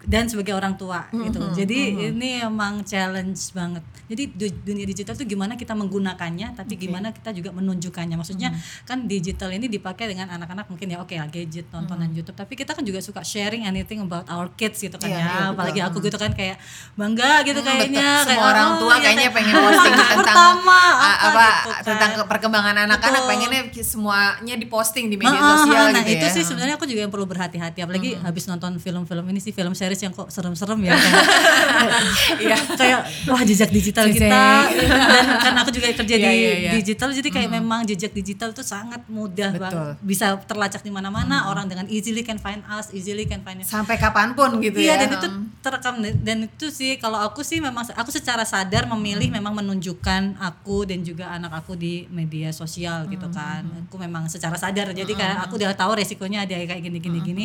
dan 0.00 0.24
sebagai 0.24 0.52
orang 0.52 0.74
tua 0.74 1.04
gitu. 1.10 1.42
Jadi 1.52 1.78
ini 2.08 2.38
emang 2.38 2.80
challenge 2.82 3.50
banget. 3.50 3.82
Jadi 4.06 4.22
du- 4.30 4.60
dunia 4.64 4.84
digital 4.84 5.12
tuh 5.12 5.24
gimana 5.24 5.52
kita 5.52 5.74
menggunakannya 5.74 6.54
tapi 6.54 6.76
gimana 6.76 7.10
kita 7.10 7.28
juga 7.30 7.50
menunjukkannya. 7.50 8.14
Maksudnya 8.14 8.54
kan 8.84 9.04
digital 9.04 9.50
ini 9.50 9.66
dipakai 9.66 10.06
dengan 10.06 10.30
anak-anak 10.30 10.66
mungkin 10.66 10.88
ya 10.88 10.98
oke 10.98 11.12
lah 11.12 11.26
gadget 11.26 11.66
tontonan 11.68 12.08
YouTube. 12.08 12.32
Tapi 12.32 12.54
kita 12.54 12.72
kan 12.72 12.82
juga 12.82 12.98
suka 12.98 13.20
sharing 13.20 13.64
anything 13.64 13.98
about 14.00 14.24
our 14.26 14.48
kids 14.50 14.78
gitu 14.78 14.94
kan 14.94 15.06
Iya, 15.06 15.12
ya. 15.12 15.20
iya, 15.20 15.32
betul. 15.34 15.52
apalagi 15.52 15.80
aku 15.82 15.96
gitu 16.00 16.16
kan 16.16 16.30
kayak 16.32 16.56
bangga 16.94 17.32
gitu 17.42 17.58
Hmm, 17.58 17.68
kayaknya. 17.68 17.84
betul. 17.84 17.98
kayak, 17.98 18.26
Semua 18.28 18.46
orang 18.46 18.68
oh, 18.68 18.78
tua 18.78 18.88
ya 18.88 18.98
kayaknya 19.02 19.20
kayak, 19.20 19.34
pengen 19.34 19.52
"Oh, 19.52 19.62
posting 19.66 19.92
tentang 19.98 20.16
pertama 20.16 20.78
apa, 20.78 21.26
apa 21.28 21.44
gitu 21.44 21.68
kan. 21.68 21.82
tentang 21.84 22.10
ke- 22.14 22.26
perkembangan 22.28 22.76
anak-anak. 22.86 23.22
Pengennya 23.26 23.60
semuanya 23.82 24.54
diposting 24.54 25.06
di 25.06 25.16
media 25.16 25.36
sosial 25.36 25.90
nah 25.90 26.00
gitu 26.00 26.14
itu 26.14 26.24
ya. 26.24 26.32
sih 26.32 26.42
sebenarnya 26.44 26.74
aku 26.74 26.86
juga 26.86 27.00
yang 27.02 27.10
perlu 27.10 27.26
berhati-hati. 27.26 27.82
Apalagi 27.82 28.16
habis 28.16 28.46
nonton 28.46 28.78
film-film 28.78 29.24
ini 29.26 29.38
sih 29.38 29.50
film 29.50 29.74
series 29.74 29.97
yang 30.00 30.12
kok 30.12 30.28
serem-serem 30.28 30.80
ya 30.82 30.94
kayak, 32.38 32.60
kayak 32.80 33.00
wah 33.26 33.42
jejak 33.42 33.70
digital 33.70 34.06
Jejak. 34.06 34.20
kita 34.20 34.44
dan 34.88 35.26
kan 35.38 35.54
aku 35.56 35.70
juga 35.70 35.86
kerja 35.92 36.14
Iya, 36.18 36.24
di 36.24 36.34
iya, 36.34 36.52
iya. 36.58 36.72
digital 36.74 37.08
jadi 37.12 37.28
kayak 37.28 37.50
memang 37.52 37.84
jejak 37.84 38.10
digital 38.10 38.50
tuh 38.50 38.62
sangat 38.62 39.04
mudah 39.06 39.52
Betul. 39.52 39.62
banget 39.62 39.96
bisa 40.00 40.26
terlacak 40.42 40.80
di 40.80 40.90
mana-mana 40.90 41.46
orang 41.46 41.66
dengan 41.66 41.86
easily 41.86 42.22
can 42.22 42.36
find 42.36 42.62
us 42.66 42.90
easily 42.90 43.24
can 43.24 43.40
find 43.40 43.60
Sampai 43.60 43.98
kapan 43.98 44.32
pun 44.32 44.58
gitu 44.58 44.78
Iya 44.78 44.94
ya. 44.94 45.04
dan 45.04 45.08
itu 45.14 45.28
terekam 45.58 45.94
dan 46.00 46.38
itu 46.46 46.66
sih 46.70 46.96
kalau 46.96 47.18
aku 47.18 47.42
sih 47.42 47.58
memang 47.58 47.82
aku 47.84 48.10
secara 48.10 48.42
sadar 48.42 48.86
memilih 48.86 49.28
memang 49.28 49.52
menunjukkan 49.52 50.38
aku 50.38 50.86
dan 50.86 51.02
juga 51.02 51.28
anak 51.28 51.50
aku 51.58 51.74
di 51.74 52.06
media 52.08 52.54
sosial 52.54 53.10
gitu 53.10 53.26
kan. 53.30 53.66
Aku 53.90 53.98
memang 53.98 54.30
secara 54.30 54.54
sadar 54.54 54.94
jadi 54.94 55.10
kayak 55.10 55.50
aku 55.50 55.58
udah 55.58 55.74
tahu 55.74 55.98
resikonya 55.98 56.46
ada 56.46 56.54
kayak 56.54 56.80
gini 56.80 56.98
gini 57.02 57.18
gini. 57.20 57.44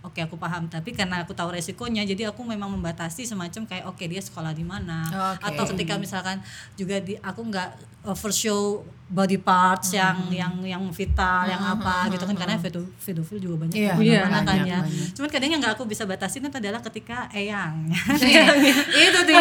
Oke 0.00 0.24
aku 0.24 0.40
paham 0.40 0.64
tapi 0.72 0.96
karena 0.96 1.20
aku 1.20 1.36
tahu 1.36 1.52
resikonya 1.52 2.08
jadi 2.08 2.32
aku 2.32 2.40
memang 2.40 2.72
membatasi 2.72 3.28
semacam 3.28 3.68
kayak 3.68 3.84
oke 3.84 4.00
dia 4.00 4.22
sekolah 4.24 4.56
di 4.56 4.64
mana 4.64 5.04
Oke. 5.36 5.44
atau 5.52 5.64
ketika 5.76 6.00
misalkan 6.00 6.40
juga 6.72 7.04
di 7.04 7.20
aku 7.20 7.44
nggak 7.44 7.68
over 8.08 8.32
show 8.32 8.80
body 9.10 9.42
parts 9.42 9.90
yang 9.90 10.30
yang 10.30 10.54
yang 10.62 10.82
vital 10.94 11.42
yang 11.42 11.58
apa 11.58 12.06
gitu 12.14 12.22
kan 12.22 12.36
karena 12.38 12.54
pedo 12.62 12.86
pedofil 13.02 13.42
juga 13.42 13.66
banyak 13.66 13.74
Iya, 13.74 13.92
di 13.98 14.06
iya, 14.06 14.22
mana-mana 14.22 14.38
kan 14.38 14.46
banyak, 14.46 14.66
ya. 14.70 14.78
banyak. 14.86 15.08
Cuman 15.18 15.28
kadang 15.34 15.50
yang 15.50 15.60
nggak 15.60 15.74
aku 15.74 15.84
bisa 15.90 16.02
batasin 16.06 16.46
itu 16.46 16.54
adalah 16.54 16.78
ketika 16.78 17.26
eyang. 17.34 17.90
itu 19.10 19.18
tuh 19.26 19.34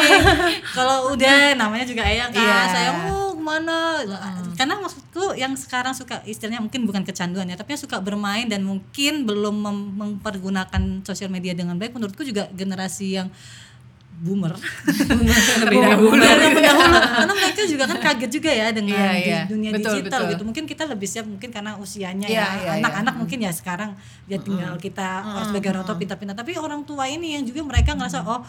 kalau 0.74 1.14
udah 1.14 1.54
namanya 1.54 1.86
juga 1.86 2.02
eyang 2.02 2.34
kan. 2.34 2.42
Iya. 2.42 2.58
Sayang 2.74 2.98
oh 3.14 3.30
ke 3.38 3.44
mana? 3.46 3.78
Karena 4.58 4.76
maksudku 4.82 5.38
yang 5.38 5.54
sekarang 5.56 5.94
suka 5.96 6.20
istilahnya 6.26 6.60
mungkin 6.60 6.84
bukan 6.90 7.06
kecanduan 7.08 7.48
ya, 7.48 7.56
tapi 7.56 7.78
yang 7.78 7.82
suka 7.86 8.02
bermain 8.02 8.50
dan 8.50 8.66
mungkin 8.66 9.24
belum 9.24 9.56
mem- 9.56 9.92
mempergunakan 9.96 11.06
sosial 11.08 11.30
media 11.32 11.56
dengan 11.56 11.78
baik. 11.78 11.94
Menurutku 11.96 12.26
juga 12.26 12.50
generasi 12.52 13.22
yang 13.22 13.30
boomer. 14.20 14.52
Boomer 15.96 16.20
yang 16.38 16.54
pendahulu. 16.54 16.98
karena 17.00 17.34
mereka 17.34 17.62
juga 17.64 17.84
kan 17.86 17.98
kaget 18.00 18.32
juga 18.32 18.52
ya 18.52 18.68
dengan 18.70 19.00
Iya, 19.00 19.12
di 19.14 19.24
iya. 19.26 19.42
dunia 19.46 19.70
Betul, 19.72 19.92
digital 19.96 20.20
betul. 20.20 20.32
gitu 20.32 20.44
mungkin 20.44 20.64
kita 20.66 20.84
lebih 20.86 21.08
siap 21.08 21.26
mungkin 21.26 21.50
karena 21.50 21.72
usianya 21.76 22.28
Iya, 22.28 22.36
ya 22.38 22.48
iya, 22.58 22.72
anak-anak 22.80 23.16
mungkin 23.16 23.40
ya 23.40 23.52
sekarang 23.52 23.96
ya 24.26 24.38
tinggal 24.38 24.76
kita 24.76 25.24
orang 25.24 25.46
sebagai 25.46 25.70
orang 25.72 25.84
tua 25.84 25.96
pintar-pintar 25.96 26.36
tapi 26.36 26.52
orang 26.56 26.84
tua 26.84 27.06
ini 27.06 27.34
yang 27.34 27.44
juga 27.44 27.64
mereka 27.64 27.94
ngerasa 27.94 28.22
oh 28.22 28.44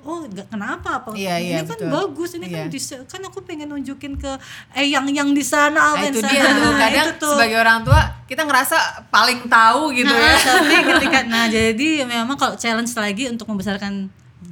oh 0.00 0.22
nggak 0.24 0.46
kenapa 0.46 1.02
apa 1.02 1.08
Iya, 1.12 1.34
iya, 1.36 1.56
ini 1.56 1.62
kan 1.64 1.74
betul. 1.76 1.90
bagus 1.90 2.30
ini 2.32 2.46
kan 2.46 2.64
Iya. 2.64 2.70
di- 2.70 3.02
kan 3.04 3.20
aku 3.22 3.38
pengen 3.42 3.66
nunjukin 3.68 4.14
ke 4.14 4.30
eh 4.72 4.86
yang 4.86 5.02
yang 5.10 5.30
di 5.30 5.42
sana 5.42 5.92
Nah, 5.92 6.06
itu 6.06 6.22
yang 6.22 6.30
dia 6.30 6.42
sana. 6.44 6.54
tuh 6.56 6.70
Nah, 6.70 6.78
kadang 6.80 7.06
itu 7.08 7.12
tuh. 7.18 7.30
sebagai 7.34 7.56
orang 7.58 7.78
tua 7.82 8.00
kita 8.24 8.42
ngerasa 8.42 8.76
paling 9.08 9.40
tahu 9.46 9.90
gitu 9.92 10.06
Nah, 10.08 10.22
ya. 10.22 10.38
tapi 10.38 10.74
ketika 10.86 11.18
nah 11.26 11.44
jadi 11.48 11.88
memang 12.04 12.34
kalau 12.34 12.54
challenge 12.54 12.94
lagi 12.94 13.26
untuk 13.26 13.46
membesarkan 13.48 14.06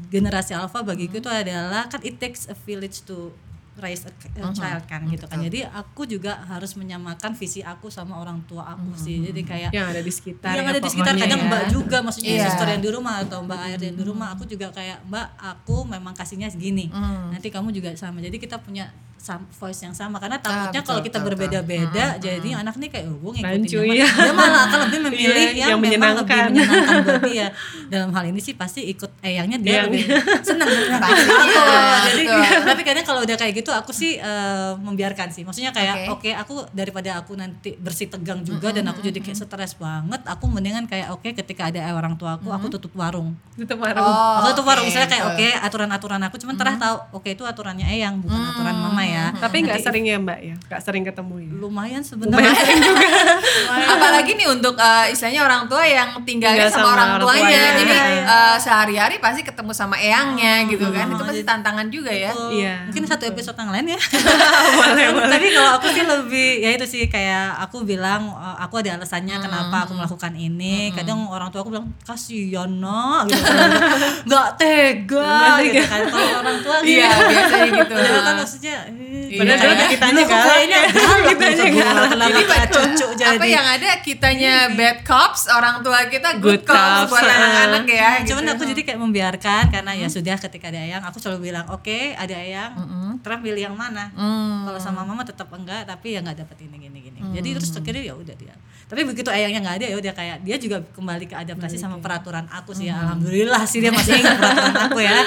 generasi 0.09 0.53
alpha 0.53 0.81
bagiku 0.81 1.19
itu 1.19 1.27
adalah 1.27 1.87
kan 1.87 2.01
it 2.01 2.17
takes 2.17 2.47
a 2.47 2.57
village 2.57 3.03
to 3.03 3.31
raise 3.75 4.07
a, 4.07 4.13
a 4.39 4.55
child 4.55 4.87
kan 4.87 5.03
gitu 5.05 5.27
kan. 5.27 5.35
Jadi 5.37 5.67
aku 5.67 6.07
juga 6.07 6.39
harus 6.47 6.79
menyamakan 6.79 7.35
visi 7.35 7.59
aku 7.59 7.91
sama 7.91 8.23
orang 8.23 8.39
tua 8.47 8.63
aku 8.71 8.95
sih. 8.95 9.19
Jadi 9.19 9.43
kayak 9.43 9.71
yang 9.75 9.91
ada 9.91 9.99
di 9.99 10.15
sekitar 10.15 10.55
yang 10.55 10.63
ya 10.63 10.71
ada 10.71 10.79
di 10.79 10.87
sekitar 10.87 11.11
pokoknya 11.11 11.27
kadang 11.27 11.41
ya. 11.43 11.51
mbak 11.51 11.63
juga 11.75 11.97
maksudnya 11.99 12.31
Iya. 12.31 12.47
suster 12.47 12.69
yang 12.71 12.83
di 12.83 12.91
rumah 12.95 13.15
atau 13.21 13.43
mbak 13.43 13.59
air 13.67 13.81
yang 13.83 13.97
di 13.99 14.05
rumah 14.07 14.31
aku 14.31 14.47
juga 14.47 14.71
kayak 14.71 15.03
mbak 15.05 15.27
aku 15.37 15.77
memang 15.85 16.15
kasihnya 16.15 16.47
segini 16.49 16.87
nanti 17.29 17.51
kamu 17.51 17.75
juga 17.75 17.91
sama 17.99 18.23
jadi 18.23 18.39
kita 18.39 18.63
punya 18.63 18.95
sam- 19.25 19.49
voice 19.51 19.81
yang 19.81 19.91
sama. 19.91 20.21
Karena 20.21 20.37
takutnya 20.37 20.79
betul, 20.79 20.89
kalau 20.91 21.01
kita 21.01 21.19
berbeda-beda 21.19 22.05
jadi 22.21 22.49
anak 22.55 22.77
nih 22.77 22.89
kayak 22.89 23.09
oh 23.09 23.17
gue 23.19 23.31
ngikutin 23.35 23.57
Rancu, 23.65 23.79
dia, 23.81 23.89
iya. 23.91 24.05
mah- 24.07 24.21
dia 24.21 24.33
malah 24.35 24.61
akan 24.63 24.79
lebih 24.85 25.01
memilih 25.07 25.25
Iya, 25.25 25.57
yang, 25.57 25.69
yang 25.71 25.81
memang 25.81 26.13
lebih 26.15 26.29
menyenangkan. 26.29 26.49
menyenangkan 26.53 26.97
buat 27.03 27.23
dia. 27.25 27.47
Dalam 27.87 28.11
hal 28.11 28.25
ini 28.27 28.39
sih 28.39 28.53
pasti 28.53 28.81
ikut 28.85 29.11
eyangnya 29.19 29.59
dia 29.59 29.73
Yang- 29.75 29.87
lebih 29.89 30.03
seneng 30.43 30.69
Pastinya, 31.05 31.65
jadi 32.05 32.23
betul. 32.27 32.63
tapi 32.65 32.83
kadang 32.83 33.05
kalau 33.05 33.21
udah 33.21 33.37
kayak 33.37 33.55
gitu 33.55 33.71
aku 33.71 33.91
sih 33.91 34.17
eh, 34.17 34.73
membiarkan 34.77 35.29
sih. 35.31 35.43
Maksudnya 35.43 35.71
kayak 35.71 36.11
oke. 36.11 36.29
Aku 36.37 36.55
daripada 36.71 37.17
aku 37.17 37.33
nanti 37.35 37.75
bersih 37.75 38.07
tegang 38.07 38.43
juga 38.43 38.69
dan 38.71 38.85
aku 38.87 39.01
jadi 39.01 39.17
kayak 39.17 39.39
stres 39.39 39.73
banget 39.75 40.21
aku 40.25 40.45
mendingan 40.47 40.85
kayak 40.85 41.09
oke 41.11 41.25
ketika 41.27 41.69
ada 41.69 41.81
orang 41.91 42.15
tua 42.15 42.37
aku 42.37 42.51
aku 42.51 42.67
tutup 42.71 42.93
warung. 42.95 43.33
Tutup 43.55 43.79
warung. 43.79 44.03
Oh, 44.03 44.37
aku 44.39 44.53
tutup 44.53 44.67
warung 44.67 44.83
oke, 44.83 44.91
misalnya 44.91 45.09
kayak 45.09 45.25
oke 45.27 45.49
aturan-aturan 45.63 46.21
aku 46.23 46.37
cuman 46.37 46.55
terah 46.55 46.77
tahu 46.77 46.97
oke 47.15 47.29
itu 47.31 47.43
aturannya 47.43 47.87
eyang 47.87 48.19
bukan 48.19 48.35
aturan 48.37 48.75
mama 48.75 49.03
ya 49.03 49.14
Tapi 49.35 49.57
nggak 49.63 49.79
sering 49.81 50.05
ya 50.05 50.17
mbak 50.17 50.39
ya, 50.39 50.55
nggak 50.61 50.81
sering 50.81 51.03
ketemu 51.03 51.35
ya. 51.39 51.51
lumayan 51.55 52.03
sebenarnya 52.03 52.53
Apalagi 53.95 54.33
nih 54.35 54.49
untuk 54.49 54.75
eh, 54.75 55.11
istilahnya 55.11 55.43
orang 55.43 55.63
tua 55.65 55.83
yang 55.83 56.09
tinggalnya 56.23 56.67
Tinggal 56.67 56.71
sama, 56.71 56.83
sama 56.83 56.95
orang 56.95 57.09
orang 57.11 57.23
tuanya. 57.23 57.43
tuanya. 57.45 57.63
Jadi 57.75 57.93
Iya, 57.95 58.05
iya. 58.07 58.23
eh, 58.25 58.57
sehari-hari 58.59 59.15
pasti 59.19 59.41
ketemu 59.43 59.71
sama 59.73 59.97
eyangnya 59.97 60.55
gitu 60.67 60.87
kan. 60.89 61.07
Itu 61.09 61.23
pasti 61.23 61.43
tantangan 61.43 61.87
juga 61.89 62.11
ya. 62.11 62.33
Iya. 62.51 62.75
Mungkin 62.89 63.05
satu 63.07 63.25
episode 63.25 63.55
yang 63.55 63.71
lain 63.71 63.87
ya. 63.91 64.01
Tapi 65.35 65.47
kalau 65.51 65.71
aku 65.77 65.87
sih 65.91 66.05
lebih 66.05 66.49
ya 66.61 66.71
itu 66.73 66.87
sih 66.87 67.03
kayak 67.07 67.61
aku 67.61 67.83
bilang 67.83 68.29
uh, 68.29 68.57
aku 68.59 68.81
ada 68.81 68.97
alasannya 68.97 69.37
kenapa 69.39 69.85
aku 69.85 69.93
melakukan 69.95 70.33
ini. 70.35 70.91
Kadang 70.93 71.27
orang 71.27 71.49
tua 71.49 71.63
aku 71.63 71.71
bilang 71.71 71.91
kasihan 72.03 72.71
nak 72.71 73.29
gitu. 73.29 73.43
Nggak 74.29 74.49
tega 74.57 75.35
gitu 75.63 75.83
kan. 75.85 76.01
Kalau 76.07 76.31
orang 76.41 76.59
tua 76.61 76.77
Iya, 76.85 77.09
gitu. 77.09 77.29
biasanya 77.31 77.69
gitu. 77.73 77.95
Padahal 77.95 78.23
kan 78.23 78.35
maksudnya 78.37 78.75
eh, 78.89 79.04
Padahal 79.35 79.59
dulu 79.59 79.75
Iya. 79.75 79.87
kitanya 79.91 80.23
galak 80.25 80.47
kayaknya 80.47 80.79
ya. 80.85 80.89
galak 80.91 81.25
Kitanya 81.27 81.65
gitu, 81.65 81.79
galak. 81.79 82.11
Jadi 82.15 82.43
cucu 82.67 83.07
jadi 83.15 83.35
apa 83.35 83.45
yang 83.47 83.67
ada 83.69 83.91
kitanya 83.99 84.55
bad 84.71 84.99
cops, 85.03 85.43
orang 85.49 85.77
tua 85.81 85.99
kita 86.07 86.29
good, 86.37 86.61
Good 86.61 86.63
cops, 86.65 87.01
cops, 87.01 87.11
buat 87.11 87.25
anak-anak 87.25 87.85
ya. 87.87 88.11
gitu. 88.19 88.29
Cuman 88.31 88.45
aku 88.51 88.63
jadi 88.67 88.83
kayak 88.85 89.01
membiarkan 89.01 89.63
karena 89.69 89.93
ya 89.93 90.07
sudah 90.07 90.37
ketika 90.39 90.67
ada 90.67 90.81
ayang 90.81 91.03
aku 91.03 91.19
selalu 91.19 91.39
bilang 91.47 91.67
oke 91.69 91.89
ada 92.13 92.35
ayang 92.35 92.73
terus 93.17 93.39
pilih 93.41 93.63
yang 93.63 93.75
mana 93.75 94.11
Hmm. 94.11 94.65
kalau 94.65 94.79
sama 94.79 95.03
mama 95.03 95.23
tetap 95.23 95.49
enggak 95.49 95.85
tapi 95.85 96.13
ya 96.13 96.21
nggak 96.21 96.39
dapet 96.39 96.57
ini 96.63 96.77
gini 96.81 96.99
gini 97.01 97.19
jadi 97.33 97.49
terus 97.55 97.73
akhirnya 97.73 98.03
ya 98.03 98.15
udah 98.15 98.35
dia 98.35 98.55
tapi 98.85 99.03
begitu 99.03 99.33
ayangnya 99.33 99.65
nggak 99.65 99.77
ada 99.81 99.87
ya 99.91 99.97
udah 99.97 100.13
kayak 100.13 100.37
dia 100.45 100.57
juga 100.61 100.77
kembali 100.93 101.25
ke 101.25 101.35
adaptasi 101.35 101.81
sama 101.81 101.99
peraturan 101.99 102.45
aku 102.49 102.77
sih 102.77 102.93
ya. 102.93 103.01
Alhamdulillah 103.01 103.65
sih 103.65 103.81
dia 103.81 103.89
masih 103.89 104.21
ingat 104.21 104.37
peraturan 104.37 104.77
aku 104.87 104.99
ya. 105.01 105.19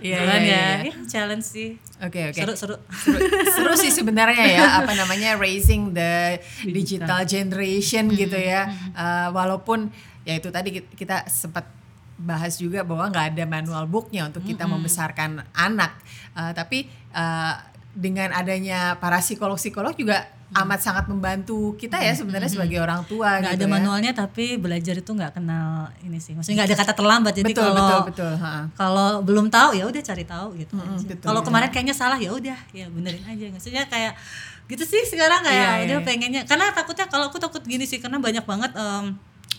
Iya, 0.00 0.16
Cuman 0.24 0.40
iya, 0.40 0.48
ya. 0.48 0.64
iya. 0.80 0.92
ya, 0.92 0.94
challenge 1.04 1.44
sih. 1.44 1.68
Oke 2.00 2.32
oke. 2.32 2.40
seru 2.40 2.52
seru. 2.56 2.76
Seru, 2.92 3.18
seru 3.52 3.72
sih 3.76 3.92
sebenarnya 3.92 4.44
ya 4.48 4.64
apa 4.80 4.92
namanya 4.96 5.36
raising 5.36 5.92
the 5.92 6.40
digital. 6.64 7.20
generation 7.24 8.08
gitu 8.12 8.36
ya. 8.36 8.68
Uh, 8.96 9.28
walaupun 9.32 9.92
ya 10.24 10.36
itu 10.36 10.48
tadi 10.48 10.80
ki- 10.80 10.88
kita 10.96 11.28
sempat 11.28 11.68
bahas 12.16 12.56
juga 12.56 12.84
bahwa 12.84 13.08
nggak 13.08 13.26
ada 13.36 13.44
manual 13.44 13.84
booknya 13.88 14.28
untuk 14.28 14.44
kita 14.44 14.64
membesarkan 14.68 15.44
anak. 15.52 15.96
Uh, 16.36 16.52
tapi 16.52 16.84
uh, 17.12 17.56
dengan 17.90 18.30
adanya 18.32 18.96
para 18.96 19.18
psikolog-psikolog 19.18 19.96
juga 19.96 20.28
amat 20.50 20.82
sangat 20.82 21.04
membantu 21.06 21.78
kita 21.78 22.02
ya 22.02 22.10
sebenarnya 22.10 22.50
sebagai 22.50 22.82
orang 22.82 23.06
tua 23.06 23.38
nggak 23.38 23.54
gitu 23.54 23.62
ada 23.62 23.66
ya. 23.66 23.70
manualnya 23.70 24.10
tapi 24.10 24.58
belajar 24.58 24.98
itu 24.98 25.06
nggak 25.06 25.38
kenal 25.38 25.86
ini 26.02 26.18
sih 26.18 26.34
maksudnya 26.34 26.66
nggak 26.66 26.68
ada 26.74 26.78
kata 26.82 26.92
terlambat 26.98 27.32
jadi 27.38 27.52
betul, 27.54 27.70
kalau 27.70 27.78
betul 27.78 28.00
betul 28.10 28.32
kalau 28.74 29.08
belum 29.22 29.46
tahu 29.46 29.70
ya 29.78 29.84
udah 29.86 30.02
cari 30.02 30.24
tahu 30.26 30.46
gitu 30.58 30.74
aja. 30.74 31.06
betul, 31.06 31.22
Kalau 31.22 31.40
kemarin 31.40 31.70
kayaknya 31.70 31.94
salah 31.94 32.18
ya 32.18 32.34
udah 32.34 32.58
ya 32.74 32.90
benerin 32.90 33.22
aja. 33.22 33.46
Maksudnya 33.54 33.86
kayak 33.86 34.18
gitu 34.66 34.82
sih 34.82 35.02
sekarang 35.06 35.42
kayak 35.42 35.54
Iya, 35.54 35.70
iya, 35.70 35.84
udah 35.86 35.98
iya. 35.98 36.06
pengennya 36.06 36.42
karena 36.46 36.66
takutnya 36.70 37.06
kalau 37.06 37.30
aku 37.30 37.38
takut 37.38 37.62
gini 37.62 37.86
sih 37.86 38.02
karena 38.02 38.18
banyak 38.18 38.42
banget 38.42 38.70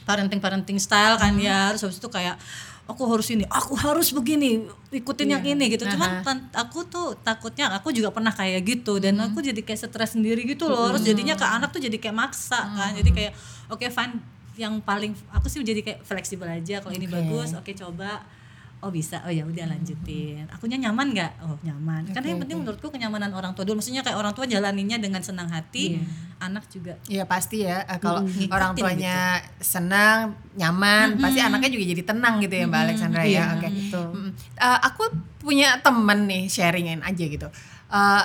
parenting 0.04 0.39
parenting 0.41 0.80
style 0.82 1.15
kan 1.15 1.32
Hmm. 1.32 1.43
ya 1.45 1.71
terus 1.71 1.88
habis 1.88 1.99
itu 1.99 2.10
kayak 2.10 2.36
aku 2.86 3.04
harus 3.08 3.28
ini, 3.30 3.46
aku 3.48 3.74
harus 3.74 4.12
begini, 4.12 4.65
ikutin 4.89 5.30
yang 5.30 5.44
ini 5.44 5.72
gitu. 5.72 5.86
Cuman 5.86 6.20
Aha. 6.20 6.24
tan- 6.24 6.48
aku 6.52 6.84
tuh 6.86 7.15
takutnya 7.20 7.72
aku 7.72 7.89
juga 7.89 8.10
pernah 8.10 8.32
kayak 8.32 8.62
gitu 8.62 8.98
dan 8.98 9.15
Hmm. 9.15 9.32
aku 9.32 9.39
jadi 9.39 9.60
kayak 9.60 9.80
stres 9.88 10.13
sendiri 10.13 10.44
gitu 10.44 10.67
loh. 10.67 10.91
Terus 10.91 11.04
jadinya 11.06 11.36
ke 11.36 11.46
anak 11.46 11.72
tuh 11.72 11.80
jadi 11.80 11.96
kayak 11.96 12.15
maksa 12.15 12.60
kan. 12.67 12.91
Jadi 12.94 13.10
kayak 13.12 13.34
oke 13.67 13.86
fine 13.88 14.20
yang 14.60 14.78
paling 14.80 15.15
aku 15.32 15.48
sih 15.48 15.63
jadi 15.63 15.80
kayak 15.80 16.00
fleksibel 16.04 16.46
aja 16.46 16.84
kalau 16.84 16.91
ini 16.91 17.08
Oke. 17.08 17.15
bagus, 17.15 17.56
oke 17.56 17.72
coba 17.72 18.22
oh 18.82 18.89
bisa 18.89 19.22
oh 19.24 19.32
ya 19.32 19.46
udah 19.46 19.65
lanjutin 19.70 20.50
akunya 20.50 20.78
nyaman 20.89 21.13
nggak 21.13 21.32
oh 21.46 21.58
nyaman 21.62 22.10
karena 22.10 22.28
yang 22.34 22.39
penting 22.41 22.58
menurutku 22.65 22.89
kenyamanan 22.89 23.30
orang 23.30 23.54
tua 23.54 23.62
dulu 23.62 23.78
maksudnya 23.78 24.02
kayak 24.02 24.17
orang 24.17 24.34
tua 24.34 24.50
jalaninnya 24.50 24.98
dengan 24.98 25.22
senang 25.22 25.50
hati 25.54 26.02
anak 26.41 26.65
juga 26.74 26.98
Iya 27.06 27.24
pasti 27.30 27.62
ya 27.62 27.86
eh, 27.86 28.00
kalau 28.02 28.26
Mm-mm, 28.26 28.50
orang 28.50 28.74
ngikutin 28.74 28.82
tuanya 28.98 29.17
senang, 29.62 30.34
nyaman, 30.58 31.22
pasti 31.22 31.38
anaknya 31.38 31.70
juga 31.70 31.86
jadi 31.94 32.04
tenang 32.04 32.41
gitu 32.41 32.54
ya 32.58 32.65
Mbak 32.65 32.82
Alexandra 32.82 33.24
ya. 33.24 33.30
Iya, 33.30 33.46
Oke. 33.54 33.67
betul. 33.70 34.08
Mm-mm. 34.10 34.32
Eh, 34.58 34.80
aku 34.89 35.04
punya 35.38 35.78
temen 35.86 36.26
nih 36.26 36.44
sharingin 36.50 37.06
aja 37.06 37.24
gitu. 37.30 37.48
Eh, 37.94 38.24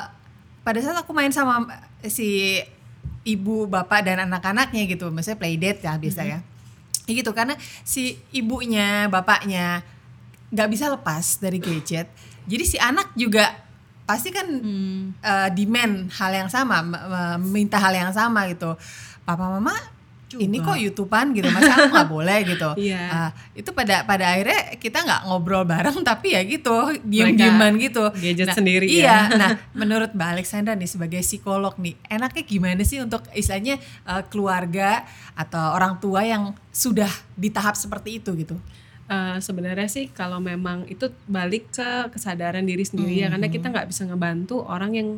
pada 0.64 0.78
saat 0.80 0.96
aku 0.96 1.12
main 1.12 1.30
sama 1.30 1.68
si 2.08 2.58
ibu, 3.28 3.68
bapak 3.68 4.08
dan 4.08 4.24
anak-anaknya 4.24 4.88
gitu, 4.88 5.12
misalnya 5.12 5.38
play 5.38 5.60
date 5.60 5.84
ya 5.84 6.00
biasa 6.00 6.20
ya. 6.24 6.38
Ya 7.06 7.12
gitu 7.12 7.30
karena 7.36 7.54
si 7.84 8.18
ibunya, 8.32 9.12
bapaknya 9.12 9.84
nggak 10.56 10.68
bisa 10.72 10.88
lepas 10.88 11.36
dari 11.36 11.60
gadget. 11.60 12.08
Jadi 12.48 12.64
si 12.64 12.80
anak 12.80 13.12
juga 13.12 13.52
pasti 14.06 14.32
kan 14.32 14.46
Hmm. 14.48 15.12
uh, 15.20 15.48
demand 15.52 16.08
hal 16.08 16.32
yang 16.32 16.48
sama, 16.48 16.80
minta 17.36 17.76
hal 17.76 17.92
yang 17.92 18.12
sama 18.14 18.48
gitu. 18.48 18.72
Papa 19.26 19.50
mama 19.50 19.74
ini 20.36 20.58
kok 20.58 20.74
YouTubean 20.74 21.32
gitu, 21.38 21.48
masa 21.54 21.70
aku 21.78 21.94
nggak 21.94 22.10
boleh 22.10 22.38
gitu. 22.44 22.70
Iya. 22.90 23.02
Uh, 23.08 23.30
itu 23.54 23.70
pada 23.70 24.02
pada 24.02 24.34
akhirnya 24.34 24.74
kita 24.76 25.06
nggak 25.06 25.20
ngobrol 25.26 25.62
bareng, 25.62 26.02
tapi 26.02 26.34
ya 26.34 26.42
gitu 26.42 26.98
diem-dieman 27.02 27.78
gitu. 27.78 28.10
gadget 28.10 28.50
Nah, 28.50 28.56
sendiri 28.58 28.86
Iya. 28.90 29.06
ya. 29.06 29.38
Nah, 29.38 29.50
menurut 29.72 30.10
Mbak 30.12 30.28
Alexandra 30.38 30.74
nih 30.74 30.90
sebagai 30.90 31.22
psikolog 31.22 31.78
nih, 31.78 31.94
enaknya 32.10 32.42
gimana 32.42 32.82
sih 32.82 32.98
untuk 32.98 33.22
istilahnya 33.32 33.78
uh, 34.02 34.22
keluarga 34.26 35.06
atau 35.38 35.78
orang 35.78 36.02
tua 36.02 36.26
yang 36.26 36.52
sudah 36.74 37.08
di 37.38 37.48
tahap 37.48 37.78
seperti 37.78 38.18
itu 38.18 38.34
gitu? 38.34 38.58
Eh, 39.06 39.38
sebenarnya 39.38 39.86
sih 39.86 40.10
kalau 40.10 40.42
memang 40.42 40.82
itu 40.90 41.06
balik 41.30 41.70
ke 41.70 42.10
kesadaran 42.10 42.66
diri 42.66 42.82
sendiri 42.82 43.22
ya 43.22 43.30
karena 43.30 43.46
kita 43.46 43.70
nggak 43.70 43.86
bisa 43.86 44.02
ngebantu 44.02 44.66
orang 44.66 44.98
yang 44.98 45.08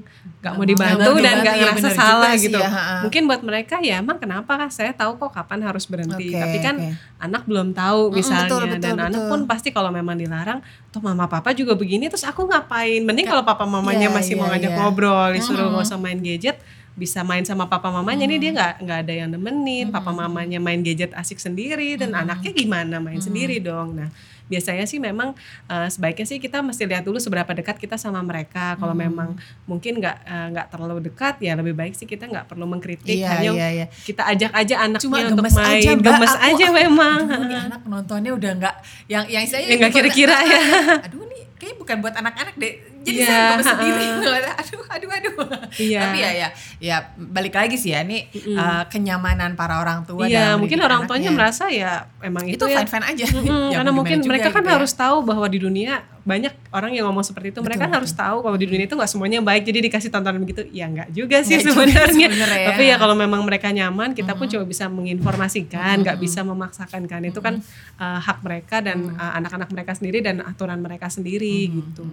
nggak 0.44 0.52
mau 0.60 0.66
dibantu 0.68 1.16
dan 1.24 1.40
nggak 1.40 1.56
iya 1.56 1.72
ngerasa 1.72 1.80
benar 1.80 1.96
salah 1.96 2.12
juga 2.12 2.36
sih 2.36 2.44
gitu 2.52 2.58
ya, 2.60 2.70
mungkin 3.00 3.22
buat 3.24 3.40
mereka 3.40 3.80
ya 3.80 4.04
emang 4.04 4.20
kenapa 4.20 4.60
kah 4.60 4.68
saya 4.68 4.92
tahu 4.92 5.16
kok 5.16 5.32
kapan 5.32 5.64
harus 5.64 5.88
berhenti. 5.88 6.28
Oke, 6.28 6.36
tapi 6.36 6.58
kan 6.60 6.76
oke. 6.76 6.92
anak 7.16 7.42
belum 7.48 7.72
tahu 7.72 8.12
misalnya 8.12 8.44
betul, 8.44 8.62
betul, 8.68 8.84
dan 8.84 8.96
anak 9.08 9.22
betul. 9.24 9.30
pun 9.32 9.40
pasti 9.48 9.68
kalau 9.72 9.88
memang 9.88 10.20
dilarang 10.20 10.60
tuh 10.92 11.00
mama 11.00 11.24
papa 11.24 11.56
juga 11.56 11.72
begini 11.72 12.12
terus 12.12 12.28
aku 12.28 12.44
ngapain? 12.44 13.00
Mending 13.00 13.24
kalau 13.24 13.40
papa 13.40 13.64
mamanya 13.64 14.12
Iya, 14.12 14.16
masih 14.20 14.36
mau 14.36 14.52
iya, 14.52 14.60
ngajak 14.60 14.72
iya. 14.76 14.78
ngobrol 14.84 15.28
disuruh 15.32 15.64
nggak 15.72 15.88
usah 15.88 15.96
main 15.96 16.20
gadget 16.20 16.60
bisa 16.98 17.22
main 17.22 17.46
sama 17.46 17.70
papa 17.70 17.88
mamanya 17.88 18.26
ini 18.26 18.42
dia 18.42 18.50
nggak 18.50 18.74
nggak 18.82 18.98
ada 19.06 19.14
yang 19.14 19.30
nemenin. 19.30 19.94
Papa 19.94 20.10
mamanya 20.10 20.58
main 20.58 20.82
gadget 20.82 21.14
asik 21.14 21.38
sendiri 21.38 21.94
dan 21.94 22.10
anaknya 22.12 22.50
gimana 22.50 22.98
main 22.98 23.22
sendiri 23.22 23.62
dong. 23.62 23.94
Nah 23.94 24.10
biasanya 24.48 24.88
sih 24.88 24.96
memang 24.96 25.36
eh, 25.68 25.88
sebaiknya 25.92 26.24
sih 26.24 26.40
kita 26.40 26.64
mesti 26.64 26.88
lihat 26.88 27.04
dulu 27.04 27.20
seberapa 27.20 27.52
dekat 27.52 27.76
kita 27.78 28.00
sama 28.00 28.18
mereka. 28.24 28.74
Kalau 28.74 28.96
memang 28.96 29.36
mungkin 29.68 30.00
nggak 30.00 30.16
eh, 30.24 30.46
nggak 30.56 30.66
terlalu 30.72 30.98
dekat 31.06 31.38
ya 31.38 31.52
lebih 31.54 31.76
baik 31.76 31.94
sih 31.94 32.08
kita 32.08 32.26
nggak 32.26 32.48
perlu 32.50 32.64
mengkritik. 32.66 33.12
Iya, 33.12 33.28
hanya 33.28 33.50
iya, 33.54 33.68
iya. 33.70 33.86
kita 33.92 34.24
ajak 34.26 34.50
aja 34.56 34.74
anaknya 34.82 35.04
Cuma 35.06 35.16
untuk 35.22 35.44
gemes 35.44 35.54
main. 35.54 35.78
aja, 35.78 35.90
gemes 35.94 36.34
Aku- 36.34 36.46
aja 36.50 36.66
memang. 36.74 37.20
Aduh, 37.28 37.60
anak 37.60 37.80
nontonnya 37.86 38.32
udah 38.34 38.50
nggak 38.58 38.74
yang 39.06 39.24
yang 39.28 39.44
saya 39.46 39.68
Ya, 39.68 39.76
nggak 39.78 39.92
kira-kira 39.94 40.36
ya. 40.42 40.60
Aduh 41.06 41.28
nih 41.28 41.44
kayak 41.60 41.76
bukan 41.76 41.96
buat 42.00 42.14
anak-anak 42.16 42.56
deh. 42.56 42.74
Jadi 43.08 43.18
Iya, 43.18 43.26
saya 43.26 43.40
gemes 43.48 43.64
ha-ha. 43.64 43.72
sendiri. 43.80 44.04
aduh, 44.60 44.82
aduh, 44.88 45.10
aduh. 45.16 45.34
Iya. 45.80 46.00
Tapi 46.04 46.18
ya, 46.20 46.30
ya, 46.36 46.48
ya 46.78 46.96
balik 47.16 47.54
lagi 47.56 47.76
sih 47.80 47.96
ya, 47.96 48.04
ini 48.04 48.28
uh, 48.52 48.84
kenyamanan 48.92 49.56
para 49.56 49.80
orang 49.80 50.04
tua. 50.04 50.28
Iya, 50.28 50.52
dalam 50.54 50.60
mungkin 50.60 50.78
orang 50.84 51.08
tuanya 51.08 51.30
merasa 51.32 51.72
ya 51.72 52.06
emang 52.20 52.44
itu, 52.44 52.60
itu 52.60 52.64
ya 52.68 52.84
fine 52.84 52.90
fine 52.90 53.06
aja. 53.08 53.26
Mm, 53.32 53.46
Ya, 53.72 53.76
karena 53.80 53.92
mungkin 53.92 54.18
mereka 54.24 54.48
kan 54.52 54.60
gitu 54.60 54.70
ya. 54.70 54.76
harus 54.76 54.92
tahu 54.92 55.16
bahwa 55.24 55.46
di 55.48 55.58
dunia 55.58 56.04
banyak 56.28 56.52
orang 56.76 56.92
yang 56.92 57.08
ngomong 57.08 57.24
seperti 57.24 57.56
itu. 57.56 57.64
mereka 57.64 57.88
kan 57.88 57.96
harus 57.96 58.12
tahu 58.12 58.44
kalau 58.44 58.60
di 58.60 58.68
dunia 58.68 58.84
itu 58.84 58.92
nggak 58.92 59.08
semuanya 59.08 59.40
baik. 59.40 59.64
Jadi 59.64 59.88
dikasih 59.88 60.12
tontonan 60.12 60.44
begitu, 60.44 60.68
ya 60.68 60.84
nggak 60.84 61.08
juga 61.16 61.40
sih 61.40 61.56
sebenarnya. 61.64 62.28
ya. 62.28 62.68
Tapi 62.68 62.82
ya 62.92 62.96
kalau 63.00 63.16
memang 63.16 63.40
mereka 63.48 63.72
nyaman, 63.72 64.12
kita 64.12 64.36
pun 64.36 64.44
cuma 64.44 64.68
bisa 64.68 64.84
menginformasikan, 64.92 66.04
nggak 66.04 66.20
bisa 66.20 66.44
memaksakan 66.44 67.08
kan. 67.08 67.24
Itu 67.24 67.40
kan 67.40 67.64
uh, 67.96 68.20
hak 68.20 68.44
mereka 68.44 68.84
dan 68.84 69.16
uh, 69.16 69.32
anak-anak 69.40 69.72
mereka 69.72 69.92
sendiri 69.96 70.20
dan 70.20 70.44
aturan 70.44 70.84
mereka 70.84 71.08
sendiri 71.08 71.72
gitu. 71.72 72.04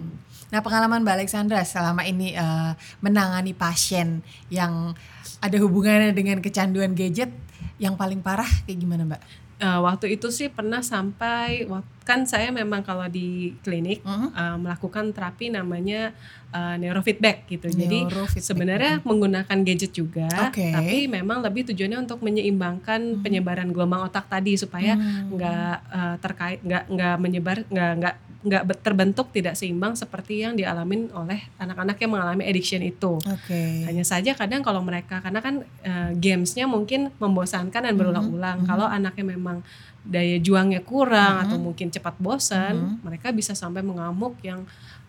Nah 0.48 0.64
pengalaman 0.64 1.04
Mbak 1.04 1.14
Alexandra 1.20 1.60
selama 1.66 2.06
ini 2.08 2.32
uh, 2.32 2.72
menangani 3.04 3.52
pasien 3.52 4.24
yang 4.48 4.96
ada 5.42 5.56
hubungannya 5.60 6.16
dengan 6.16 6.40
kecanduan 6.40 6.96
gadget 6.96 7.28
yang 7.76 7.98
paling 7.98 8.24
parah 8.24 8.48
kayak 8.64 8.78
gimana 8.80 9.04
Mbak? 9.04 9.45
Eh, 9.56 9.80
waktu 9.80 10.12
itu 10.12 10.28
sih 10.28 10.48
pernah 10.48 10.84
sampai 10.84 11.64
kan 12.04 12.22
saya 12.22 12.52
memang 12.52 12.84
kalau 12.84 13.08
di 13.08 13.56
klinik 13.60 14.04
Mhm. 14.04 14.28
eh, 14.30 14.56
melakukan 14.58 15.10
terapi 15.10 15.48
namanya 15.48 16.12
eh, 16.52 16.74
neurofeedback 16.76 17.48
gitu. 17.48 17.68
Jadi 17.70 18.04
Neurofeedback. 18.04 18.44
sebenarnya 18.44 18.92
menggunakan 19.02 19.58
gadget 19.62 19.92
juga. 19.92 20.28
Mhm. 20.52 20.72
tapi 20.72 20.98
memang 21.06 21.40
lebih 21.40 21.68
tujuannya 21.68 21.98
untuk 21.98 22.20
menyeimbangkan 22.20 23.00
penyebaran 23.20 23.72
gelombang 23.72 24.04
otak 24.04 24.24
tadi 24.26 24.56
supaya 24.56 24.92
Hmm. 24.92 25.32
nggak 25.32 25.76
eh, 25.90 26.16
terkait 26.18 26.60
nggak 26.60 26.84
nggak 26.86 27.16
menyebar 27.16 27.56
nggak 27.66 27.92
nggak 27.96 28.14
nggak 28.46 28.62
terbentuk 28.80 29.34
tidak 29.34 29.58
seimbang 29.58 29.98
seperti 29.98 30.46
yang 30.46 30.54
dialamin 30.54 31.10
oleh 31.10 31.50
anak-anak 31.58 31.98
yang 31.98 32.14
mengalami 32.14 32.46
addiction 32.46 32.78
itu. 32.80 33.18
Oke. 33.18 33.82
Hanya 33.82 34.06
saja 34.06 34.32
kadang 34.32 34.62
kalau 34.62 34.80
mereka 34.80 35.18
karena 35.18 35.42
kan 35.42 35.54
eh, 35.82 36.10
gamesnya 36.14 36.70
mungkin 36.70 37.10
membosankan 37.18 37.90
dan 37.90 37.94
berulang-ulang. 37.98 38.62
Kalau 38.62 38.86
anaknya 38.86 39.34
memang 39.34 39.66
daya 40.06 40.38
juangnya 40.38 40.86
kurang 40.86 41.42
atau 41.42 41.58
mungkin 41.58 41.90
cepat 41.90 42.14
bosan, 42.16 43.02
mereka 43.02 43.34
bisa 43.34 43.58
sampai 43.58 43.82
mengamuk 43.82 44.38
yang 44.40 44.62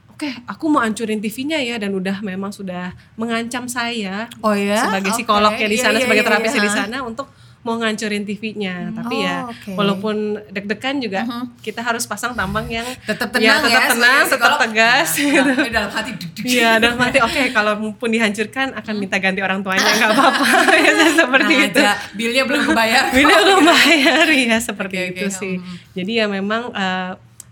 oke 0.09 0.25
aku 0.49 0.65
mau 0.65 0.81
hancurin 0.81 1.21
TV-nya 1.21 1.61
ya 1.61 1.77
dan 1.77 1.93
udah 1.93 2.25
memang 2.25 2.49
sudah 2.49 2.89
mengancam 3.13 3.69
saya 3.69 4.25
Oh 4.41 4.57
ya? 4.57 4.81
sebagai 4.81 5.13
Oke. 5.13 5.21
psikolognya 5.21 5.67
di 5.69 5.77
Iya, 5.77 5.83
sana 5.85 5.97
iya, 6.01 6.05
sebagai 6.09 6.23
iya, 6.25 6.29
terapisnya 6.33 6.61
di 6.65 6.71
iya. 6.73 6.79
sana 6.81 6.97
untuk 7.05 7.29
mau 7.59 7.75
ngancurin 7.75 8.23
TV-nya. 8.23 8.91
Tapi 8.91 9.15
Oh, 9.15 9.19
ya 9.19 9.35
oke. 9.45 9.71
walaupun 9.73 10.15
deg-degan 10.47 10.97
juga 10.97 11.25
kita 11.59 11.79
harus 11.79 12.03
pasang 12.03 12.31
tampang 12.31 12.65
yang 12.67 12.85
tetap 13.03 13.29
tenang 13.29 13.43
ya, 13.59 13.61
ya, 13.61 13.65
tetap 13.67 13.91
tenang, 13.91 14.23
sebagai 14.23 14.33
tetap 14.33 14.53
tegas. 14.61 15.09
Nah, 15.17 15.43
nah, 15.43 15.69
dalam 15.69 15.91
hati 15.91 16.11
duk, 16.13 16.29
duk. 16.31 16.43
Iya, 16.43 16.71
dalam 16.77 16.97
arti 16.97 17.19
oke 17.19 17.41
kalau 17.51 17.73
pun 17.93 18.09
dihancurkan 18.09 18.67
akan 18.73 18.93
minta 18.95 19.17
ganti 19.17 19.39
orang 19.39 19.59
tuanya 19.59 19.83
nggak 19.85 20.11
apa-apa 20.11 20.45
ya 20.85 20.91
seperti 21.13 21.53
Nah, 21.53 21.67
itu. 21.67 21.79
bilnya 22.13 22.43
belum 22.43 22.61
kebayar. 22.67 23.03
Bila 23.11 23.33
belum 23.41 23.61
bayar 23.73 24.25
ya 24.27 24.57
seperti 24.57 24.95
Oke, 24.97 25.07
itu 25.13 25.25
oke. 25.25 25.33
sih. 25.33 25.55
Jadi 25.93 26.11
ya 26.13 26.25
memang 26.25 26.71
eh, 26.71 27.11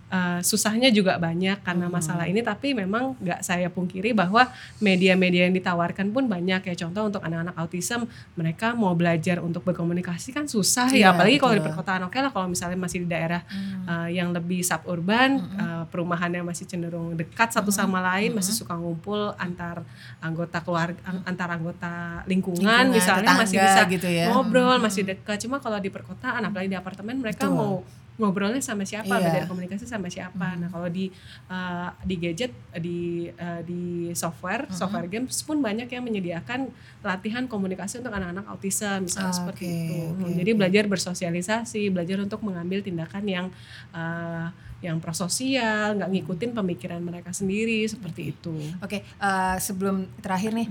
uh, 0.09 0.39
susahnya 0.41 0.89
juga 0.89 1.17
banyak 1.17 1.61
karena 1.61 1.85
Hmm. 1.87 1.93
masalah 1.93 2.25
ini 2.25 2.41
tapi 2.41 2.73
memang 2.73 3.13
nggak 3.17 3.41
saya 3.41 3.69
pungkiri 3.69 4.11
bahwa 4.11 4.49
media-media 4.79 5.45
yang 5.47 5.53
ditawarkan 5.53 6.09
pun 6.09 6.25
banyak. 6.25 6.61
Ya 6.65 6.75
contoh 6.75 7.07
untuk 7.07 7.21
anak-anak 7.21 7.55
autism 7.55 8.05
mereka 8.33 8.73
mau 8.73 8.93
belajar 8.93 9.39
untuk 9.39 9.61
berkomunikasi 9.61 10.31
kan 10.31 10.45
susah 10.45 10.89
Iya, 10.89 10.99
ya 10.99 11.07
apalagi 11.13 11.37
kalau 11.37 11.53
di 11.53 11.63
perkotaan 11.63 12.01
oke 12.05 12.17
lah 12.17 12.31
kalau 12.31 12.47
misalnya 12.47 12.75
masih 12.75 13.03
di 13.03 13.09
daerah 13.09 13.41
uh, 13.85 14.09
yang 14.09 14.31
lebih 14.31 14.61
suburban 14.61 15.37
uh, 15.55 15.83
perumahannya 15.89 16.41
masih 16.41 16.65
cenderung 16.65 17.13
dekat 17.13 17.53
satu 17.53 17.69
sama 17.69 18.01
lain 18.01 18.33
masih 18.33 18.51
suka 18.51 18.73
ngumpul 18.73 19.31
antar 19.37 19.85
anggota 20.19 20.59
keluarga 20.59 20.97
an- 21.05 21.23
antar 21.25 21.49
anggota 21.51 22.23
lingkungan, 22.25 22.61
Lingkungan, 22.61 22.85
misalnya 22.91 23.31
masih 23.35 23.57
tetangga 23.57 23.83
bisa 23.83 23.93
gitu 23.93 24.07
ya. 24.09 24.25
ngobrol 24.31 24.77
masih 24.79 25.03
dekat. 25.05 25.37
Cuma 25.41 25.57
kalau 25.59 25.77
di 25.77 25.89
perkotaan 25.89 26.41
apalagi 26.41 26.69
di 26.69 26.77
apartemen 26.77 27.19
mereka 27.19 27.45
Betul. 27.45 27.55
mau 27.55 27.73
ngobrolnya 28.15 28.59
sama 28.59 28.83
siapa 28.83 29.11
Iya. 29.11 29.19
belajar 29.19 29.43
komunikasi 29.45 29.83
sama 29.83 30.07
siapa. 30.07 30.55
Nah 30.55 30.71
kalau 30.71 30.87
di 30.87 31.11
uh, 31.47 31.91
di 32.01 32.15
gadget 32.15 32.51
di 32.75 33.27
uh, 33.29 33.59
di 33.61 33.81
software 34.11 34.71
software 34.71 35.05
games 35.05 35.35
pun 35.41 35.59
banyak 35.59 35.87
yang 35.87 35.99
menyediakan 36.01 36.71
latihan 37.01 37.43
komunikasi 37.45 37.99
untuk 37.99 38.11
anak-anak 38.11 38.47
autism 38.47 38.87
Ah, 38.87 38.99
misalnya 38.99 39.33
seperti 39.35 39.65
oke, 39.65 39.75
itu. 39.75 39.95
oke, 40.15 40.31
jadi 40.33 40.51
belajar 40.53 40.83
bersosialisasi 40.87 41.81
belajar 41.89 42.17
untuk 42.19 42.39
mengambil 42.39 42.79
tindakan 42.79 43.23
yang 43.25 43.45
uh, 43.91 44.47
yang 44.79 44.99
prososial 44.99 45.97
nggak 45.97 46.11
ngikutin 46.13 46.51
pemikiran 46.53 47.01
mereka 47.01 47.31
sendiri 47.31 47.81
seperti 47.85 48.31
itu. 48.31 48.53
Oke, 48.79 49.01
eh, 49.01 49.57
sebelum 49.57 50.05
terakhir 50.21 50.53
nih, 50.53 50.67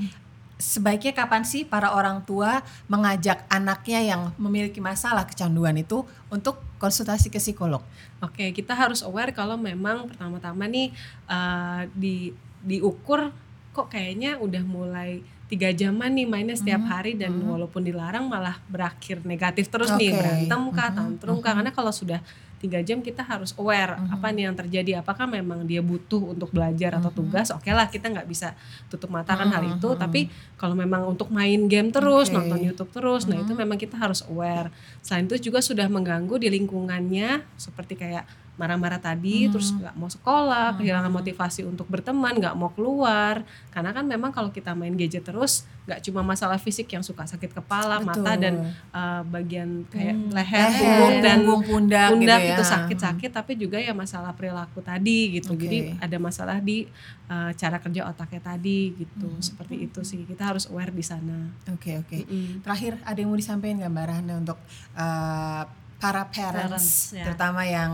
sebaiknya 0.54 1.10
kapan 1.10 1.42
sih 1.42 1.66
para 1.66 1.90
orang 1.90 2.22
tua 2.22 2.62
mengajak 2.86 3.42
anaknya 3.50 4.00
yang 4.14 4.22
memiliki 4.38 4.78
masalah 4.78 5.26
kecanduan 5.26 5.74
itu 5.74 6.06
untuk 6.30 6.62
konsultasi 6.78 7.30
ke 7.30 7.42
psikolog? 7.42 7.82
Oke, 8.22 8.54
kita 8.54 8.72
harus 8.72 9.02
aware 9.02 9.34
kalau 9.34 9.58
memang 9.58 10.06
pertama-tama 10.06 10.70
nih 10.70 10.94
uh, 11.26 11.84
di 11.92 12.30
diukur 12.64 13.34
kok 13.74 13.90
kayaknya 13.90 14.38
udah 14.38 14.62
mulai 14.64 15.20
tiga 15.44 15.68
jaman 15.74 16.08
nih 16.16 16.24
mainnya 16.24 16.56
setiap 16.56 16.80
hari 16.88 17.20
dan 17.20 17.36
walaupun 17.44 17.84
dilarang 17.84 18.24
malah 18.24 18.56
berakhir 18.64 19.20
negatif 19.28 19.68
terus 19.68 19.92
nih 19.92 20.14
Oke. 20.14 20.18
berantem 20.18 20.62
kah 20.72 20.90
tantrum 20.94 21.38
kah? 21.44 21.52
Karena 21.52 21.74
kalau 21.74 21.92
sudah 21.92 22.24
tiga 22.64 22.80
jam 22.80 23.04
kita 23.04 23.20
harus 23.20 23.52
aware 23.60 24.00
apa 24.08 24.32
nih 24.32 24.48
yang 24.48 24.56
terjadi 24.56 25.04
apakah 25.04 25.28
memang 25.28 25.68
dia 25.68 25.84
butuh 25.84 26.32
untuk 26.32 26.48
belajar 26.48 26.96
atau 26.96 27.12
tugas? 27.12 27.52
Oke 27.52 27.68
lah 27.68 27.92
kita 27.92 28.08
nggak 28.08 28.24
bisa 28.24 28.56
tutup 28.88 29.12
mata 29.12 29.36
kan 29.36 29.52
hal 29.52 29.76
itu 29.76 29.92
tapi 30.00 30.32
kalau 30.56 30.72
memang 30.72 31.04
untuk 31.04 31.28
main 31.28 31.68
game 31.68 31.92
terus 31.92 32.32
Oke. 32.32 32.40
nonton 32.40 32.64
YouTube 32.64 32.88
terus 32.88 33.28
nah 33.28 33.36
itu 33.36 33.52
memang 33.52 33.76
kita 33.76 34.00
harus 34.00 34.24
aware. 34.32 34.72
Selain 35.04 35.28
itu 35.28 35.52
juga 35.52 35.60
sudah 35.60 35.84
mengganggu 35.92 36.40
di 36.40 36.48
lingkungannya 36.48 37.44
seperti 37.60 38.00
kayak 38.00 38.24
marah-marah 38.54 38.98
tadi 38.98 39.50
terus 39.50 39.74
nggak 39.74 39.94
mau 39.94 40.06
sekolah 40.06 40.78
kehilangan 40.78 41.10
motivasi 41.10 41.66
untuk 41.66 41.86
berteman 41.86 42.38
nggak 42.38 42.54
mau 42.54 42.70
keluar 42.70 43.42
karena 43.68 43.90
kan 43.90 44.06
memang 44.06 44.30
kalau 44.30 44.48
kita 44.48 44.72
main 44.72 44.94
gadget 44.94 45.22
terus 45.22 45.66
nggak 45.84 46.00
cuma 46.00 46.22
masalah 46.22 46.56
fisik 46.56 46.86
yang 46.88 47.02
suka 47.02 47.26
sakit 47.26 47.50
kepala 47.52 47.98
mata 48.00 48.22
Betul. 48.32 48.40
dan 48.40 48.54
uh, 48.90 49.20
bagian 49.24 49.84
kayak 49.86 50.14
Hmm. 50.14 50.30
leher, 50.30 50.70
punggung 50.72 51.14
dan 51.20 51.38
punggung, 51.40 51.62
pundak, 51.66 52.08
pundak 52.14 52.38
gitu 52.38 52.46
ya. 52.46 52.54
itu 52.54 52.64
sakit-sakit 52.64 53.30
tapi 53.32 53.52
juga 53.54 53.76
ya 53.76 53.90
masalah 53.92 54.30
perilaku 54.32 54.78
tadi 54.80 55.34
gitu 55.34 55.52
Oke. 55.52 55.66
jadi 55.66 55.78
ada 55.98 56.16
masalah 56.16 56.56
di 56.58 56.86
uh, 57.26 57.50
cara 57.52 57.76
kerja 57.78 58.06
otaknya 58.06 58.40
tadi 58.40 58.94
gitu 58.94 59.26
Hmm. 59.26 59.42
seperti 59.42 59.82
itu 59.82 60.00
sih 60.00 60.22
kita 60.22 60.54
harus 60.54 60.70
aware 60.70 60.88
di 60.90 61.02
sana 61.02 61.50
Oke 61.68 61.98
oke. 61.98 62.22
Mm-mm. 62.22 62.62
Terakhir 62.62 63.02
ada 63.02 63.18
yang 63.18 63.28
mau 63.28 63.36
disampaikan 63.36 63.76
nggak 63.76 63.90
Mbak 63.90 64.06
Rahana 64.06 64.34
untuk 64.38 64.58
eh, 64.94 65.62
para 65.96 66.22
parents, 66.26 66.68
Parents, 66.68 66.88
ya. 67.12 67.24
terutama 67.24 67.64
yang 67.64 67.92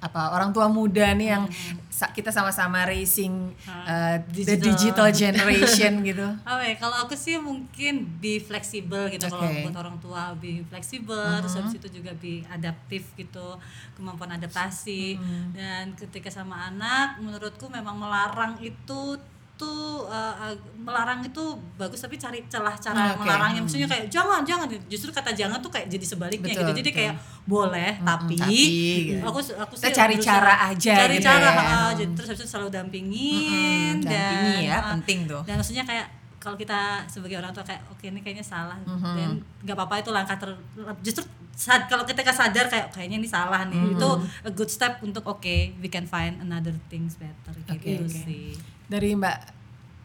apa 0.00 0.32
orang 0.32 0.48
tua 0.48 0.64
muda 0.66 1.12
nih 1.12 1.28
yang 1.30 1.44
sa- 1.90 2.08
kita 2.08 2.28
sama-sama 2.28 2.82
racing 2.82 3.52
eh, 3.84 4.16
the 4.26 4.56
digital 4.56 4.72
Digital. 5.04 5.08
generation 5.12 5.92
gitu. 6.08 6.24
Oh 6.40 6.56
ya, 6.58 6.72
kalau 6.74 6.96
aku 6.98 7.12
sih 7.12 7.36
mungkin 7.36 7.92
be 8.16 8.40
fleksibel 8.40 9.06
gitu 9.08 9.28
kalau 9.28 9.44
Oke. 9.44 9.60
buat 9.62 9.76
orang 9.76 9.96
tua 9.98 10.32
be 10.34 10.64
fleksibel 10.64 11.20
terus 11.38 11.52
habis 11.54 11.76
itu 11.76 11.88
juga 11.92 12.10
be 12.14 12.40
adaptif 12.48 13.12
gitu 13.14 13.60
kemampuan 13.92 14.32
adaptasi 14.32 15.20
dan 15.52 15.92
ketika 15.94 16.28
sama 16.28 16.66
anak 16.66 17.20
menurutku 17.20 17.68
memang 17.68 17.94
melarang 17.94 18.56
itu 18.58 19.20
tuh 19.60 19.78
eh, 20.06 20.34
ag- 20.42 20.64
melarang 20.74 21.20
itu 21.20 21.44
bagus 21.76 22.00
tapi 22.00 22.16
cari 22.16 22.40
celah 22.46 22.72
cara 22.74 23.12
Oke. 23.12 23.20
melarangnya 23.20 23.60
maksudnya 23.60 23.84
kayak 23.84 24.08
jangan 24.08 24.40
jangan 24.42 24.64
justru 24.86 25.10
kata 25.10 25.30
jangan 25.30 25.58
tuh 25.58 25.68
kayak 25.68 25.86
jadi 25.86 26.06
sebaliknya 26.06 26.48
Betul, 26.48 26.60
gitu 26.62 26.72
jadi 26.74 26.82
betul. 26.86 26.98
kayak 26.98 27.14
boleh 27.44 27.92
tapi, 28.00 28.34
tapi, 28.34 28.60
gitu. 29.06 29.20
aku 29.22 29.38
aku 29.54 29.72
Kita 29.74 29.86
sih 29.86 29.94
cari 29.94 30.16
cara 30.18 30.54
aja 30.66 30.94
cari 30.98 31.14
gitu 31.14 31.26
cara 31.26 31.48
ya. 31.50 31.60
ah, 31.60 31.90
jadi 31.92 32.10
terus 32.10 32.28
habis 32.28 32.40
itu 32.40 32.48
selalu 32.48 32.68
dampingin 32.72 33.94
Mm-mm, 33.94 34.02
dan 34.02 34.10
dampingi 34.10 34.54
ya, 34.64 34.74
ah, 34.74 34.82
penting 34.94 35.18
tuh. 35.26 35.42
dan 35.42 35.54
maksudnya 35.54 35.84
kayak 35.84 36.08
kalau 36.36 36.56
kita 36.56 36.80
sebagai 37.06 37.36
orang 37.36 37.52
tua 37.52 37.60
kayak 37.60 37.84
oke 37.86 38.00
ini 38.02 38.18
kayaknya 38.18 38.40
salah 38.42 38.80
Mm-hmm. 38.80 39.14
dan 39.14 39.28
nggak 39.60 39.76
apa-apa 39.76 39.94
itu 39.98 40.10
langkah 40.10 40.34
ter 40.34 40.50
justru 40.98 41.20
sad, 41.52 41.84
kalau 41.84 42.02
ketika 42.02 42.32
sadar 42.32 42.64
kayak 42.66 42.88
kayaknya 42.88 43.20
ini 43.20 43.28
salah 43.28 43.60
nih 43.66 43.92
itu 43.92 44.08
Mm-hmm. 44.08 44.48
a 44.48 44.50
good 44.50 44.68
step 44.68 44.98
untuk 45.00 45.20
oke 45.22 45.44
we 45.76 45.86
can 45.86 46.04
find 46.04 46.40
another 46.40 46.72
things 46.86 47.14
better 47.14 47.52
Oke, 47.66 47.76
gitu 47.84 48.02
oke. 48.02 48.20
sih 48.24 48.56
Dari 48.90 49.14
Mbak 49.14 49.38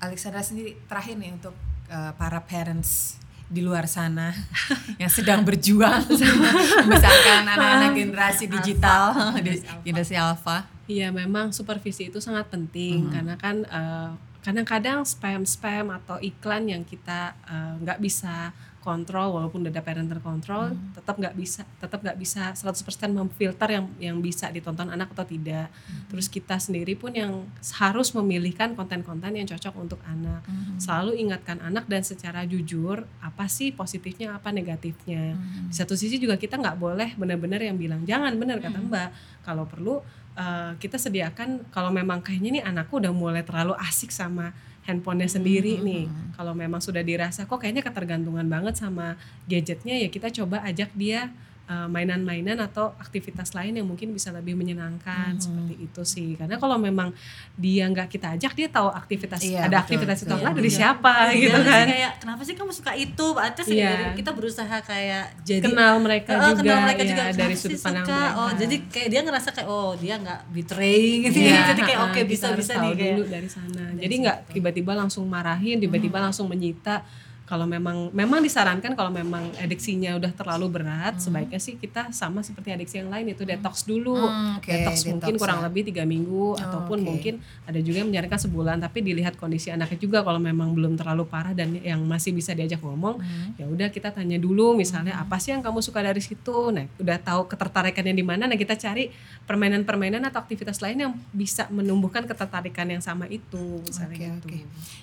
Alexandra 0.05 0.45
sendiri 0.45 0.77
terakhir 0.85 1.17
nih 1.17 1.33
untuk 1.33 1.57
eh, 1.89 2.13
para 2.13 2.37
parents 2.45 3.17
di 3.45 3.61
luar 3.61 3.89
sana 3.89 4.33
yang 5.01 5.09
sedang 5.09 5.41
berjuang 5.41 6.05
membesarkan 6.85 7.49
anak-anak 7.49 7.91
generasi 7.97 8.45
digital. 8.45 9.33
Di 9.41 9.65
generasi 9.81 10.13
alpha. 10.13 10.69
Iya 10.85 11.09
memang 11.09 11.49
supervisi 11.49 12.13
itu 12.13 12.21
sangat 12.21 12.45
penting. 12.53 13.09
Karena 13.09 13.33
kan 13.41 13.65
eh, 13.65 14.09
kadang-kadang 14.45 15.01
spam-spam 15.01 15.89
atau 15.89 16.21
iklan 16.21 16.69
yang 16.69 16.85
kita 16.85 17.33
eh, 17.49 17.73
nggak 17.81 17.97
bisa 17.97 18.53
kontrol 18.85 19.33
walaupun 19.33 19.65
udah 19.65 19.73
ada 19.73 19.81
parental 19.81 20.21
control 20.21 20.77
tetap 20.93 21.17
nggak 21.17 21.33
bisa 21.33 21.65
tetap 21.81 22.05
nggak 22.05 22.21
bisa 22.21 22.53
100% 22.53 22.77
memfilter 23.09 23.65
yang 23.73 23.85
yang 23.97 24.17
bisa 24.21 24.53
ditonton 24.53 24.93
anak 24.93 25.09
atau 25.17 25.25
tidak. 25.25 25.73
Terus 26.05 26.29
kita 26.29 26.61
sendiri 26.61 26.93
pun 26.93 27.09
yang 27.17 27.49
harus 27.81 28.13
memilihkan 28.13 28.77
konten-konten 28.77 29.33
yang 29.33 29.49
cocok 29.49 29.73
untuk 29.81 29.99
anak. 30.05 30.45
Selalu 30.77 31.17
ingatkan 31.17 31.57
anak 31.65 31.89
dan 31.89 32.05
secara 32.05 32.45
jujur 32.45 33.09
apa 33.25 33.49
sih 33.49 33.73
positifnya 33.73 34.37
apa 34.37 34.53
negatifnya. 34.53 35.33
Di 35.67 35.73
satu 35.73 35.97
sisi 35.97 36.21
juga 36.21 36.37
kita 36.37 36.61
nggak 36.61 36.77
boleh 36.77 37.17
benar-benar 37.17 37.65
yang 37.65 37.81
bilang 37.81 38.05
jangan 38.05 38.37
benar 38.37 38.61
kata 38.61 38.77
mbak. 38.77 39.09
Kalau 39.41 39.65
perlu 39.65 40.05
eh, 40.37 40.77
kita 40.77 41.01
sediakan 41.01 41.73
kalau 41.73 41.89
memang 41.89 42.21
kayaknya 42.21 42.61
nih 42.61 42.63
anakku 42.69 43.01
udah 43.01 43.09
mulai 43.09 43.41
terlalu 43.41 43.73
asik 43.81 44.13
sama 44.13 44.53
handphonenya 44.85 45.29
sendiri 45.29 45.81
nih. 45.81 46.05
kalau 46.37 46.53
memang 46.53 46.79
sudah 46.79 47.01
dirasa 47.01 47.49
kok 47.49 47.57
kayaknya 47.57 47.81
ketergantungan 47.81 48.45
banget 48.45 48.77
sama 48.77 49.17
gadgetnya 49.49 49.97
ya 49.97 50.07
kita 50.07 50.29
coba 50.29 50.61
ajak 50.65 50.93
dia 50.93 51.33
eh, 51.65 51.87
mainan-mainan 51.87 52.61
atau 52.61 52.93
aktivitas 52.95 53.51
lain 53.51 53.73
yang 53.73 53.83
mungkin 53.83 54.09
bisa 54.09 54.29
lebih 54.29 54.53
menyenangkan 54.53 55.33
seperti 55.35 55.75
itu 55.81 56.01
sih. 56.03 56.29
Karena 56.33 56.55
kalau 56.55 56.77
memang 56.77 57.09
dia 57.53 57.85
nggak 57.85 58.05
kita 58.07 58.33
ajak 58.33 58.53
dia 58.53 58.67
tahu 58.67 58.87
aktivitas 58.87 59.41
Iya, 59.41 59.65
ada 59.65 59.69
betul, 59.71 59.83
aktivitas 59.83 60.17
itu 60.21 60.33
apa 60.35 60.49
dari 60.51 60.65
Iya. 60.65 60.77
siapa 60.77 61.13
gitu 61.33 61.49
Iya, 61.51 61.65
kan. 61.65 61.85
kayak 61.87 62.11
kenapa 62.19 62.41
sih 62.41 62.53
kamu 62.53 62.71
suka 62.71 62.91
itu? 62.93 63.27
Atas 63.35 63.65
sih 63.65 63.75
Iya. 63.75 63.89
dari 63.89 64.05
kita 64.15 64.31
berusaha 64.31 64.77
kayak 64.79 65.25
jadi 65.41 65.65
kenal 65.65 65.93
mereka 65.97 66.31
Oh, 66.35 66.49
juga, 66.51 66.61
kenal 66.61 66.79
mereka 66.85 67.01
ya, 67.01 67.09
juga. 67.09 67.23
dari 67.33 67.55
sudut 67.55 67.79
pandang 67.79 68.05
suka? 68.05 68.13
mereka. 68.15 68.37
Oh 68.37 68.49
jadi 68.55 68.75
kayak 68.85 69.09
dia 69.09 69.21
ngerasa 69.21 69.49
kayak 69.51 69.67
oh 69.67 69.91
dia 69.95 70.15
nggak 70.15 70.39
betraying 70.51 71.19
gitu 71.23 71.37
Iya. 71.41 71.61
jadi 71.71 71.81
kayak 71.83 71.99
oke 72.03 72.19
Kita 72.19 72.29
bisa 72.29 72.47
bisa 72.53 72.73
nih 72.77 72.91
kayak 72.93 73.13
dulu 73.15 73.25
dari 73.27 73.49
sana. 73.49 73.83
jadi 73.95 74.13
nggak 74.21 74.37
tiba-tiba 74.51 74.91
langsung 74.93 75.23
marahin 75.25 75.77
tiba-tiba 75.77 76.17
langsung 76.19 76.45
menyita 76.45 77.01
kalau 77.45 77.69
memang 77.69 78.09
memang 78.09 78.41
disarankan 78.41 78.97
kalau 78.97 79.13
memang 79.13 79.53
adiksinya 79.61 80.17
udah 80.17 80.33
terlalu 80.33 80.81
berat 80.81 81.21
sebaiknya 81.21 81.61
sih 81.61 81.77
kita 81.77 82.09
sama 82.09 82.41
seperti 82.41 82.73
adiksi 82.73 83.05
yang 83.05 83.13
lain 83.13 83.29
itu 83.37 83.45
detox 83.45 83.85
dulu. 83.85 84.17
Hmm, 84.17 84.57
oke, 84.57 84.65
detox 84.65 85.05
mungkin 85.05 85.33
detox 85.37 85.41
kurang 85.45 85.59
ya. 85.61 85.65
lebih 85.69 85.81
tiga 85.93 86.03
minggu 86.09 86.57
oke. 86.57 86.63
ataupun 86.65 86.97
mungkin 87.05 87.33
ada 87.69 87.79
juga 87.81 88.01
yang 88.01 88.09
menyarankan 88.09 88.41
sebulan 88.49 88.77
tapi 88.81 89.05
dilihat 89.05 89.37
kondisi 89.37 89.69
anaknya 89.69 90.01
juga 90.01 90.25
kalau 90.25 90.41
memang 90.41 90.73
belum 90.73 90.97
terlalu 90.97 91.29
parah 91.29 91.53
dan 91.53 91.77
yang 91.77 92.01
masih 92.05 92.33
bisa 92.33 92.57
diajak 92.57 92.81
ngomong 92.81 93.21
ya 93.61 93.65
udah 93.69 93.93
kita 93.93 94.09
tanya 94.09 94.41
dulu 94.41 94.73
misalnya 94.73 95.21
apa 95.21 95.37
sih 95.37 95.53
yang 95.53 95.61
kamu 95.61 95.85
suka 95.85 96.01
dari 96.01 96.21
situ? 96.21 96.73
Nah 96.73 96.89
udah 96.97 97.17
tahu 97.21 97.45
ketertarikannya 97.45 98.13
di 98.17 98.25
mana 98.25 98.49
nah 98.49 98.57
kita 98.57 98.73
cari 98.73 99.13
permainan-permainan 99.45 100.25
atau 100.29 100.41
aktivitas 100.41 100.81
lain 100.81 101.09
yang 101.09 101.13
bisa 101.29 101.69
menumbuhkan 101.69 102.25
ketertarikan 102.25 102.89
yang 102.89 103.03
sama 103.03 103.29
itu 103.29 103.81
misalnya 103.85 104.15
Oke, 104.15 104.25
gitu. 104.25 104.47
oke. 104.47 104.59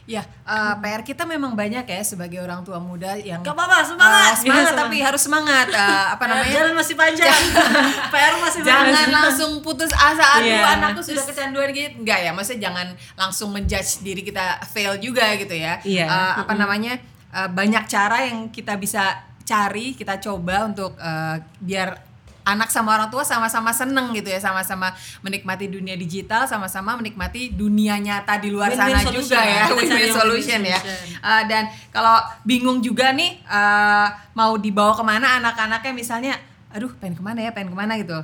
Ya, 0.09 0.23
eh, 0.27 0.75
PR 0.81 1.03
kita 1.05 1.23
memang 1.29 1.55
banyak 1.55 1.85
ya 1.87 2.03
sebagai 2.03 2.32
orang 2.39 2.63
tua 2.63 2.77
muda 2.77 3.13
yang 3.15 3.41
Gak 3.41 3.53
apa-apa 3.53 3.77
eh, 3.77 3.87
semangat 3.87 4.33
semangat 4.39 4.73
Iya, 4.73 4.79
tapi 4.79 4.97
harus 4.99 5.23
semangat. 5.23 5.67
Eh, 5.69 6.07
apa 6.09 6.25
namanya? 6.31 6.53
jalan 6.55 6.73
masih 6.73 6.95
panjang 6.95 7.41
PR 8.13 8.35
masih 8.39 8.61
Jangan 8.63 8.85
panjang 8.87 9.11
langsung 9.11 9.53
putus 9.61 9.91
asa, 9.91 10.39
aduh 10.39 10.47
Iya. 10.47 10.77
anakku 10.77 11.01
sudah 11.01 11.23
kecanduan 11.23 11.69
gitu. 11.71 11.99
Enggak 11.99 12.19
ya, 12.21 12.31
maksudnya 12.31 12.61
jangan 12.67 12.87
langsung 13.15 13.49
menjudge 13.51 14.01
diri 14.01 14.23
kita 14.23 14.63
fail 14.65 14.97
juga 14.97 15.35
gitu 15.35 15.53
ya. 15.53 15.77
Iya. 15.83 16.07
Eh, 16.07 16.33
apa 16.41 16.53
namanya? 16.55 16.97
eh, 17.29 17.49
banyak 17.49 17.85
cara 17.85 18.25
yang 18.25 18.49
kita 18.49 18.77
bisa 18.77 19.17
cari, 19.43 19.93
kita 19.93 20.17
coba 20.19 20.65
untuk 20.65 20.95
eh, 20.95 21.37
biar 21.59 22.12
anak 22.43 22.69
sama 22.69 22.99
orang 22.99 23.07
tua 23.07 23.23
sama-sama 23.23 23.71
seneng 23.71 24.11
gitu 24.13 24.27
ya 24.27 24.37
sama-sama 24.37 24.91
menikmati 25.21 25.71
dunia 25.71 25.95
digital 25.95 26.45
sama-sama 26.45 26.99
menikmati 26.99 27.55
dunia 27.55 27.97
nyata 27.97 28.39
di 28.39 28.51
luar 28.51 28.75
sana 28.75 28.99
solution 28.99 29.15
juga 29.23 29.41
ya. 29.41 29.65
win-win 29.71 30.11
solution 30.11 30.59
win-win 30.59 30.75
ya 30.75 30.81
solution. 30.83 31.19
Uh, 31.23 31.43
dan 31.47 31.63
kalau 31.89 32.19
bingung 32.43 32.83
juga 32.83 33.15
nih 33.15 33.39
uh, 33.47 34.07
mau 34.35 34.59
dibawa 34.59 34.93
ke 34.93 35.05
mana 35.07 35.39
anak-anaknya 35.39 35.93
misalnya 35.95 36.35
aduh 36.71 36.91
pengen 36.99 37.15
ke 37.15 37.23
mana 37.23 37.39
ya 37.41 37.51
pengen 37.55 37.71
ke 37.71 37.79
mana 37.79 37.95
gitu 37.97 38.19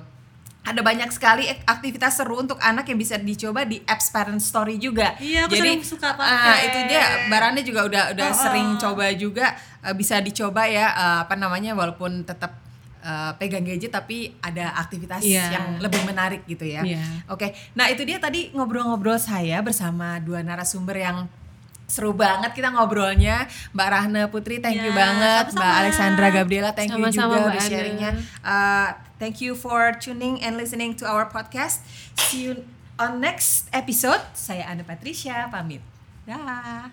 ada 0.66 0.84
banyak 0.84 1.08
sekali 1.08 1.48
ek- 1.48 1.64
aktivitas 1.64 2.20
seru 2.20 2.44
untuk 2.44 2.60
anak 2.60 2.84
yang 2.90 3.00
bisa 3.00 3.16
dicoba 3.16 3.64
di 3.64 3.80
apps 3.88 4.12
Parent 4.12 4.36
Story 4.36 4.76
juga. 4.76 5.16
Iya, 5.16 5.48
aku 5.48 5.56
Jadi 5.56 5.64
sering 5.64 5.80
suka 5.80 6.12
ah, 6.12 6.16
pakai. 6.20 6.60
itu 6.68 6.78
dia 6.92 7.02
Barane 7.32 7.64
juga 7.64 7.88
udah 7.88 8.02
udah 8.12 8.26
Oh, 8.28 8.36
sering 8.36 8.68
oh. 8.76 8.76
coba 8.76 9.08
juga 9.16 9.56
eh, 9.80 9.94
bisa 9.96 10.20
dicoba 10.20 10.68
ya 10.68 10.92
eh, 10.92 11.18
apa 11.24 11.40
namanya 11.40 11.72
walaupun 11.72 12.20
tetap 12.20 12.52
eh, 13.08 13.32
pegang 13.34 13.64
gadget 13.64 13.88
tapi 13.88 14.36
ada 14.38 14.76
aktivitas 14.76 15.24
Iya. 15.24 15.48
yang 15.50 15.66
lebih 15.80 16.04
menarik 16.04 16.44
gitu 16.44 16.62
ya. 16.62 16.84
Iya. 16.84 17.00
Oke, 17.26 17.56
nah 17.72 17.88
itu 17.88 18.04
dia 18.04 18.20
tadi 18.20 18.52
ngobrol-ngobrol 18.52 19.16
saya 19.16 19.58
bersama 19.60 20.20
dua 20.20 20.44
narasumber 20.44 20.94
yang 20.94 21.18
seru 21.88 22.12
banget 22.12 22.52
kita 22.52 22.68
ngobrolnya 22.68 23.48
Mbak 23.72 23.88
Rahna 23.88 24.28
Putri 24.28 24.60
thank 24.60 24.76
you 24.76 24.92
Ya, 24.92 25.00
banget 25.08 25.44
sama-sama. 25.48 25.56
Mbak 25.56 25.72
Alexandra 25.80 26.28
Gabriela 26.28 26.70
thank 26.76 26.92
you 26.92 27.00
Sama-sama, 27.00 27.16
juga 27.24 27.36
Mbak 27.40 27.48
udah 27.48 27.62
sharingnya 27.64 28.10
Uh, 28.44 28.88
thank 29.16 29.40
you 29.40 29.56
for 29.56 29.96
tuning 29.96 30.36
and 30.38 30.60
listening 30.60 30.92
to 30.92 31.08
our 31.08 31.24
podcast 31.24 31.80
see 32.20 32.44
you 32.44 32.60
on 33.00 33.24
next 33.24 33.72
episode 33.72 34.20
saya 34.36 34.68
Ana 34.68 34.84
Patricia 34.84 35.48
pamit 35.48 35.80
dah 36.28 36.92